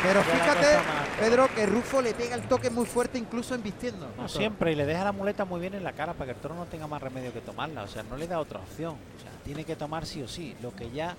[0.01, 1.02] Pero la fíjate.
[1.19, 4.07] Pedro, que Rufo le pega el toque muy fuerte, incluso embistiendo.
[4.17, 6.41] No, siempre, y le deja la muleta muy bien en la cara para que el
[6.41, 7.83] toro no tenga más remedio que tomarla.
[7.83, 8.93] O sea, no le da otra opción.
[9.17, 10.55] O sea, tiene que tomar sí o sí.
[10.61, 11.15] Lo que ya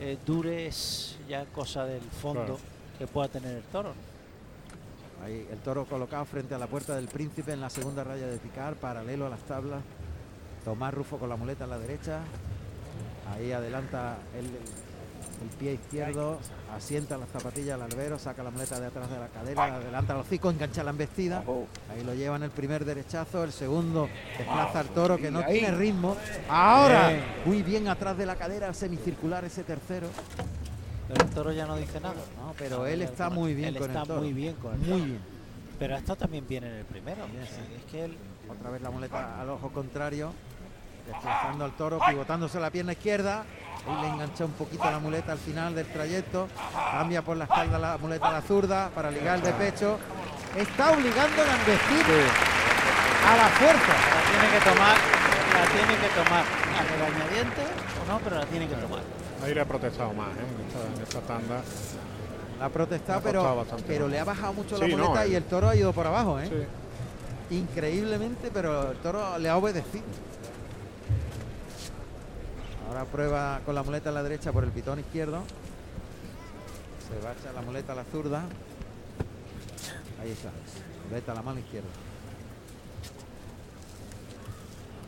[0.00, 2.58] eh, dure es ya cosa del fondo Claro.
[2.98, 3.92] que pueda tener el toro.
[5.24, 8.38] Ahí el toro colocado frente a la puerta del príncipe en la segunda raya de
[8.38, 9.80] picar, paralelo a las tablas.
[10.64, 12.20] Tomás Rufo con la muleta en la derecha.
[13.32, 14.52] Ahí adelanta el, el
[15.48, 16.38] pie izquierdo,
[16.76, 20.20] asienta las zapatillas al albero, saca la muleta de atrás de la cadera, adelanta el
[20.20, 21.42] hocico, engancha la embestida.
[21.92, 25.70] Ahí lo lleva en el primer derechazo, el segundo desplaza al toro que no tiene
[25.72, 26.16] ritmo.
[26.48, 27.12] Ahora,
[27.44, 30.08] muy bien atrás de la cadera, semicircular ese tercero.
[31.08, 32.14] Pero el toro ya no dice nada.
[32.38, 34.20] No, pero él está muy bien Él con está el toro.
[34.20, 35.04] muy bien con el Muy toro.
[35.04, 35.20] bien.
[35.78, 37.24] Pero ha estado también bien en el primero.
[37.26, 37.74] Sí.
[37.76, 38.16] Es que él
[38.48, 40.32] Otra vez la muleta al ojo contrario.
[41.06, 43.44] Desplazando al toro, pivotándose la pierna izquierda.
[43.88, 46.48] Ahí le engancha un poquito la muleta al final del trayecto.
[46.92, 49.98] Cambia por la espalda la muleta a la zurda para ligar el de pecho.
[50.56, 52.04] Está obligando a embestir
[53.26, 53.94] a la fuerza.
[53.94, 54.96] la tiene que tomar,
[55.54, 57.64] la tiene que tomar a regañadientes
[58.04, 59.00] o no, pero la tiene que tomar.
[59.44, 60.40] Ahí le ha protestado más, ¿eh?
[60.40, 61.62] En esta, en esta tanda.
[62.58, 65.36] La ha protestado, pero, pero le ha bajado mucho Sí, la no, muleta y el-
[65.36, 66.48] el toro ha ido por abajo, ¿eh?
[67.48, 67.54] Sí.
[67.56, 70.04] Increíblemente, pero el toro le ha obedecido.
[72.90, 75.44] Ahora prueba con la muleta a la derecha por el pitón izquierdo.
[77.06, 78.42] Se va a echar la muleta a la zurda.
[80.20, 80.50] Ahí está.
[81.08, 81.88] Muleta a la mano izquierda.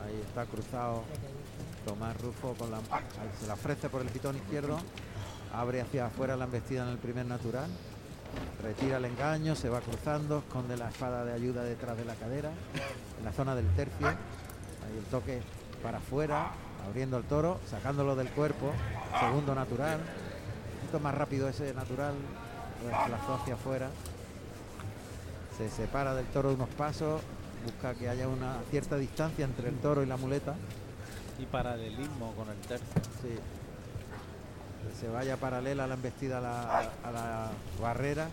[0.06, 1.02] Ahí está cruzado
[1.84, 2.78] Tomás Rufo con la
[3.40, 4.78] se la ofrece por el pitón izquierdo.
[5.52, 7.68] Abre hacia afuera la embestida en el primer natural.
[8.62, 12.52] Retira el engaño, se va cruzando, esconde la espada de ayuda detrás de la cadera,
[13.18, 14.06] en la zona del tercio.
[14.06, 15.42] Ahí el toque
[15.82, 16.52] para afuera,
[16.86, 18.72] abriendo el toro, sacándolo del cuerpo.
[19.20, 19.98] Segundo natural.
[19.98, 22.14] Un poquito más rápido ese natural,
[22.82, 23.90] lo desplazó hacia afuera.
[25.56, 27.20] Se separa del toro unos pasos,
[27.64, 30.54] busca que haya una cierta distancia entre el toro y la muleta.
[31.38, 33.02] Y paralelismo con el tercio.
[33.22, 33.38] Sí.
[34.82, 37.50] Que se vaya paralela a la embestida a la, a la
[37.80, 38.28] barrera.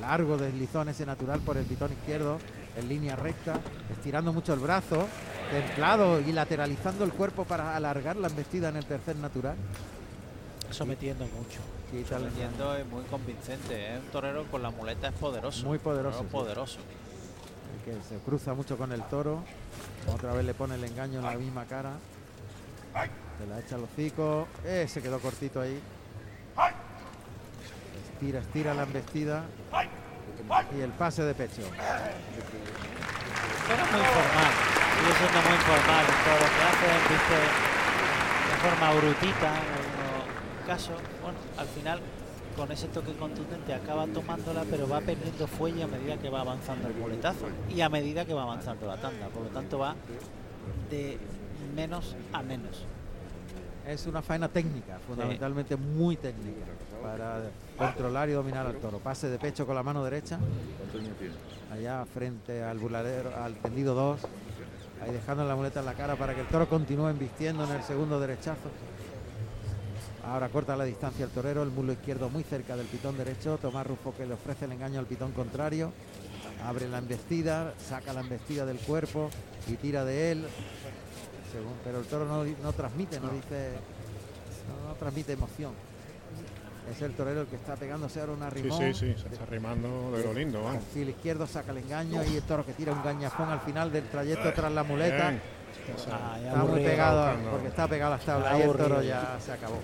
[0.00, 2.38] Largo deslizón ese natural por el pitón izquierdo,
[2.76, 3.60] en línea recta,
[3.90, 5.06] estirando mucho el brazo,
[5.50, 9.56] templado y lateralizando el cuerpo para alargar la embestida en el tercer natural.
[10.70, 11.60] sometiendo mucho.
[11.90, 13.94] Quita el Sometiendo es muy convincente.
[13.94, 15.66] Es un torero con la muleta es poderoso.
[15.66, 16.26] Muy poderoso, sí.
[16.30, 16.78] poderoso.
[17.84, 19.42] que se cruza mucho con el toro.
[20.06, 21.94] Otra vez le pone el engaño en la misma cara.
[23.38, 24.46] Se la echa al hocico.
[24.64, 25.80] Eh, se quedó cortito ahí.
[28.12, 29.44] Estira, estira la embestida.
[30.76, 31.62] Y el pase de pecho.
[33.68, 34.52] Toro muy informal.
[34.98, 37.38] Sigue siendo muy informal en todo lo que hace, viste,
[38.50, 40.98] de forma brutita en casos.
[41.22, 42.00] Bueno, al final
[42.56, 46.88] con ese toque contundente acaba tomándola, pero va perdiendo fuelle a medida que va avanzando
[46.88, 49.28] el muletazo y a medida que va avanzando la tanda.
[49.28, 49.94] Por lo tanto va
[50.90, 51.16] de
[51.76, 52.84] menos a menos.
[53.86, 56.66] Es una faena técnica, fundamentalmente muy técnica,
[57.02, 57.40] para
[57.80, 58.98] controlar y dominar al toro.
[58.98, 60.38] Pase de pecho con la mano derecha,
[61.72, 64.20] allá frente al burladero, al tendido 2,
[65.02, 67.82] ahí dejando la muleta en la cara para que el toro continúe embistiendo en el
[67.82, 68.68] segundo derechazo.
[70.26, 73.86] Ahora corta la distancia el torero, el mulo izquierdo muy cerca del pitón derecho, Tomás
[73.86, 75.92] Rufo que le ofrece el engaño al pitón contrario,
[76.66, 79.30] abre la embestida, saca la embestida del cuerpo
[79.66, 80.46] y tira de él,
[81.50, 83.70] según, pero el toro no, transmite, no dice,
[84.68, 85.72] no, no transmite emoción.
[86.90, 88.78] Es el torero el que está pegándose ahora una Sí, rimón.
[88.78, 90.82] sí, sí, se está rimando de lo lindo, vamos.
[90.84, 94.04] Perfil izquierdo saca el engaño y el toro que tira un gañafón al final del
[94.08, 95.28] trayecto tras la muleta.
[95.30, 95.42] Bien.
[96.12, 99.52] Ah, Está muy pegado porque está pegado a las tablas y el toro ya se
[99.52, 99.78] acabó.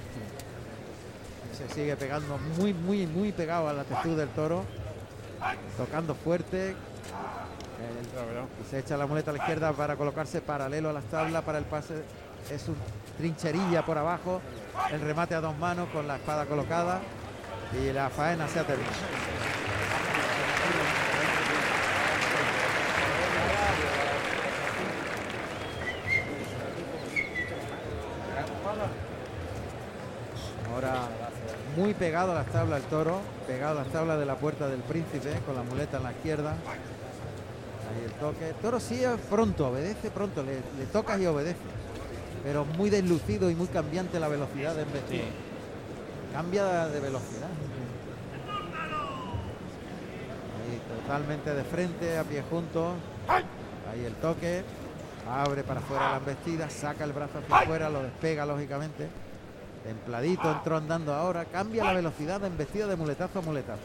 [1.57, 4.65] Se sigue pegando muy, muy, muy pegado a la textura del toro.
[5.77, 6.71] Tocando fuerte.
[6.71, 11.59] El- se echa la muleta a la izquierda para colocarse paralelo a las tablas para
[11.59, 11.95] el pase.
[12.51, 12.77] Es un
[13.19, 14.41] trincherilla por abajo.
[14.93, 17.01] El remate a dos manos con la espada colocada.
[17.73, 18.95] Y la faena se ha terminado.
[30.73, 31.09] Ahora
[31.77, 34.81] muy pegado a las tablas el toro, pegado a las tablas de la puerta del
[34.81, 36.51] príncipe, con la muleta en la izquierda.
[36.51, 38.51] Ahí el toque.
[38.51, 41.57] El toro sí pronto, obedece pronto, le, le tocas y obedece.
[42.47, 45.25] Pero muy deslucido y muy cambiante la velocidad de embestida.
[45.25, 45.29] Sí.
[46.33, 47.49] Cambia de velocidad.
[50.55, 52.95] Ahí totalmente de frente, a pie juntos.
[53.29, 54.63] Ahí el toque.
[55.29, 59.09] Abre para afuera la embestida, saca el brazo hacia afuera, lo despega lógicamente.
[59.83, 61.47] Templadito, entró andando ahora.
[61.47, 63.81] Cambia la velocidad de embestida de muletazo a muletazo.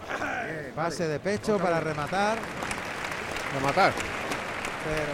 [0.75, 3.91] Pase de pecho para rematar, A matar.
[4.85, 5.13] pero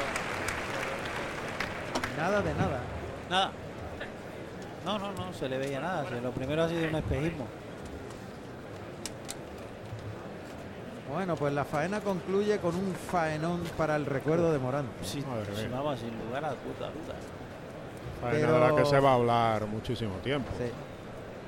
[2.17, 2.81] nada de nada.
[3.29, 3.51] Nada.
[4.85, 6.05] No, no, no, se le veía nada.
[6.21, 7.45] lo primero ha sido un espejismo.
[11.13, 14.85] Bueno, pues la faena concluye con un faenón para el recuerdo de Morán.
[15.01, 15.69] Sí, sí, sin
[16.25, 17.15] lugar a duda, duda.
[18.21, 20.49] Faena Pero- de la que se va a hablar muchísimo tiempo.
[20.57, 20.65] Sí.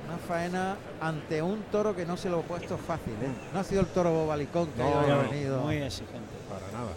[0.07, 3.13] Una faena ante un toro que no se lo ha puesto fácil.
[3.21, 3.29] ¿eh?
[3.53, 5.59] No ha sido el toro bobalicón que No, haya no, venido.
[5.61, 6.19] Muy exigente.
[6.49, 6.91] Para nada.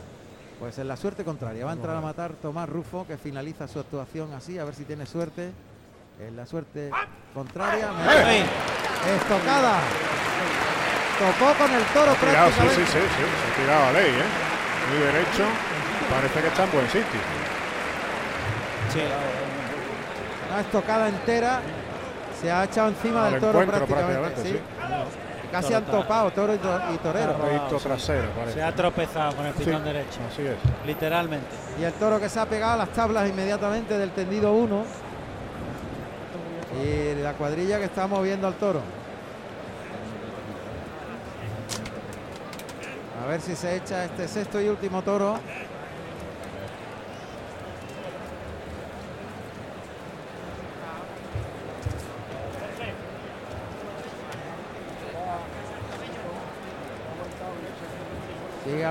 [0.62, 1.64] Pues en la suerte contraria.
[1.64, 4.84] Va a entrar a matar Tomás Rufo, que finaliza su actuación así, a ver si
[4.84, 5.50] tiene suerte.
[6.20, 6.88] En la suerte
[7.34, 7.88] contraria.
[8.30, 8.44] ¡Ey!
[9.16, 9.80] Estocada.
[11.18, 12.94] Tocó con el toro Tirado, sí, sí, sí, sí.
[12.94, 14.88] Se ha tirado a ley, ¿eh?
[14.88, 15.44] Muy derecho.
[16.08, 17.20] Parece que está en buen sitio.
[18.92, 19.00] Sí,
[20.48, 21.60] Una estocada entera.
[22.40, 24.42] Se ha echado encima Al del toro prácticamente.
[24.44, 24.60] sí.
[25.52, 27.34] Casi Toro han topado toro y, to- y torero.
[27.82, 28.54] Trasero, parece.
[28.54, 29.84] se ha tropezado con el pitón Sí.
[29.84, 30.20] derecho.
[30.32, 30.56] Así es.
[30.86, 31.46] Literalmente.
[31.78, 34.84] Y el toro que se ha pegado a las tablas inmediatamente del tendido 1.
[36.82, 38.80] Y la cuadrilla que está moviendo al toro.
[43.22, 45.38] A ver si se echa este sexto y último toro.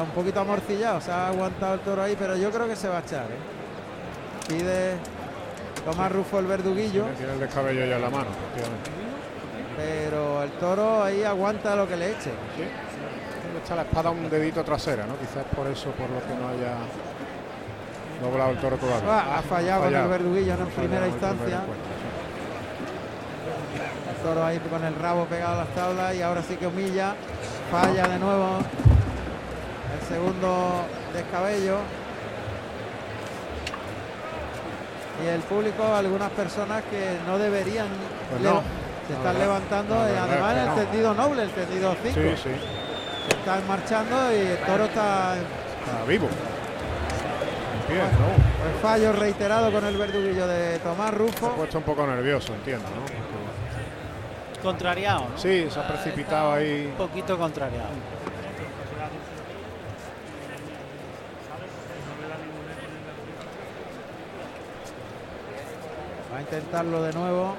[0.01, 2.97] Un poquito amorcillado, se ha aguantado el toro ahí, pero yo creo que se va
[2.97, 3.25] a echar.
[3.25, 4.47] ¿eh?
[4.47, 4.95] Pide
[5.85, 8.29] Tomás Rufo el verduguillo, Tiene el descabello ya en la mano,
[9.77, 12.31] pero el toro ahí aguanta lo que le eche.
[12.55, 12.63] Sí.
[13.53, 15.17] Le echa la espada un dedito trasera, ¿no?
[15.17, 16.75] Quizás por eso, por lo que no haya
[18.21, 19.07] doblado el toro todavía.
[19.09, 20.63] Ah, ha fallado con el verduguillo ¿no?
[20.63, 21.61] en primera instancia.
[24.09, 27.15] El toro ahí con el rabo pegado a las tablas y ahora sí que humilla.
[27.71, 28.59] Falla de nuevo
[30.11, 30.83] segundo
[31.13, 31.77] descabello.
[35.23, 37.88] Y el público, algunas personas que no deberían,
[38.31, 38.61] Pues no.
[39.07, 40.75] se están levantando, verdad además el no.
[40.75, 42.19] tendido noble, el tendido 5.
[42.19, 42.49] Sí, sí.
[43.29, 46.27] Se están marchando y el toro está Está vivo.
[47.88, 51.49] Pues fallo reiterado con el verduguillo de Tomás Se ha Rufo.
[51.49, 53.01] puesto un poco nervioso, entiendo, ¿no?
[53.01, 55.38] Porque contrariado, ¿no?
[55.38, 56.88] Sí, se ha precipitado ahí.
[56.91, 57.89] Un poquito contrariado.
[66.55, 67.55] Intentarlo de nuevo.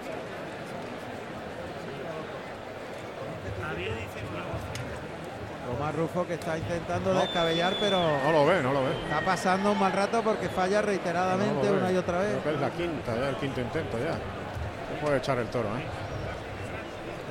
[5.66, 7.20] Tomás Rufo que está intentando No.
[7.20, 8.90] descabellar, pero No lo ve, no lo ve.
[9.04, 12.30] está pasando un mal rato porque falla No reiteradamente una y otra vez.
[12.30, 14.12] Creo que es la quinta, ya el quinto intento ya.
[14.12, 15.82] Se puede echar el toro, ¿eh?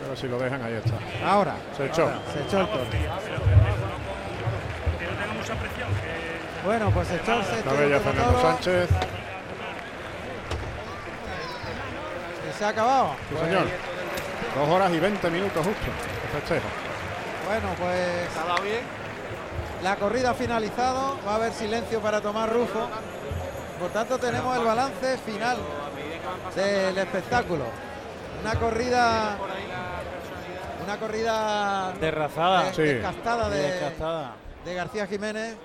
[0.02, 0.98] Pero si lo dejan, ahí está.
[1.30, 1.54] Ahora.
[1.78, 2.04] Se echó.
[2.04, 2.84] ahora, se echó el toro.
[6.66, 7.42] Bueno, pues se echó
[8.00, 8.90] Fernando toro, Sánchez.
[12.44, 13.16] y se ha acabado.
[13.28, 13.64] Sí, Pues, señor.
[14.56, 15.92] Dos horas y 20 minutos justo.
[16.32, 16.68] festejo.
[17.48, 18.30] Bueno, pues
[19.84, 21.18] la corrida ha finalizado.
[21.28, 22.88] Va a haber silencio para Tomás Rufo.
[23.80, 25.58] Por tanto, tenemos el balance final
[26.56, 27.64] del espectáculo.
[28.44, 29.38] Una corrida.
[30.86, 32.64] Una corrida Derrazada.
[32.66, 32.82] de- Sí.
[32.84, 33.50] descastada
[34.66, 35.56] de García Jiménez.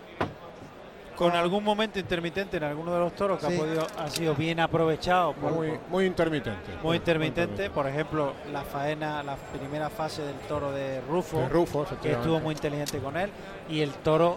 [1.16, 3.54] Con algún momento intermitente en alguno de los toros que Sí.
[3.54, 5.32] ha, podido, ha sido bien aprovechado.
[5.32, 6.72] por- Muy, muy intermitente.
[6.82, 7.70] muy intermitente.
[7.70, 12.38] Por ejemplo, la faena, la primera fase del toro de Rufo, De Rufo, que estuvo
[12.40, 13.30] muy inteligente con él,
[13.70, 14.36] y el toro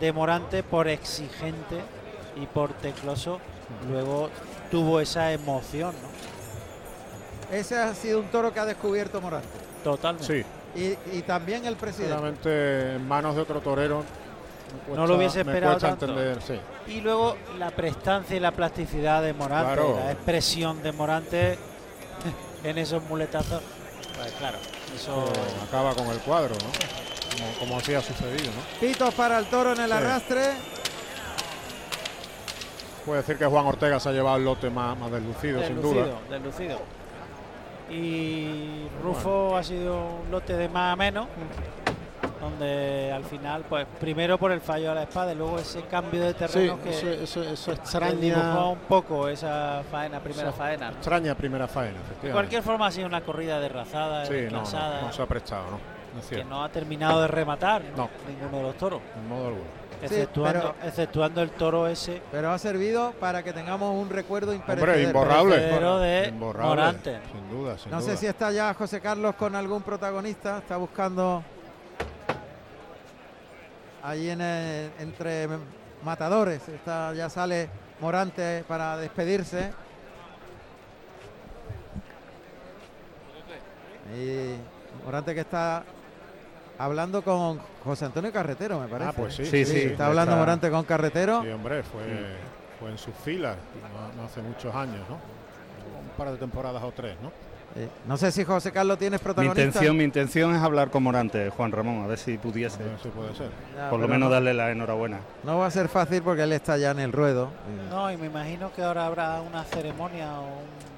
[0.00, 1.76] de Morante por exigente
[2.40, 3.38] y por tecloso,
[3.90, 4.30] luego
[4.70, 7.56] tuvo esa emoción, ¿no?
[7.56, 9.48] Ese ha sido un toro que ha descubierto Morante.
[9.84, 10.44] Totalmente.
[10.44, 10.46] Sí,
[11.12, 12.14] Y, y también el presidente.
[12.14, 14.04] realmente en manos de otro torero.
[14.94, 16.06] No lo hubiese esperado tanto.
[16.06, 16.58] entender, sí.
[16.92, 19.96] Y luego la prestancia y la plasticidad de Morante, Claro.
[20.04, 21.58] la expresión de Morante
[22.64, 23.62] en esos muletazos.
[24.16, 24.58] Pues claro,
[24.94, 26.70] eso Eh, acaba con el cuadro, ¿no?
[27.38, 28.80] Como, como así ha sucedido, ¿no?
[28.80, 29.92] Pitos para el toro en el Sí.
[29.96, 30.42] arrastre.
[33.06, 36.06] Puede decir que Juan Ortega se ha llevado el lote más, más deslucido, sin duda.
[36.28, 36.78] deslucido.
[37.90, 41.26] Y Rufo ha sido un lote de más a menos,
[42.40, 46.22] donde al final, pues primero por el fallo a la espada y luego ese cambio
[46.22, 50.88] de Sí, terreno que eso, eso, eso extraña un poco esa faena, primera Esa- faena.
[50.88, 52.32] extraña primera faena, De efectivamente.
[52.32, 55.78] cualquier forma ha sido una corrida derrazada, Sí, no, no, no se ha prestado, ¿no?
[56.14, 58.08] No es que no ha terminado de rematar No.
[58.26, 59.80] ninguno de los toros, en modo alguno.
[60.02, 65.08] exceptuando, exceptuando el toro ese Pero ha servido para que tengamos un recuerdo Hombre, imperecedero.
[65.08, 65.56] imborrable.
[65.58, 67.18] De Imborrable, Morante.
[67.30, 68.10] Sin duda, sin No duda.
[68.10, 70.58] sé si está ya José Carlos con algún protagonista.
[70.58, 71.42] Está buscando
[74.02, 75.48] allí en el- entre
[76.04, 76.66] matadores.
[76.68, 77.68] Está, ya sale
[78.00, 79.72] Morante para despedirse.
[84.16, 84.54] Y
[85.04, 85.84] Morante que está
[86.78, 89.10] hablando con José Antonio Carretero, me parece.
[89.10, 89.78] Ah, pues sí, Sí, sí.
[89.78, 91.42] Está hablando está- Morante con Carretero.
[91.42, 92.02] Sí, hombre, fue,
[92.80, 93.56] fue en sus filas
[94.16, 95.14] no, no hace muchos años, ¿no?
[95.16, 97.30] Un par de temporadas o tres, ¿no?
[97.76, 99.62] Eh, no sé si José Carlos tienes Mi protagonista.
[99.62, 102.98] intención, mi intención es hablar con Morante, Juan Ramón, a ver si pudiese, A ver
[103.00, 103.50] si puede ser.
[103.76, 105.18] Ya, por lo menos no- darle la enhorabuena.
[105.44, 107.50] No va a ser fácil porque él está ya en el ruedo.
[107.88, 110.46] No, y me imagino que ahora habrá una ceremonia o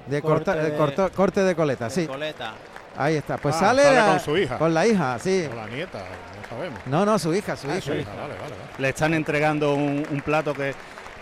[0.05, 2.07] un De, corte corta- de corto- corte de coleta, de sí.
[2.07, 2.53] coleta.
[2.97, 3.37] Ahí está.
[3.37, 4.57] Pues Ah, sale, sale la- con su hija.
[4.57, 5.47] Con la hija, sí.
[5.51, 6.79] O la nieta, no sabemos.
[6.87, 7.81] No, no, su hija, su Ah, hija.
[7.81, 8.55] su hija, vale, vale, vale.
[8.79, 10.73] Le están entregando un, un plato que,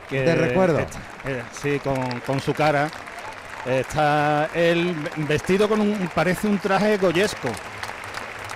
[0.10, 0.80] que- De recuerdo.
[0.80, 2.90] está- eh, sí, con, con su cara.
[3.66, 7.50] Está él vestido con un, parece un traje goyesco,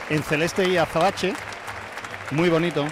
[0.10, 1.34] en celeste y azabache,
[2.32, 2.86] muy bonito.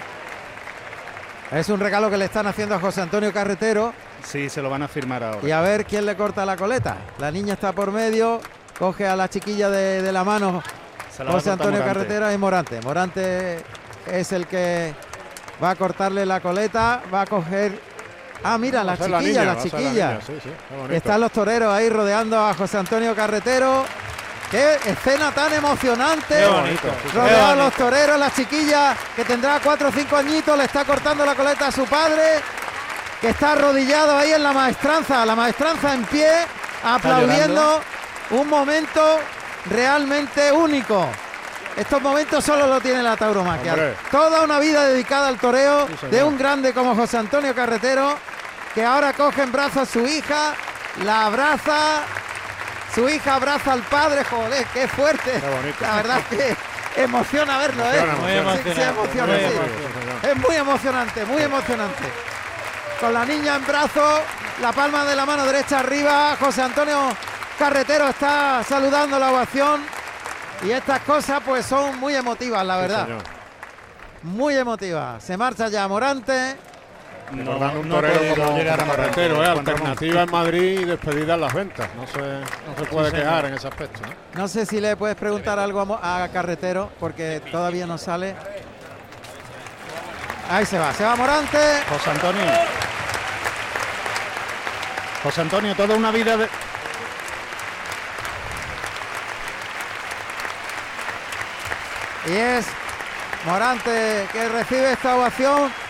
[1.50, 3.92] Es un regalo que le están haciendo a José Antonio Carretero.
[4.24, 5.46] Sí, se lo van a firmar ahora.
[5.46, 6.96] Y a ver quién le corta la coleta.
[7.18, 8.40] La niña está por medio,
[8.78, 10.62] coge a la chiquilla de, de la mano
[11.18, 11.94] la José Antonio Morante.
[11.94, 12.80] Carretera y Morante.
[12.80, 13.58] Morante
[14.10, 14.94] es el que
[15.62, 17.93] va a cortarle la coleta, va a coger...
[18.44, 20.08] Ah, mira, la niña, la va a ser chiquilla.
[20.10, 20.94] niña, sí, sí, bonito.
[20.94, 23.84] Están los toreros ahí rodeando a José Antonio Carretero.
[24.50, 26.36] ¡Qué escena tan emocionante!
[26.36, 26.88] Qué bonito.
[27.14, 31.24] Rodeado a los toreros, la chiquilla que tendrá cuatro o cinco añitos, le está cortando
[31.24, 32.40] la coleta a su padre,
[33.20, 36.28] que está arrodillado ahí en la maestranza, la maestranza en pie,
[36.84, 37.80] aplaudiendo
[38.30, 39.18] un momento
[39.70, 41.08] realmente único.
[41.76, 43.72] Estos momentos solo lo tiene la tauromaquia.
[43.72, 43.94] Hombre.
[44.10, 48.16] Toda una vida dedicada al toreo Sí, de un grande como José Antonio Carretero,
[48.74, 50.54] que ahora coge en brazos a su hija,
[51.04, 52.02] la abraza,
[52.94, 55.40] su hija abraza al padre, joder, qué fuerte.
[55.40, 55.84] Qué.
[55.84, 58.06] La verdad es que emociona verlo, ¿eh?
[58.20, 58.62] Muy emociona.
[58.62, 58.86] Sí, sí, emocionante.
[58.90, 59.56] emociona, muy sí.
[59.56, 60.30] emocionante.
[60.30, 62.02] Es muy emocionante, muy emocionante.
[63.00, 64.20] Con la niña en brazos,
[64.60, 67.10] la palma de la mano derecha arriba, José Antonio
[67.58, 69.82] Carretero está saludando la ovación
[70.62, 73.08] y estas cosas pues son muy emotivas, la verdad.
[74.22, 75.22] Muy emotivas.
[75.22, 76.56] Se marcha ya Morante
[77.32, 79.46] Un no he torero podido como, llegar a como Morante, carretero, ¿eh?
[79.46, 81.88] Alternativa en Madrid y despedida en las ventas.
[81.96, 83.24] No se, no se puede señor.
[83.24, 84.00] quejar en ese aspecto.
[84.02, 84.42] ¿no?
[84.42, 88.34] No sé si le puedes preguntar algo a a, Carretero, porque todavía no sale.
[90.50, 91.58] Ahí se va, se va Morante.
[91.88, 92.44] José Antonio.
[95.22, 96.48] José Antonio, toda una vida de.
[102.26, 102.66] Y es
[103.46, 105.83] Morante que recibe esta ovación.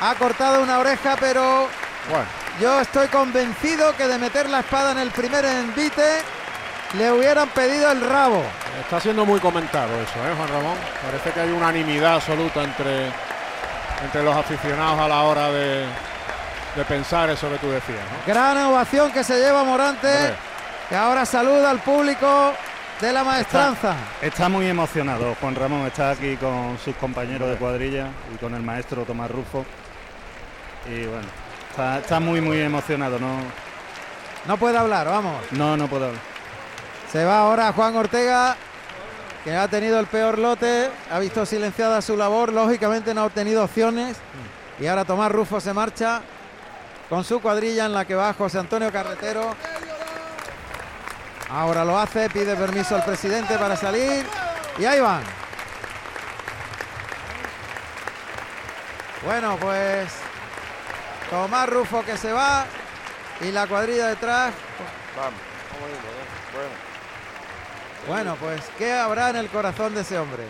[0.00, 1.68] Ha cortado una oreja, pero
[2.10, 2.24] Bueno,
[2.60, 6.22] yo estoy convencido que de meter la espada en el primer envite
[6.94, 8.42] le hubieran pedido el rabo.
[8.80, 10.76] está siendo muy comentado eso, ¿eh, Juan Ramón?
[11.04, 13.06] Parece que hay unanimidad absoluta entre,
[14.04, 15.84] entre los aficionados a la hora de,
[16.76, 17.98] de pensar eso que tú decías.
[17.98, 18.32] ¿no?
[18.32, 20.34] Gran ovación que se lleva Morante, Hombre.
[20.88, 22.52] que ahora saluda al público
[23.00, 23.94] de la maestranza.
[24.22, 25.34] Está muy emocionado.
[25.40, 29.66] Juan Ramón está aquí con sus compañeros de cuadrilla y con el maestro Tomás Rufo.
[30.88, 31.26] Y bueno,
[31.70, 33.18] está, está muy, muy emocionado.
[33.18, 33.38] No,
[34.46, 35.34] No puede hablar, vamos.
[35.52, 36.20] no, no puedo hablar.
[37.10, 38.56] Se va ahora Juan Ortega,
[39.44, 43.64] que ha tenido el peor lote, ha visto silenciada su labor, lógicamente no ha obtenido
[43.64, 44.16] opciones.
[44.78, 46.20] Y ahora Tomás Rufo se marcha
[47.08, 49.54] con su cuadrilla en la que va José Antonio Carretero.
[51.48, 54.26] Ahora lo hace, pide permiso al presidente para salir.
[54.78, 55.22] Y ahí van.
[59.24, 60.08] Bueno, pues
[61.30, 62.64] Tomás Rufo que se va
[63.40, 64.54] y la cuadrilla detrás.
[68.06, 70.44] Bueno, pues ¿qué habrá en el corazón de ese hombre?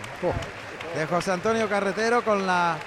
[0.95, 2.77] De José Antonio Carretero con la...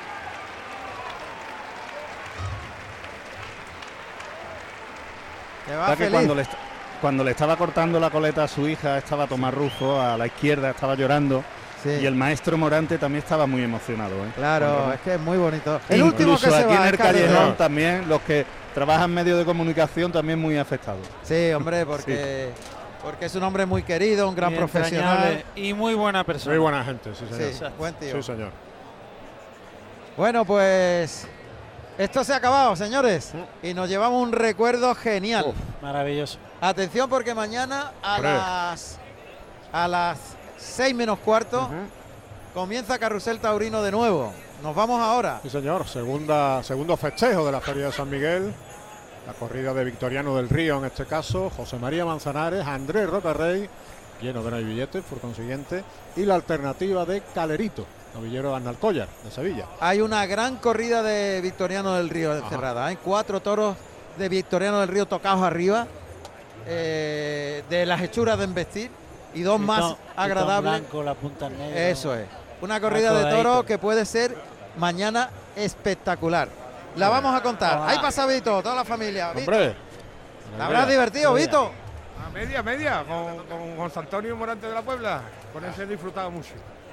[5.66, 6.46] Que va cuando le,
[7.00, 10.70] cuando le estaba cortando la coleta a su hija estaba Tomás Rufo, a la izquierda
[10.70, 11.44] estaba llorando.
[11.82, 11.90] Sí.
[12.02, 14.14] Y el maestro Morante también estaba muy emocionado.
[14.16, 14.32] ¿eh?
[14.36, 15.80] Claro, es que es muy bonito.
[15.88, 18.44] El último que Incluso se aquí va en el callejón también, los que
[18.74, 21.06] trabajan en medios de comunicación también muy afectados.
[21.22, 22.50] Sí, hombre, porque,
[23.02, 25.42] porque es un hombre muy querido, un gran profesional.
[25.56, 26.54] Y muy buena persona.
[26.54, 27.52] Muy buena gente, sí, señor.
[27.52, 28.16] Sí, buen tío.
[28.16, 28.50] Sí, señor.
[30.16, 31.26] Bueno, pues
[31.96, 33.32] esto se ha acabado, señores.
[33.62, 35.52] Y nos llevamos un recuerdo genial.
[35.80, 36.38] Maravilloso.
[36.60, 38.32] Atención porque mañana a Hombre.
[38.32, 38.98] las
[39.72, 40.18] a las
[40.60, 41.68] 6 menos cuarto
[42.54, 44.32] comienza Carrusel Taurino de nuevo.
[44.62, 45.40] Nos vamos ahora.
[45.42, 45.88] Sí, señor.
[45.88, 48.52] Segunda, segundo festejo de la Feria de San Miguel.
[49.26, 53.68] La corrida de Victoriano del Río, en este caso, José María Manzanares, Andrés Rocarrey,
[54.20, 55.84] lleno que no hay billetes, por consiguiente,
[56.16, 59.66] y la alternativa de Calerito, novillero de Arnalcollar, de Sevilla.
[59.78, 62.86] Hay una gran corrida de Victoriano del Río cerrada.
[62.86, 63.76] Hay cuatro toros
[64.18, 65.86] de Victoriano del Río tocados arriba,
[66.66, 68.90] eh, de las hechuras de embestir
[69.34, 70.72] y dos más Pitón- agradables.
[70.80, 71.88] blanco, la punta negra.
[71.88, 72.26] Eso es.
[72.60, 74.36] Una corrida de toros que puede ser
[74.76, 76.48] mañana espectacular.
[76.96, 77.76] La vamos a contar.
[77.78, 77.92] Ojalá.
[77.92, 79.32] Ahí pasa Vito, toda la familia.
[79.32, 79.74] Vito, Hombre,
[80.56, 81.34] ¿te habrás divertido.
[81.34, 81.70] Vito?
[82.26, 85.22] A media, media, con, con José Antonio Morante de la Puebla.
[85.52, 86.50] Con ese he disfrutado mucho.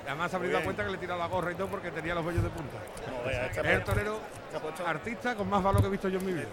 [0.08, 2.16] Además, se habría dado cuenta que le he tirado la gorra y todo porque tenía
[2.16, 2.78] los vellos de punta.
[3.52, 4.20] Es el torero
[4.86, 6.48] artista con más valor que he visto yo en mi vida.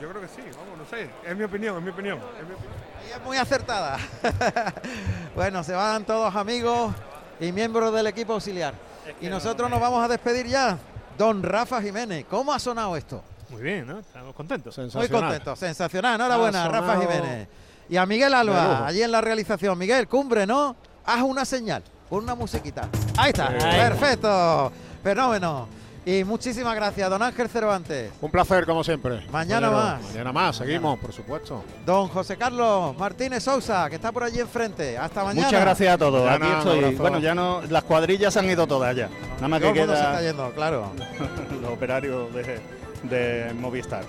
[0.00, 1.08] Yo creo que sí, vamos, no sé.
[1.26, 2.18] Es mi opinión, es mi opinión.
[2.18, 2.74] es mi opinión.
[3.02, 3.98] Ahí es muy acertada.
[5.34, 6.94] bueno, se van todos amigos
[7.40, 8.74] y miembros del equipo auxiliar.
[9.20, 10.78] Y nosotros nos vamos a despedir ya.
[11.16, 13.22] Don Rafa Jiménez, ¿cómo ha sonado esto?
[13.48, 14.00] Muy bien, ¿no?
[14.00, 14.76] Estamos contentos.
[14.76, 15.20] Muy Sensacional.
[15.20, 16.14] contento, sensacional.
[16.16, 17.48] Enhorabuena, Ha Rafa Jiménez.
[17.88, 19.78] Y a Miguel Alba, allí en la realización.
[19.78, 20.74] Miguel, cumbre, ¿no?
[21.06, 22.88] Haz una señal, pon una musiquita.
[23.16, 23.66] Ahí está, Sí.
[23.76, 24.72] perfecto.
[25.02, 25.68] Fenómeno.
[26.06, 28.12] Y muchísimas gracias, don Ángel Cervantes.
[28.20, 29.26] Un placer, como siempre.
[29.32, 30.02] Mañana más.
[30.02, 31.64] Mañana más, seguimos, por supuesto.
[31.86, 34.98] Don José Carlos Martínez Sousa, que está por allí enfrente.
[34.98, 35.46] Hasta mañana.
[35.46, 36.28] Muchas gracias a todos.
[36.30, 36.94] Aquí estoy.
[36.96, 39.08] Bueno, ya no, las cuadrillas se han ido todas ya.
[39.36, 40.92] Nada más Todo que el mundo se está queda yendo, claro.
[41.62, 42.60] los operarios de,
[43.04, 44.04] de Movistar.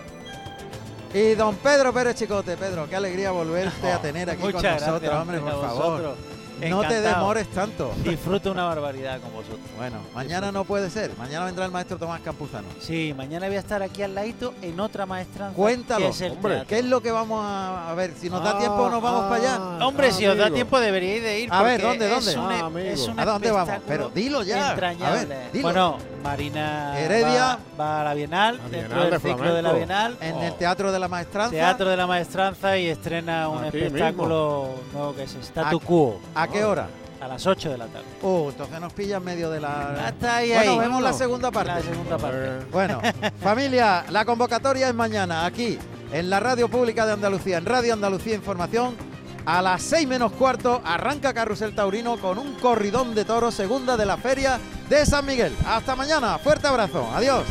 [1.13, 5.13] Y don Pedro Pérez Chicote, Pedro, qué alegría volverte a tener aquí con nosotros, gracias,
[5.13, 6.15] hombre, por favor.
[6.61, 7.93] No te demores tanto.
[8.03, 9.59] Disfruto una barbaridad con vosotros.
[9.77, 11.11] Bueno, mañana no puede ser.
[11.17, 12.67] Mañana vendrá el maestro Tomás Campuzano.
[12.79, 15.55] Sí, mañana voy a estar aquí al ladito en otra maestranza.
[15.55, 16.53] Cuéntalo, que es el hombre.
[16.55, 16.67] teatro.
[16.69, 18.13] ¿Qué es lo que vamos a, a ver?
[18.19, 19.85] Si nos da Ah, tiempo, nos vamos ah, para allá.
[19.85, 21.49] Hombre, si os da tiempo deberíais de ir.
[21.51, 22.31] A ver, ¿dónde, dónde?
[22.31, 23.05] Es un, Ah, es amigo.
[23.11, 23.75] un ¿A dónde vamos?
[23.87, 24.71] Pero dilo ya.
[24.71, 25.05] Entrañable.
[25.05, 25.63] A ver, dilo.
[25.63, 27.59] Bueno, Marina Heredia.
[27.77, 29.73] va, va a la Bienal, La dentro Bienal del de ciclo de la.
[29.73, 30.17] Bienal.
[30.21, 30.41] En Oh.
[30.43, 31.51] el Teatro de la Maestranza.
[31.51, 36.19] Teatro de la Maestranza y estrena un Aquí espectáculo nuevo que es Statu ¿A- Quo
[36.45, 36.87] ¿A qué hora?
[37.21, 38.05] a las 8 de la tarde.
[38.21, 40.05] Uh, entonces nos pilla en medio de la...
[40.07, 40.77] Hasta ahí, Bueno, ahí.
[40.79, 41.71] vemos la segunda parte.
[41.71, 42.65] La segunda parte.
[42.71, 43.01] Bueno,
[43.41, 45.79] familia, la convocatoria es mañana aquí
[46.11, 48.95] en la Radio Pública de Andalucía, en Radio Andalucía Información.
[49.47, 54.05] A las 6 menos cuarto arranca Carrusel Taurino con un corridón de toros segunda de
[54.05, 54.59] la feria
[54.89, 55.55] de San Miguel.
[55.67, 57.43] Hasta mañana, fuerte abrazo, adiós.